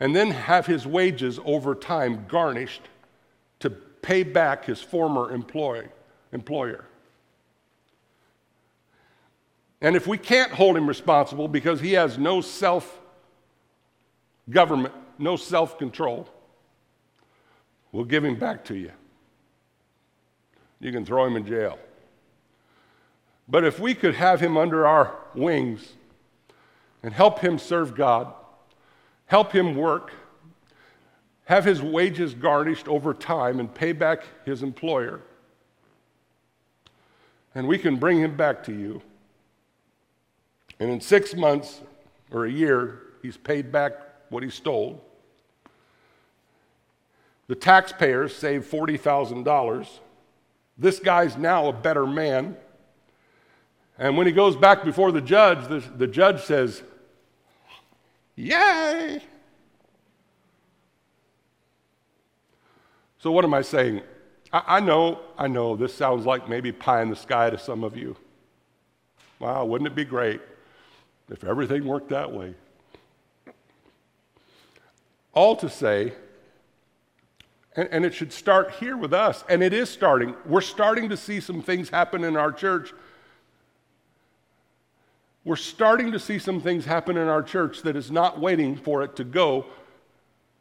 and 0.00 0.14
then 0.14 0.30
have 0.30 0.66
his 0.66 0.86
wages 0.86 1.40
over 1.44 1.74
time 1.74 2.26
garnished 2.28 2.82
to 3.60 3.70
pay 3.70 4.22
back 4.22 4.64
his 4.64 4.80
former 4.80 5.32
employee, 5.32 5.88
employer. 6.32 6.84
And 9.80 9.96
if 9.96 10.06
we 10.06 10.16
can't 10.16 10.52
hold 10.52 10.76
him 10.76 10.86
responsible 10.86 11.48
because 11.48 11.80
he 11.80 11.92
has 11.92 12.16
no 12.16 12.40
self 12.40 13.00
government, 14.48 14.94
no 15.18 15.36
self 15.36 15.78
control, 15.78 16.28
we'll 17.92 18.04
give 18.04 18.24
him 18.24 18.38
back 18.38 18.64
to 18.66 18.76
you. 18.76 18.92
You 20.80 20.92
can 20.92 21.04
throw 21.04 21.26
him 21.26 21.36
in 21.36 21.46
jail. 21.46 21.78
But 23.48 23.64
if 23.64 23.78
we 23.78 23.94
could 23.94 24.14
have 24.14 24.40
him 24.40 24.56
under 24.56 24.86
our 24.86 25.16
wings 25.34 25.92
and 27.02 27.12
help 27.12 27.40
him 27.40 27.58
serve 27.58 27.94
God, 27.94 28.32
help 29.26 29.52
him 29.52 29.76
work, 29.76 30.12
have 31.44 31.64
his 31.64 31.82
wages 31.82 32.32
garnished 32.34 32.88
over 32.88 33.12
time, 33.12 33.60
and 33.60 33.72
pay 33.72 33.92
back 33.92 34.24
his 34.46 34.62
employer, 34.62 35.20
and 37.54 37.68
we 37.68 37.76
can 37.76 37.96
bring 37.96 38.18
him 38.18 38.36
back 38.36 38.64
to 38.64 38.72
you 38.72 39.02
and 40.80 40.90
in 40.90 41.00
six 41.00 41.34
months 41.34 41.80
or 42.30 42.46
a 42.46 42.50
year, 42.50 43.00
he's 43.22 43.36
paid 43.36 43.70
back 43.70 43.92
what 44.28 44.42
he 44.42 44.50
stole. 44.50 45.02
The 47.46 47.54
taxpayers 47.54 48.34
saved 48.34 48.70
$40,000. 48.70 49.88
This 50.76 50.98
guy's 50.98 51.36
now 51.36 51.68
a 51.68 51.72
better 51.72 52.06
man. 52.06 52.56
And 53.98 54.16
when 54.16 54.26
he 54.26 54.32
goes 54.32 54.56
back 54.56 54.84
before 54.84 55.12
the 55.12 55.20
judge, 55.20 55.68
the, 55.68 55.80
the 55.96 56.06
judge 56.06 56.42
says, 56.42 56.82
Yay! 58.36 59.22
So, 63.18 63.30
what 63.30 63.44
am 63.44 63.54
I 63.54 63.62
saying? 63.62 64.02
I, 64.52 64.62
I 64.66 64.80
know, 64.80 65.20
I 65.38 65.46
know 65.46 65.76
this 65.76 65.94
sounds 65.94 66.26
like 66.26 66.48
maybe 66.48 66.72
pie 66.72 67.02
in 67.02 67.10
the 67.10 67.16
sky 67.16 67.50
to 67.50 67.58
some 67.58 67.84
of 67.84 67.96
you. 67.96 68.16
Wow, 69.38 69.64
wouldn't 69.64 69.86
it 69.86 69.94
be 69.94 70.04
great? 70.04 70.40
if 71.30 71.44
everything 71.44 71.84
worked 71.84 72.10
that 72.10 72.32
way. 72.32 72.54
All 75.32 75.56
to 75.56 75.68
say, 75.68 76.12
and, 77.76 77.88
and, 77.90 78.04
it 78.04 78.14
should 78.14 78.32
start 78.32 78.72
here 78.72 78.96
with 78.96 79.12
us, 79.12 79.42
and 79.48 79.62
it 79.62 79.72
is 79.72 79.90
starting. 79.90 80.34
We're 80.46 80.60
starting 80.60 81.08
to 81.08 81.16
see 81.16 81.40
some 81.40 81.60
things 81.60 81.88
happen 81.88 82.22
in 82.22 82.36
our 82.36 82.52
church. 82.52 82.92
We're 85.44 85.56
starting 85.56 86.12
to 86.12 86.18
see 86.18 86.38
some 86.38 86.60
things 86.60 86.86
happen 86.86 87.16
in 87.16 87.28
our 87.28 87.42
church 87.42 87.82
that 87.82 87.96
is 87.96 88.10
not 88.10 88.40
waiting 88.40 88.76
for 88.76 89.02
it 89.02 89.14
to 89.16 89.24
go 89.24 89.66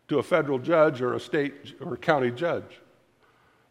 to 0.09 0.19
a 0.19 0.23
federal 0.23 0.59
judge 0.59 1.01
or 1.01 1.13
a 1.13 1.19
state 1.19 1.75
or 1.79 1.93
a 1.93 1.97
county 1.97 2.31
judge. 2.31 2.81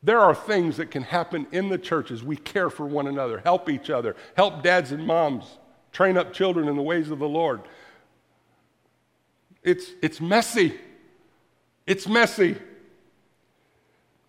There 0.03 0.19
are 0.19 0.35
things 0.35 0.79
that 0.79 0.91
can 0.91 1.03
happen 1.03 1.47
in 1.53 1.69
the 1.69 1.79
churches. 1.79 2.25
We 2.25 2.37
care 2.37 2.71
for 2.71 2.87
one 2.87 3.07
another, 3.07 3.39
help 3.39 3.69
each 3.69 3.91
other, 3.91 4.17
help 4.37 4.63
dads 4.63 4.91
and 4.91 5.07
moms 5.07 5.59
train 5.93 6.17
up 6.17 6.33
children 6.33 6.67
in 6.67 6.77
the 6.77 6.83
ways 6.83 7.11
of 7.11 7.19
the 7.19 7.29
Lord. 7.29 7.61
It's, 9.63 9.91
it's 10.03 10.21
messy. 10.21 10.75
It's 11.87 12.09
messy. 12.09 12.57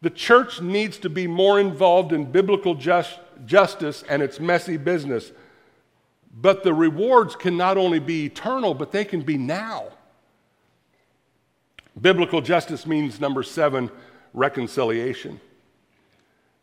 The 0.02 0.10
church 0.10 0.62
needs 0.62 0.98
to 1.00 1.10
be 1.10 1.28
more 1.28 1.60
involved 1.60 2.12
in 2.12 2.26
biblical 2.26 2.76
just, 2.76 3.20
justice 3.46 4.04
and 4.10 4.22
its 4.22 4.40
messy 4.40 4.78
business. 4.78 5.32
But 6.34 6.64
the 6.64 6.74
rewards 6.74 7.36
can 7.36 7.58
not 7.58 7.78
only 7.78 8.00
be 8.00 8.26
eternal, 8.26 8.74
but 8.74 8.92
they 8.92 9.06
can 9.06 9.22
be 9.22 9.38
now. 9.38 9.90
Biblical 12.00 12.42
justice 12.42 12.88
means, 12.88 13.20
number 13.20 13.44
seven, 13.44 13.92
reconciliation. 14.34 15.40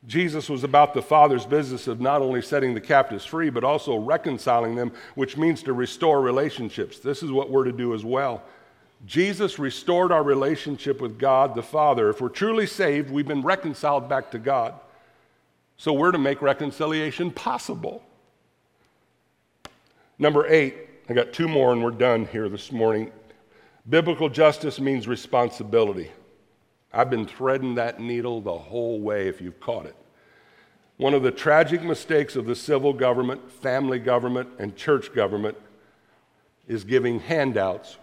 Jesus 0.07 0.49
was 0.49 0.65
about 0.65 0.95
the 0.95 1.03
Father's 1.03 1.45
business 1.45 1.87
of 1.87 2.01
not 2.01 2.23
only 2.23 2.43
setting 2.43 2.75
the 2.75 2.81
captives 2.81 3.25
free, 3.25 3.51
but 3.51 3.63
also 3.63 3.97
reconciling 3.97 4.75
them, 4.75 4.93
which 5.15 5.37
means 5.37 5.63
to 5.63 5.73
restore 5.73 6.21
relationships. 6.21 6.99
This 6.99 7.23
is 7.23 7.31
what 7.31 7.51
we're 7.51 7.65
to 7.65 7.73
do 7.73 7.95
as 7.95 8.05
well. 8.05 8.43
Jesus 9.07 9.59
restored 9.59 10.11
our 10.11 10.23
relationship 10.23 11.01
with 11.01 11.19
God 11.19 11.55
the 11.55 11.63
Father. 11.63 12.11
If 12.11 12.21
we're 12.21 12.29
truly 12.29 12.67
saved, 12.67 13.11
we've 13.11 13.29
been 13.29 13.43
reconciled 13.43 14.09
back 14.09 14.31
to 14.33 14.39
God. 14.39 14.75
So 15.77 15.93
we're 15.93 16.13
to 16.13 16.19
make 16.19 16.43
reconciliation 16.43 17.31
possible. 17.31 18.03
Number 20.21 20.47
eight, 20.49 20.77
I 21.09 21.15
got 21.15 21.33
two 21.33 21.49
more 21.49 21.73
and 21.73 21.83
we're 21.83 21.93
done 21.93 22.27
here 22.27 22.51
this 22.51 22.71
morning. 22.71 23.11
Biblical 23.89 24.29
justice 24.29 24.79
means 24.79 25.09
responsibility. 25.09 26.11
I've 26.93 27.09
been 27.09 27.25
threading 27.25 27.77
that 27.77 28.01
needle 28.01 28.43
the 28.43 28.53
whole 28.53 29.01
way 29.01 29.29
if 29.29 29.41
you've 29.41 29.59
caught 29.61 29.87
it. 29.87 29.97
One 30.99 31.15
of 31.15 31.23
the 31.23 31.31
tragic 31.31 31.83
mistakes 31.83 32.37
of 32.37 32.45
the 32.45 32.55
civil 32.55 32.93
government, 32.93 33.51
family 33.51 33.99
government, 33.99 34.51
and 34.59 34.77
church 34.77 35.15
government 35.15 35.57
is 36.69 36.85
giving 36.85 37.21
handouts 37.21 37.97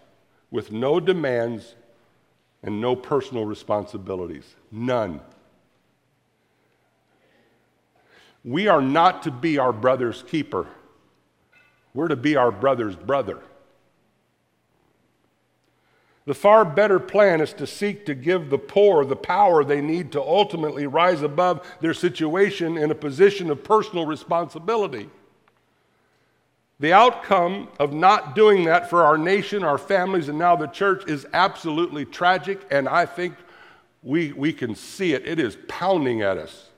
with 0.50 0.72
no 0.72 1.00
demands 1.00 1.76
and 2.64 2.82
no 2.82 2.96
personal 2.96 3.46
responsibilities. 3.46 4.56
None. 4.72 5.22
We 8.44 8.68
are 8.68 8.82
not 8.82 9.22
to 9.24 9.32
be 9.32 9.60
our 9.60 9.72
brother's 9.72 10.24
keeper, 10.24 10.66
we're 11.98 12.08
to 12.08 12.16
be 12.16 12.36
our 12.36 12.52
brother's 12.52 12.96
brother. 12.96 13.40
The 16.26 16.36
far 16.36 16.64
better 16.64 17.00
plan 17.00 17.42
is 17.42 17.54
to 17.54 17.66
seek 17.66 18.06
to 18.06 18.14
give 18.14 18.52
the 18.52 18.60
poor 18.60 19.04
the 19.04 19.16
power 19.16 19.64
they 19.64 19.82
need 19.82 20.12
to 20.12 20.22
ultimately 20.22 20.86
rise 20.86 21.24
above 21.24 21.66
their 21.82 21.96
situation 21.96 22.78
in 22.78 22.92
a 22.92 22.96
position 22.96 23.50
of 23.50 23.64
personal 23.64 24.06
responsibility. 24.06 25.10
The 26.80 26.94
outcome 26.94 27.70
of 27.80 27.94
not 27.94 28.36
doing 28.36 28.66
that 28.66 28.92
for 28.92 29.04
our 29.04 29.18
nation, 29.18 29.64
our 29.64 29.80
families, 29.80 30.30
and 30.30 30.38
now 30.38 30.56
the 30.56 30.68
church 30.68 31.10
is 31.10 31.26
absolutely 31.34 32.06
tragic, 32.06 32.62
and 32.70 32.88
I 32.88 33.08
think 33.08 33.34
we, 34.04 34.34
we 34.34 34.54
can 34.54 34.76
see 34.76 35.14
it. 35.14 35.28
It 35.28 35.40
is 35.40 35.58
pounding 35.68 36.22
at 36.22 36.38
us. 36.38 36.70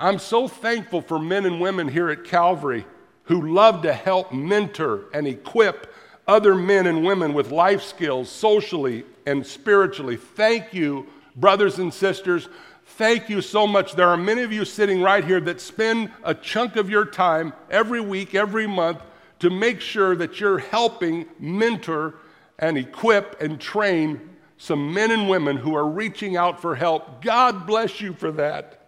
I'm 0.00 0.18
so 0.18 0.48
thankful 0.48 1.00
for 1.00 1.20
men 1.20 1.46
and 1.46 1.60
women 1.60 1.86
here 1.86 2.10
at 2.10 2.24
Calvary 2.24 2.86
who 3.24 3.52
love 3.52 3.82
to 3.82 3.92
help 3.92 4.32
mentor 4.32 5.04
and 5.12 5.26
equip 5.26 5.92
other 6.26 6.54
men 6.54 6.86
and 6.86 7.04
women 7.04 7.34
with 7.34 7.50
life 7.50 7.82
skills, 7.82 8.30
socially 8.30 9.04
and 9.26 9.46
spiritually. 9.46 10.16
Thank 10.16 10.72
you, 10.72 11.06
brothers 11.36 11.78
and 11.78 11.92
sisters. 11.92 12.48
Thank 12.86 13.28
you 13.28 13.40
so 13.40 13.66
much. 13.66 13.94
There 13.94 14.08
are 14.08 14.16
many 14.16 14.42
of 14.42 14.52
you 14.52 14.64
sitting 14.64 15.02
right 15.02 15.24
here 15.24 15.40
that 15.40 15.60
spend 15.60 16.10
a 16.22 16.34
chunk 16.34 16.76
of 16.76 16.88
your 16.88 17.04
time 17.04 17.52
every 17.70 18.00
week, 18.00 18.34
every 18.34 18.66
month 18.66 19.00
to 19.40 19.50
make 19.50 19.80
sure 19.80 20.14
that 20.16 20.40
you're 20.40 20.58
helping 20.58 21.26
mentor 21.38 22.14
and 22.58 22.78
equip 22.78 23.40
and 23.40 23.60
train 23.60 24.30
some 24.56 24.94
men 24.94 25.10
and 25.10 25.28
women 25.28 25.56
who 25.56 25.74
are 25.74 25.86
reaching 25.86 26.36
out 26.36 26.60
for 26.60 26.74
help. 26.74 27.22
God 27.22 27.66
bless 27.66 28.00
you 28.00 28.12
for 28.14 28.30
that. 28.32 28.83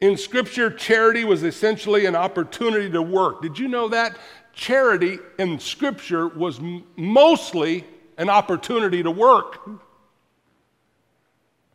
In 0.00 0.16
Scripture, 0.16 0.70
charity 0.70 1.24
was 1.24 1.42
essentially 1.42 2.06
an 2.06 2.16
opportunity 2.16 2.90
to 2.90 3.02
work. 3.02 3.42
Did 3.42 3.58
you 3.58 3.68
know 3.68 3.88
that? 3.88 4.16
charity 4.52 5.18
in 5.38 5.58
Scripture 5.58 6.28
was 6.28 6.58
m- 6.58 6.84
mostly 6.96 7.84
an 8.18 8.28
opportunity 8.28 9.02
to 9.02 9.10
work. 9.10 9.60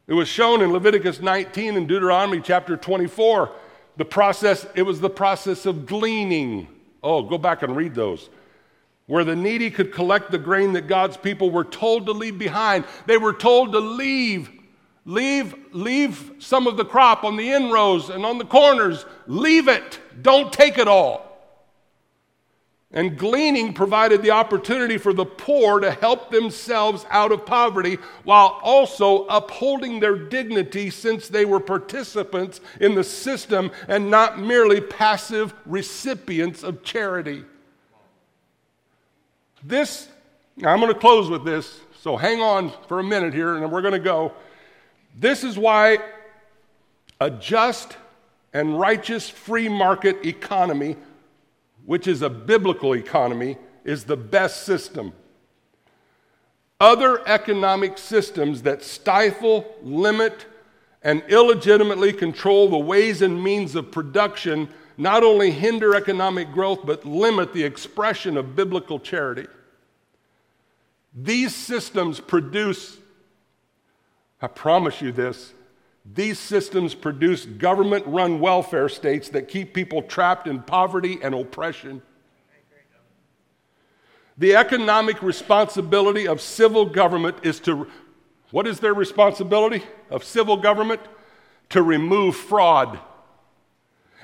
It 0.08 0.14
was 0.14 0.28
shown 0.28 0.62
in 0.62 0.72
Leviticus 0.72 1.20
19 1.20 1.78
and 1.78 1.88
Deuteronomy 1.88 2.42
chapter 2.42 2.78
24. 2.78 3.52
The 3.98 4.06
process, 4.06 4.68
it 4.76 4.84
was 4.84 5.00
the 5.00 5.10
process 5.10 5.66
of 5.66 5.86
gleaning. 5.88 6.68
Oh, 7.02 7.24
go 7.24 7.38
back 7.38 7.64
and 7.64 7.76
read 7.76 7.96
those. 7.96 8.30
where 9.08 9.24
the 9.24 9.36
needy 9.36 9.70
could 9.70 9.92
collect 9.94 10.32
the 10.32 10.38
grain 10.38 10.74
that 10.74 10.88
God's 10.88 11.16
people 11.16 11.52
were 11.52 11.64
told 11.64 12.08
to 12.08 12.12
leave 12.12 12.38
behind. 12.40 12.86
They 13.06 13.18
were 13.18 13.34
told 13.34 13.72
to 13.72 13.80
leave, 13.80 14.50
leave, 15.06 15.56
leave 15.72 16.34
some 16.40 16.68
of 16.68 16.78
the 16.78 16.86
crop 16.86 17.24
on 17.24 17.38
the 17.38 17.52
in 17.52 17.72
rows 17.72 18.10
and 18.10 18.26
on 18.26 18.38
the 18.38 18.46
corners. 18.46 19.06
Leave 19.28 19.68
it. 19.68 20.00
Don't 20.22 20.52
take 20.52 20.78
it 20.78 20.88
all. 20.88 21.24
And 22.92 23.18
gleaning 23.18 23.74
provided 23.74 24.22
the 24.22 24.32
opportunity 24.32 24.98
for 24.98 25.12
the 25.12 25.26
poor 25.26 25.82
to 25.82 25.92
help 25.92 26.32
themselves 26.32 27.06
out 27.10 27.34
of 27.34 27.46
poverty 27.46 27.98
while 28.24 28.60
also 28.64 29.26
upholding 29.26 30.00
their 30.00 30.16
dignity 30.16 30.90
since 30.90 31.28
they 31.28 31.44
were 31.44 31.60
participants 31.60 32.62
in 32.80 32.96
the 32.96 33.04
system 33.04 33.72
and 33.90 34.10
not 34.10 34.40
merely 34.40 34.80
passive 34.80 35.54
recipients 35.66 36.64
of 36.64 36.84
charity. 36.84 37.44
This, 39.62 40.08
I'm 40.64 40.80
going 40.80 40.94
to 40.94 41.00
close 41.00 41.30
with 41.30 41.44
this, 41.44 41.82
so 42.00 42.16
hang 42.16 42.40
on 42.40 42.72
for 42.88 43.00
a 43.00 43.04
minute 43.04 43.34
here 43.34 43.56
and 43.56 43.72
we're 43.72 43.82
going 43.82 43.94
to 43.94 44.00
go. 44.00 44.32
This 45.18 45.44
is 45.44 45.58
why 45.58 46.00
a 47.22 47.30
just 47.30 47.96
and 48.54 48.80
righteous 48.80 49.30
free 49.30 49.70
market 49.70 50.26
economy, 50.26 50.98
which 51.86 52.08
is 52.08 52.22
a 52.22 52.30
biblical 52.30 52.94
economy, 52.94 53.58
is 53.84 54.04
the 54.04 54.18
best 54.18 54.64
system. 54.64 55.14
Other 56.80 57.26
economic 57.28 57.98
systems 57.98 58.64
that 58.64 58.84
stifle, 58.84 59.76
limit, 59.82 60.46
and 61.02 61.24
illegitimately 61.30 62.12
control 62.12 62.68
the 62.70 62.78
ways 62.78 63.22
and 63.22 63.42
means 63.42 63.76
of 63.76 63.92
production 63.92 64.68
not 64.98 65.24
only 65.24 65.52
hinder 65.52 65.96
economic 65.96 66.52
growth, 66.52 66.80
but 66.86 67.06
limit 67.06 67.54
the 67.54 67.64
expression 67.64 68.38
of 68.38 68.56
biblical 68.56 69.00
charity. 69.00 69.48
These 71.14 71.54
systems 71.54 72.20
produce, 72.20 72.98
I 74.42 74.48
promise 74.48 75.02
you 75.02 75.12
this, 75.12 75.54
these 76.06 76.38
systems 76.38 76.94
produce 76.94 77.46
government 77.46 78.06
run 78.06 78.40
welfare 78.40 78.90
states 78.90 79.30
that 79.30 79.48
keep 79.48 79.74
people 79.74 80.04
trapped 80.04 80.48
in 80.48 80.62
poverty 80.62 81.18
and 81.22 81.34
oppression. 81.34 82.02
The 84.38 84.56
economic 84.56 85.22
responsibility 85.24 86.28
of 86.28 86.42
civil 86.42 86.86
government 86.86 87.38
is 87.44 87.60
to, 87.62 87.88
what 88.52 88.68
is 88.68 88.80
their 88.80 88.94
responsibility 88.94 89.84
of 90.10 90.24
civil 90.24 90.58
government? 90.58 91.02
To 91.70 91.82
remove 91.82 92.36
fraud 92.36 93.00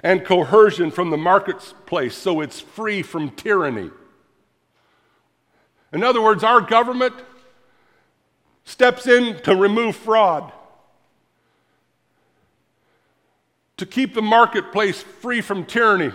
and 0.04 0.24
coercion 0.24 0.92
from 0.92 1.10
the 1.10 1.18
marketplace 1.18 2.16
so 2.16 2.42
it's 2.42 2.60
free 2.60 3.02
from 3.02 3.32
tyranny. 3.32 3.90
In 5.94 6.04
other 6.04 6.22
words, 6.22 6.44
our 6.44 6.62
government 6.62 7.16
steps 8.72 9.06
in 9.06 9.36
to 9.42 9.54
remove 9.54 9.98
fraud, 9.98 10.52
to 13.76 13.86
keep 13.86 14.14
the 14.14 14.22
marketplace 14.22 15.02
free 15.02 15.42
from 15.42 15.66
tyranny. 15.66 16.12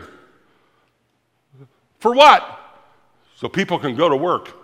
For 1.99 2.15
what? 2.15 2.59
So 3.37 3.49
people 3.49 3.79
can 3.79 3.95
go 3.95 4.09
to 4.09 4.17
work, 4.17 4.55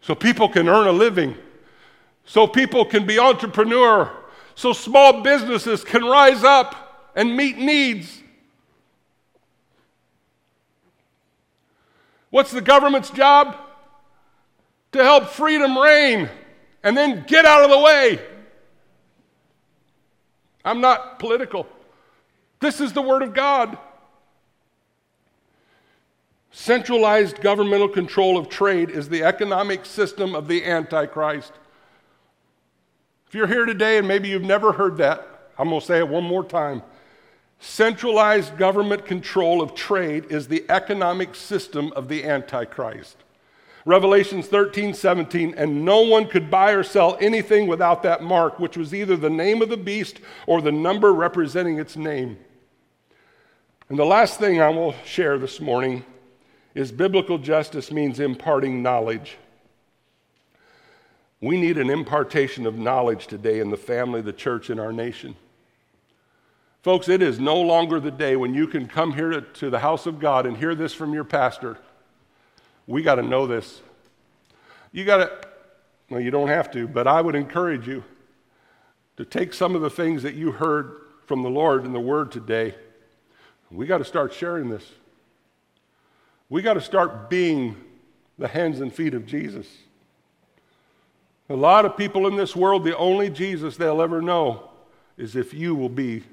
so 0.00 0.16
people 0.16 0.48
can 0.48 0.68
earn 0.68 0.88
a 0.88 0.92
living, 0.92 1.36
so 2.24 2.48
people 2.48 2.84
can 2.84 3.06
be 3.06 3.18
entrepreneur, 3.18 4.10
so 4.56 4.72
small 4.72 5.22
businesses 5.22 5.84
can 5.84 6.02
rise 6.02 6.42
up 6.42 7.12
and 7.14 7.36
meet 7.36 7.56
needs. 7.56 8.20
What's 12.30 12.50
the 12.50 12.60
government's 12.60 13.10
job? 13.10 13.56
To 14.92 15.02
help 15.02 15.28
freedom 15.28 15.78
reign 15.78 16.28
and 16.82 16.96
then 16.96 17.24
get 17.26 17.44
out 17.44 17.64
of 17.64 17.70
the 17.70 17.78
way. 17.78 18.20
I'm 20.64 20.80
not 20.80 21.18
political. 21.18 21.66
This 22.60 22.80
is 22.80 22.92
the 22.92 23.02
Word 23.02 23.22
of 23.22 23.32
God. 23.32 23.78
Centralized 26.50 27.40
governmental 27.40 27.88
control 27.88 28.36
of 28.36 28.48
trade 28.48 28.90
is 28.90 29.08
the 29.08 29.22
economic 29.22 29.86
system 29.86 30.34
of 30.34 30.48
the 30.48 30.64
Antichrist. 30.64 31.52
If 33.28 33.34
you're 33.34 33.46
here 33.46 33.66
today 33.66 33.98
and 33.98 34.08
maybe 34.08 34.28
you've 34.28 34.42
never 34.42 34.72
heard 34.72 34.96
that, 34.96 35.26
I'm 35.56 35.68
going 35.68 35.80
to 35.80 35.86
say 35.86 35.98
it 35.98 36.08
one 36.08 36.24
more 36.24 36.44
time. 36.44 36.82
Centralized 37.60 38.56
government 38.56 39.06
control 39.06 39.62
of 39.62 39.74
trade 39.74 40.26
is 40.30 40.48
the 40.48 40.64
economic 40.68 41.34
system 41.34 41.92
of 41.92 42.08
the 42.08 42.24
Antichrist. 42.24 43.16
Revelations 43.86 44.46
13, 44.46 44.92
17, 44.92 45.54
and 45.56 45.84
no 45.84 46.02
one 46.02 46.26
could 46.26 46.50
buy 46.50 46.72
or 46.72 46.82
sell 46.82 47.16
anything 47.20 47.66
without 47.66 48.02
that 48.02 48.22
mark, 48.22 48.58
which 48.58 48.76
was 48.76 48.94
either 48.94 49.16
the 49.16 49.30
name 49.30 49.62
of 49.62 49.70
the 49.70 49.76
beast 49.76 50.20
or 50.46 50.60
the 50.60 50.72
number 50.72 51.14
representing 51.14 51.78
its 51.78 51.96
name. 51.96 52.36
And 53.88 53.98
the 53.98 54.04
last 54.04 54.38
thing 54.38 54.60
I 54.60 54.68
will 54.68 54.94
share 55.04 55.38
this 55.38 55.60
morning 55.60 56.04
is 56.74 56.92
biblical 56.92 57.38
justice 57.38 57.90
means 57.90 58.20
imparting 58.20 58.82
knowledge. 58.82 59.36
We 61.40 61.58
need 61.58 61.78
an 61.78 61.88
impartation 61.88 62.66
of 62.66 62.76
knowledge 62.76 63.26
today 63.26 63.60
in 63.60 63.70
the 63.70 63.76
family, 63.76 64.20
the 64.20 64.32
church, 64.32 64.68
and 64.68 64.78
our 64.78 64.92
nation. 64.92 65.36
Folks, 66.82 67.08
it 67.08 67.22
is 67.22 67.40
no 67.40 67.60
longer 67.60 67.98
the 67.98 68.10
day 68.10 68.36
when 68.36 68.54
you 68.54 68.66
can 68.66 68.86
come 68.86 69.14
here 69.14 69.30
to, 69.30 69.40
to 69.40 69.70
the 69.70 69.78
house 69.78 70.06
of 70.06 70.18
God 70.18 70.46
and 70.46 70.56
hear 70.56 70.74
this 70.74 70.92
from 70.92 71.12
your 71.12 71.24
pastor. 71.24 71.78
We 72.90 73.02
got 73.02 73.14
to 73.14 73.22
know 73.22 73.46
this. 73.46 73.82
You 74.90 75.04
got 75.04 75.18
to, 75.18 75.48
well, 76.10 76.18
you 76.18 76.32
don't 76.32 76.48
have 76.48 76.72
to, 76.72 76.88
but 76.88 77.06
I 77.06 77.20
would 77.20 77.36
encourage 77.36 77.86
you 77.86 78.02
to 79.16 79.24
take 79.24 79.54
some 79.54 79.76
of 79.76 79.80
the 79.80 79.88
things 79.88 80.24
that 80.24 80.34
you 80.34 80.50
heard 80.50 80.96
from 81.26 81.44
the 81.44 81.48
Lord 81.48 81.84
in 81.84 81.92
the 81.92 82.00
Word 82.00 82.32
today. 82.32 82.74
We 83.70 83.86
got 83.86 83.98
to 83.98 84.04
start 84.04 84.34
sharing 84.34 84.70
this. 84.70 84.84
We 86.48 86.62
got 86.62 86.74
to 86.74 86.80
start 86.80 87.30
being 87.30 87.76
the 88.40 88.48
hands 88.48 88.80
and 88.80 88.92
feet 88.92 89.14
of 89.14 89.24
Jesus. 89.24 89.68
A 91.48 91.54
lot 91.54 91.84
of 91.84 91.96
people 91.96 92.26
in 92.26 92.34
this 92.34 92.56
world, 92.56 92.82
the 92.82 92.98
only 92.98 93.30
Jesus 93.30 93.76
they'll 93.76 94.02
ever 94.02 94.20
know 94.20 94.68
is 95.16 95.36
if 95.36 95.54
you 95.54 95.76
will 95.76 95.88
be 95.88 96.24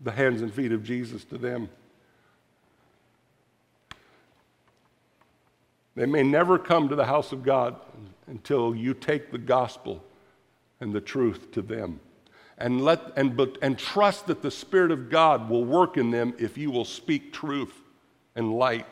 the 0.00 0.12
hands 0.12 0.42
and 0.42 0.54
feet 0.54 0.70
of 0.70 0.84
Jesus 0.84 1.24
to 1.24 1.38
them. 1.38 1.68
They 5.98 6.06
may 6.06 6.22
never 6.22 6.60
come 6.60 6.88
to 6.90 6.94
the 6.94 7.06
house 7.06 7.32
of 7.32 7.42
God 7.42 7.74
until 8.28 8.72
you 8.72 8.94
take 8.94 9.32
the 9.32 9.38
gospel 9.38 10.04
and 10.78 10.92
the 10.92 11.00
truth 11.00 11.50
to 11.52 11.60
them. 11.60 11.98
And, 12.56 12.84
let, 12.84 13.02
and, 13.16 13.36
but, 13.36 13.58
and 13.62 13.76
trust 13.76 14.28
that 14.28 14.40
the 14.40 14.52
Spirit 14.52 14.92
of 14.92 15.10
God 15.10 15.50
will 15.50 15.64
work 15.64 15.96
in 15.96 16.12
them 16.12 16.34
if 16.38 16.56
you 16.56 16.70
will 16.70 16.84
speak 16.84 17.32
truth 17.32 17.74
and 18.36 18.54
light. 18.54 18.86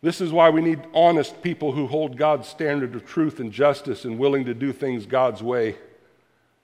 This 0.00 0.20
is 0.20 0.32
why 0.32 0.50
we 0.50 0.60
need 0.60 0.80
honest 0.92 1.40
people 1.40 1.70
who 1.70 1.86
hold 1.86 2.16
God's 2.16 2.48
standard 2.48 2.96
of 2.96 3.06
truth 3.06 3.38
and 3.38 3.52
justice 3.52 4.04
and 4.04 4.18
willing 4.18 4.44
to 4.46 4.54
do 4.54 4.72
things 4.72 5.06
God's 5.06 5.40
way 5.40 5.76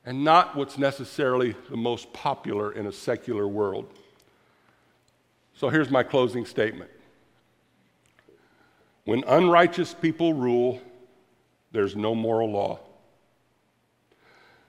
and 0.05 0.25
not 0.25 0.57
what's 0.57 0.79
necessarily 0.79 1.55
the 1.71 1.77
most 1.77 2.13
popular 2.13 2.73
in 2.73 2.89
a 2.89 2.93
secular 2.93 3.47
world. 3.47 3.87
So 5.55 5.69
here's 5.69 5.91
my 5.91 6.03
closing 6.03 6.45
statement 6.45 6.91
When 9.09 9.25
unrighteous 9.27 9.95
people 9.95 10.35
rule, 10.35 10.83
there's 11.73 11.97
no 11.97 12.15
moral 12.15 12.51
law. 12.51 12.79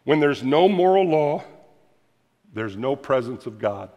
When 0.06 0.22
there's 0.22 0.44
no 0.44 0.70
moral 0.70 1.04
law, 1.04 1.44
there's 2.54 2.78
no 2.78 2.96
presence 2.96 3.48
of 3.48 3.60
God. 3.60 3.90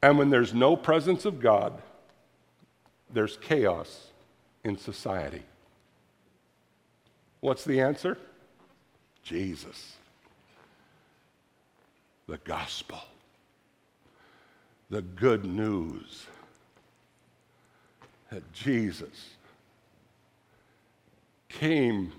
And 0.00 0.16
when 0.16 0.30
there's 0.30 0.54
no 0.54 0.74
presence 0.74 1.26
of 1.26 1.38
God, 1.38 1.82
there's 3.12 3.36
chaos 3.36 4.06
in 4.64 4.78
society. 4.78 5.42
What's 7.40 7.64
the 7.64 7.82
answer? 7.82 8.16
Jesus, 9.22 9.96
the 12.26 12.38
gospel, 12.38 13.02
the 14.88 15.02
good 15.02 15.44
news 15.44 16.26
that 18.30 18.52
Jesus 18.52 19.34
came 21.48 22.12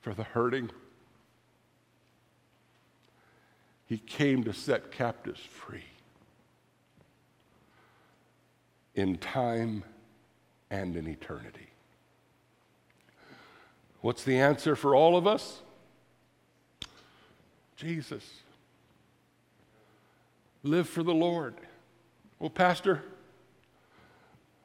for 0.00 0.12
the 0.12 0.24
hurting. 0.24 0.70
He 3.86 3.98
came 3.98 4.44
to 4.44 4.52
set 4.52 4.90
captives 4.90 5.40
free 5.40 5.84
in 8.94 9.18
time 9.18 9.84
and 10.70 10.96
in 10.96 11.06
eternity. 11.06 11.68
What's 14.00 14.24
the 14.24 14.38
answer 14.38 14.76
for 14.76 14.94
all 14.94 15.16
of 15.16 15.26
us? 15.26 15.62
Jesus. 17.76 18.24
Live 20.62 20.88
for 20.88 21.02
the 21.02 21.14
Lord. 21.14 21.54
Well, 22.38 22.50
Pastor, 22.50 23.02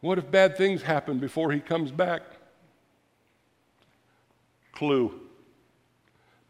what 0.02 0.18
if 0.18 0.30
bad 0.30 0.58
things 0.58 0.82
happen 0.82 1.20
before 1.20 1.52
he 1.52 1.60
comes 1.60 1.92
back? 1.92 2.22
Clue 4.72 5.20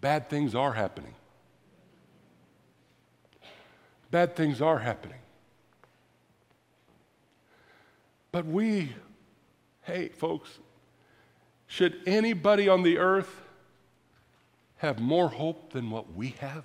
bad 0.02 0.30
things 0.30 0.56
are 0.56 0.74
happening. 0.74 1.14
Bad 4.12 4.36
things 4.36 4.62
are 4.62 4.80
happening. 4.80 5.20
But 8.32 8.46
we, 8.46 8.94
hey, 9.84 10.10
folks, 10.10 10.60
should 11.68 12.02
anybody 12.06 12.68
on 12.68 12.84
the 12.84 12.98
earth 12.98 13.42
have 14.78 15.00
more 15.00 15.30
hope 15.30 15.74
than 15.74 15.90
what 15.90 16.14
we 16.14 16.30
have? 16.40 16.64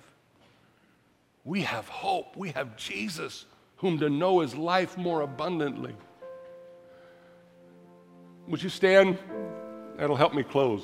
We 1.43 1.61
have 1.61 1.87
hope. 1.87 2.35
We 2.35 2.51
have 2.51 2.75
Jesus, 2.75 3.45
whom 3.77 3.99
to 3.99 4.09
know 4.09 4.41
is 4.41 4.55
life 4.55 4.97
more 4.97 5.21
abundantly. 5.21 5.95
Would 8.47 8.61
you 8.61 8.69
stand? 8.69 9.17
That'll 9.97 10.15
help 10.15 10.33
me 10.35 10.43
close. 10.43 10.83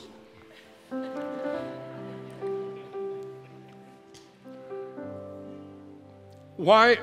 Why, 6.57 6.97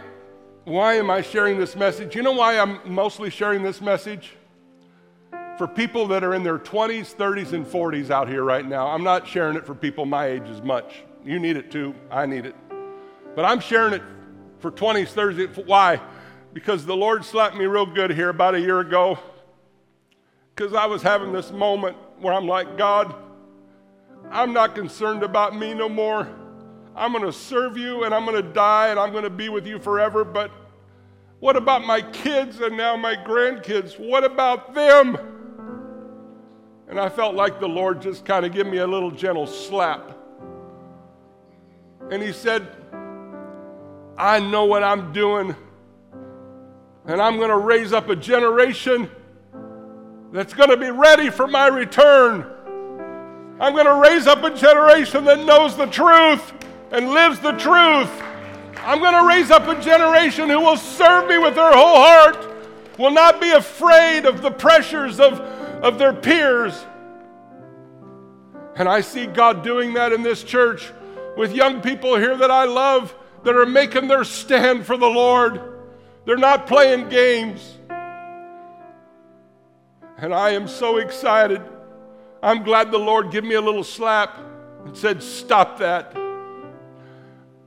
why 0.64 0.94
am 0.94 1.10
I 1.10 1.22
sharing 1.22 1.58
this 1.58 1.76
message? 1.76 2.16
You 2.16 2.22
know 2.22 2.32
why 2.32 2.58
I'm 2.58 2.80
mostly 2.84 3.30
sharing 3.30 3.62
this 3.62 3.80
message? 3.80 4.34
For 5.58 5.66
people 5.66 6.06
that 6.08 6.22
are 6.24 6.34
in 6.34 6.42
their 6.42 6.58
20s, 6.58 7.14
30s, 7.14 7.52
and 7.52 7.66
40s 7.66 8.10
out 8.10 8.28
here 8.28 8.44
right 8.44 8.66
now. 8.66 8.88
I'm 8.88 9.02
not 9.02 9.26
sharing 9.26 9.56
it 9.56 9.66
for 9.66 9.74
people 9.74 10.06
my 10.06 10.26
age 10.26 10.48
as 10.48 10.62
much. 10.62 11.02
You 11.24 11.38
need 11.38 11.56
it 11.56 11.70
too. 11.70 11.94
I 12.10 12.26
need 12.26 12.46
it. 12.46 12.54
But 13.34 13.44
I'm 13.44 13.60
sharing 13.60 13.94
it 13.94 14.02
for 14.58 14.70
20s, 14.70 15.12
30s. 15.12 15.66
Why? 15.66 16.00
Because 16.52 16.84
the 16.86 16.96
Lord 16.96 17.24
slapped 17.24 17.56
me 17.56 17.66
real 17.66 17.86
good 17.86 18.10
here 18.10 18.28
about 18.28 18.54
a 18.54 18.60
year 18.60 18.80
ago. 18.80 19.18
Because 20.58 20.74
I 20.74 20.86
was 20.86 21.02
having 21.02 21.30
this 21.30 21.52
moment 21.52 21.96
where 22.18 22.34
I'm 22.34 22.48
like, 22.48 22.76
God, 22.76 23.14
I'm 24.28 24.52
not 24.52 24.74
concerned 24.74 25.22
about 25.22 25.54
me 25.54 25.72
no 25.72 25.88
more. 25.88 26.28
I'm 26.96 27.12
going 27.12 27.22
to 27.24 27.32
serve 27.32 27.78
you 27.78 28.02
and 28.02 28.12
I'm 28.12 28.24
going 28.24 28.42
to 28.42 28.52
die 28.52 28.88
and 28.88 28.98
I'm 28.98 29.12
going 29.12 29.22
to 29.22 29.30
be 29.30 29.50
with 29.50 29.68
you 29.68 29.78
forever. 29.78 30.24
But 30.24 30.50
what 31.38 31.54
about 31.54 31.84
my 31.84 32.02
kids 32.02 32.58
and 32.58 32.76
now 32.76 32.96
my 32.96 33.14
grandkids? 33.14 34.00
What 34.00 34.24
about 34.24 34.74
them? 34.74 35.16
And 36.88 36.98
I 36.98 37.08
felt 37.08 37.36
like 37.36 37.60
the 37.60 37.68
Lord 37.68 38.02
just 38.02 38.24
kind 38.24 38.44
of 38.44 38.50
give 38.50 38.66
me 38.66 38.78
a 38.78 38.86
little 38.86 39.12
gentle 39.12 39.46
slap. 39.46 40.10
And 42.10 42.20
He 42.20 42.32
said, 42.32 42.66
I 44.16 44.40
know 44.40 44.64
what 44.64 44.82
I'm 44.82 45.12
doing. 45.12 45.54
And 47.04 47.22
I'm 47.22 47.36
going 47.36 47.50
to 47.50 47.58
raise 47.58 47.92
up 47.92 48.08
a 48.08 48.16
generation 48.16 49.08
that's 50.32 50.54
going 50.54 50.70
to 50.70 50.76
be 50.76 50.90
ready 50.90 51.30
for 51.30 51.46
my 51.46 51.68
return. 51.68 52.46
I'm 53.60 53.72
going 53.72 53.86
to 53.86 53.94
raise 53.94 54.26
up 54.26 54.42
a 54.44 54.54
generation 54.54 55.24
that 55.24 55.44
knows 55.44 55.76
the 55.76 55.86
truth 55.86 56.52
and 56.92 57.10
lives 57.10 57.40
the 57.40 57.52
truth. 57.52 58.10
I'm 58.78 59.00
going 59.00 59.14
to 59.14 59.26
raise 59.26 59.50
up 59.50 59.66
a 59.66 59.80
generation 59.80 60.48
who 60.48 60.60
will 60.60 60.76
serve 60.76 61.28
me 61.28 61.38
with 61.38 61.54
their 61.54 61.72
whole 61.72 61.96
heart, 61.96 62.46
will 62.98 63.10
not 63.10 63.40
be 63.40 63.50
afraid 63.50 64.26
of 64.26 64.42
the 64.42 64.50
pressures 64.50 65.18
of, 65.18 65.40
of 65.82 65.98
their 65.98 66.12
peers. 66.12 66.84
And 68.76 68.88
I 68.88 69.00
see 69.00 69.26
God 69.26 69.64
doing 69.64 69.94
that 69.94 70.12
in 70.12 70.22
this 70.22 70.44
church 70.44 70.92
with 71.36 71.52
young 71.52 71.80
people 71.80 72.16
here 72.16 72.36
that 72.36 72.50
I 72.50 72.64
love 72.64 73.14
that 73.44 73.56
are 73.56 73.66
making 73.66 74.08
their 74.08 74.24
stand 74.24 74.86
for 74.86 74.96
the 74.96 75.06
Lord. 75.06 75.60
They're 76.24 76.36
not 76.36 76.66
playing 76.66 77.08
games. 77.08 77.77
And 80.18 80.34
I 80.34 80.50
am 80.50 80.66
so 80.66 80.98
excited. 80.98 81.62
I'm 82.42 82.64
glad 82.64 82.90
the 82.90 82.98
Lord 82.98 83.30
gave 83.30 83.44
me 83.44 83.54
a 83.54 83.60
little 83.60 83.84
slap 83.84 84.38
and 84.84 84.96
said, 84.96 85.22
Stop 85.22 85.78
that. 85.78 86.16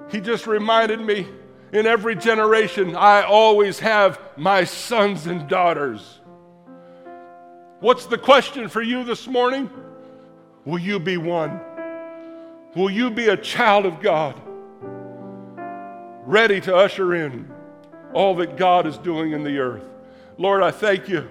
He 0.10 0.20
just 0.20 0.46
reminded 0.46 1.00
me 1.00 1.28
in 1.72 1.86
every 1.86 2.16
generation, 2.16 2.96
I 2.98 3.24
always 3.24 3.80
have 3.80 4.20
my 4.36 4.66
sons 4.66 5.28
and 5.28 5.48
daughters. 5.48 6.20
What's 7.80 8.06
the 8.06 8.18
question 8.18 8.68
for 8.68 8.82
you 8.82 9.06
this 9.06 9.28
morning? 9.28 9.70
Will 10.66 10.80
you 10.80 11.00
be 11.00 11.16
one? 11.16 11.60
Will 12.76 12.90
you 12.90 13.10
be 13.10 13.30
a 13.30 13.38
child 13.38 13.86
of 13.86 14.02
God, 14.02 14.40
ready 16.26 16.60
to 16.62 16.76
usher 16.76 17.16
in 17.16 17.50
all 18.14 18.36
that 18.36 18.58
God 18.58 18.86
is 18.86 18.98
doing 18.98 19.32
in 19.32 19.44
the 19.44 19.58
earth? 19.58 19.88
Lord, 20.38 20.62
I 20.62 20.72
thank 20.72 21.08
you. 21.08 21.30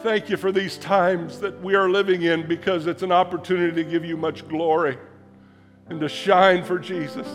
Thank 0.00 0.30
you 0.30 0.36
for 0.36 0.52
these 0.52 0.76
times 0.76 1.40
that 1.40 1.60
we 1.60 1.74
are 1.74 1.90
living 1.90 2.22
in 2.22 2.46
because 2.46 2.86
it's 2.86 3.02
an 3.02 3.10
opportunity 3.10 3.82
to 3.82 3.90
give 3.90 4.04
you 4.04 4.16
much 4.16 4.46
glory 4.46 4.96
and 5.88 5.98
to 5.98 6.08
shine 6.08 6.62
for 6.62 6.78
Jesus. 6.78 7.26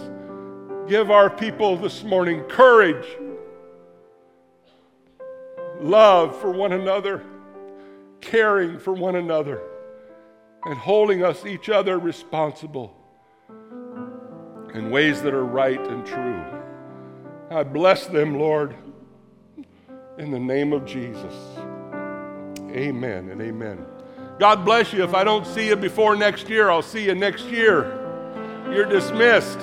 Give 0.88 1.12
our 1.12 1.30
people 1.30 1.76
this 1.76 2.04
morning 2.04 2.42
courage, 2.44 3.06
love 5.82 6.40
for 6.40 6.52
one 6.52 6.72
another, 6.72 7.22
caring 8.22 8.80
for 8.80 8.94
one 8.94 9.18
another, 9.18 9.62
and 10.64 10.78
holding 10.78 11.22
us 11.22 11.46
each 11.46 11.68
other 11.68 12.00
responsible 12.00 12.96
in 14.74 14.90
ways 14.90 15.22
that 15.22 15.34
are 15.34 15.46
right 15.46 15.82
and 15.82 16.06
true. 16.06 16.42
I 17.52 17.64
bless 17.64 18.08
them, 18.08 18.40
Lord, 18.40 18.74
in 20.18 20.32
the 20.32 20.40
name 20.40 20.72
of 20.72 20.86
Jesus. 20.86 21.34
Amen 22.74 23.30
and 23.30 23.42
amen. 23.42 23.86
God 24.40 24.66
bless 24.66 24.92
you. 24.94 25.04
If 25.04 25.14
I 25.14 25.24
don't 25.24 25.46
see 25.46 25.68
you 25.68 25.76
before 25.76 26.16
next 26.16 26.50
year, 26.50 26.70
I'll 26.70 26.82
see 26.82 27.06
you 27.06 27.14
next 27.14 27.46
year. 27.46 28.00
You're 28.72 28.86
dismissed. 28.86 29.60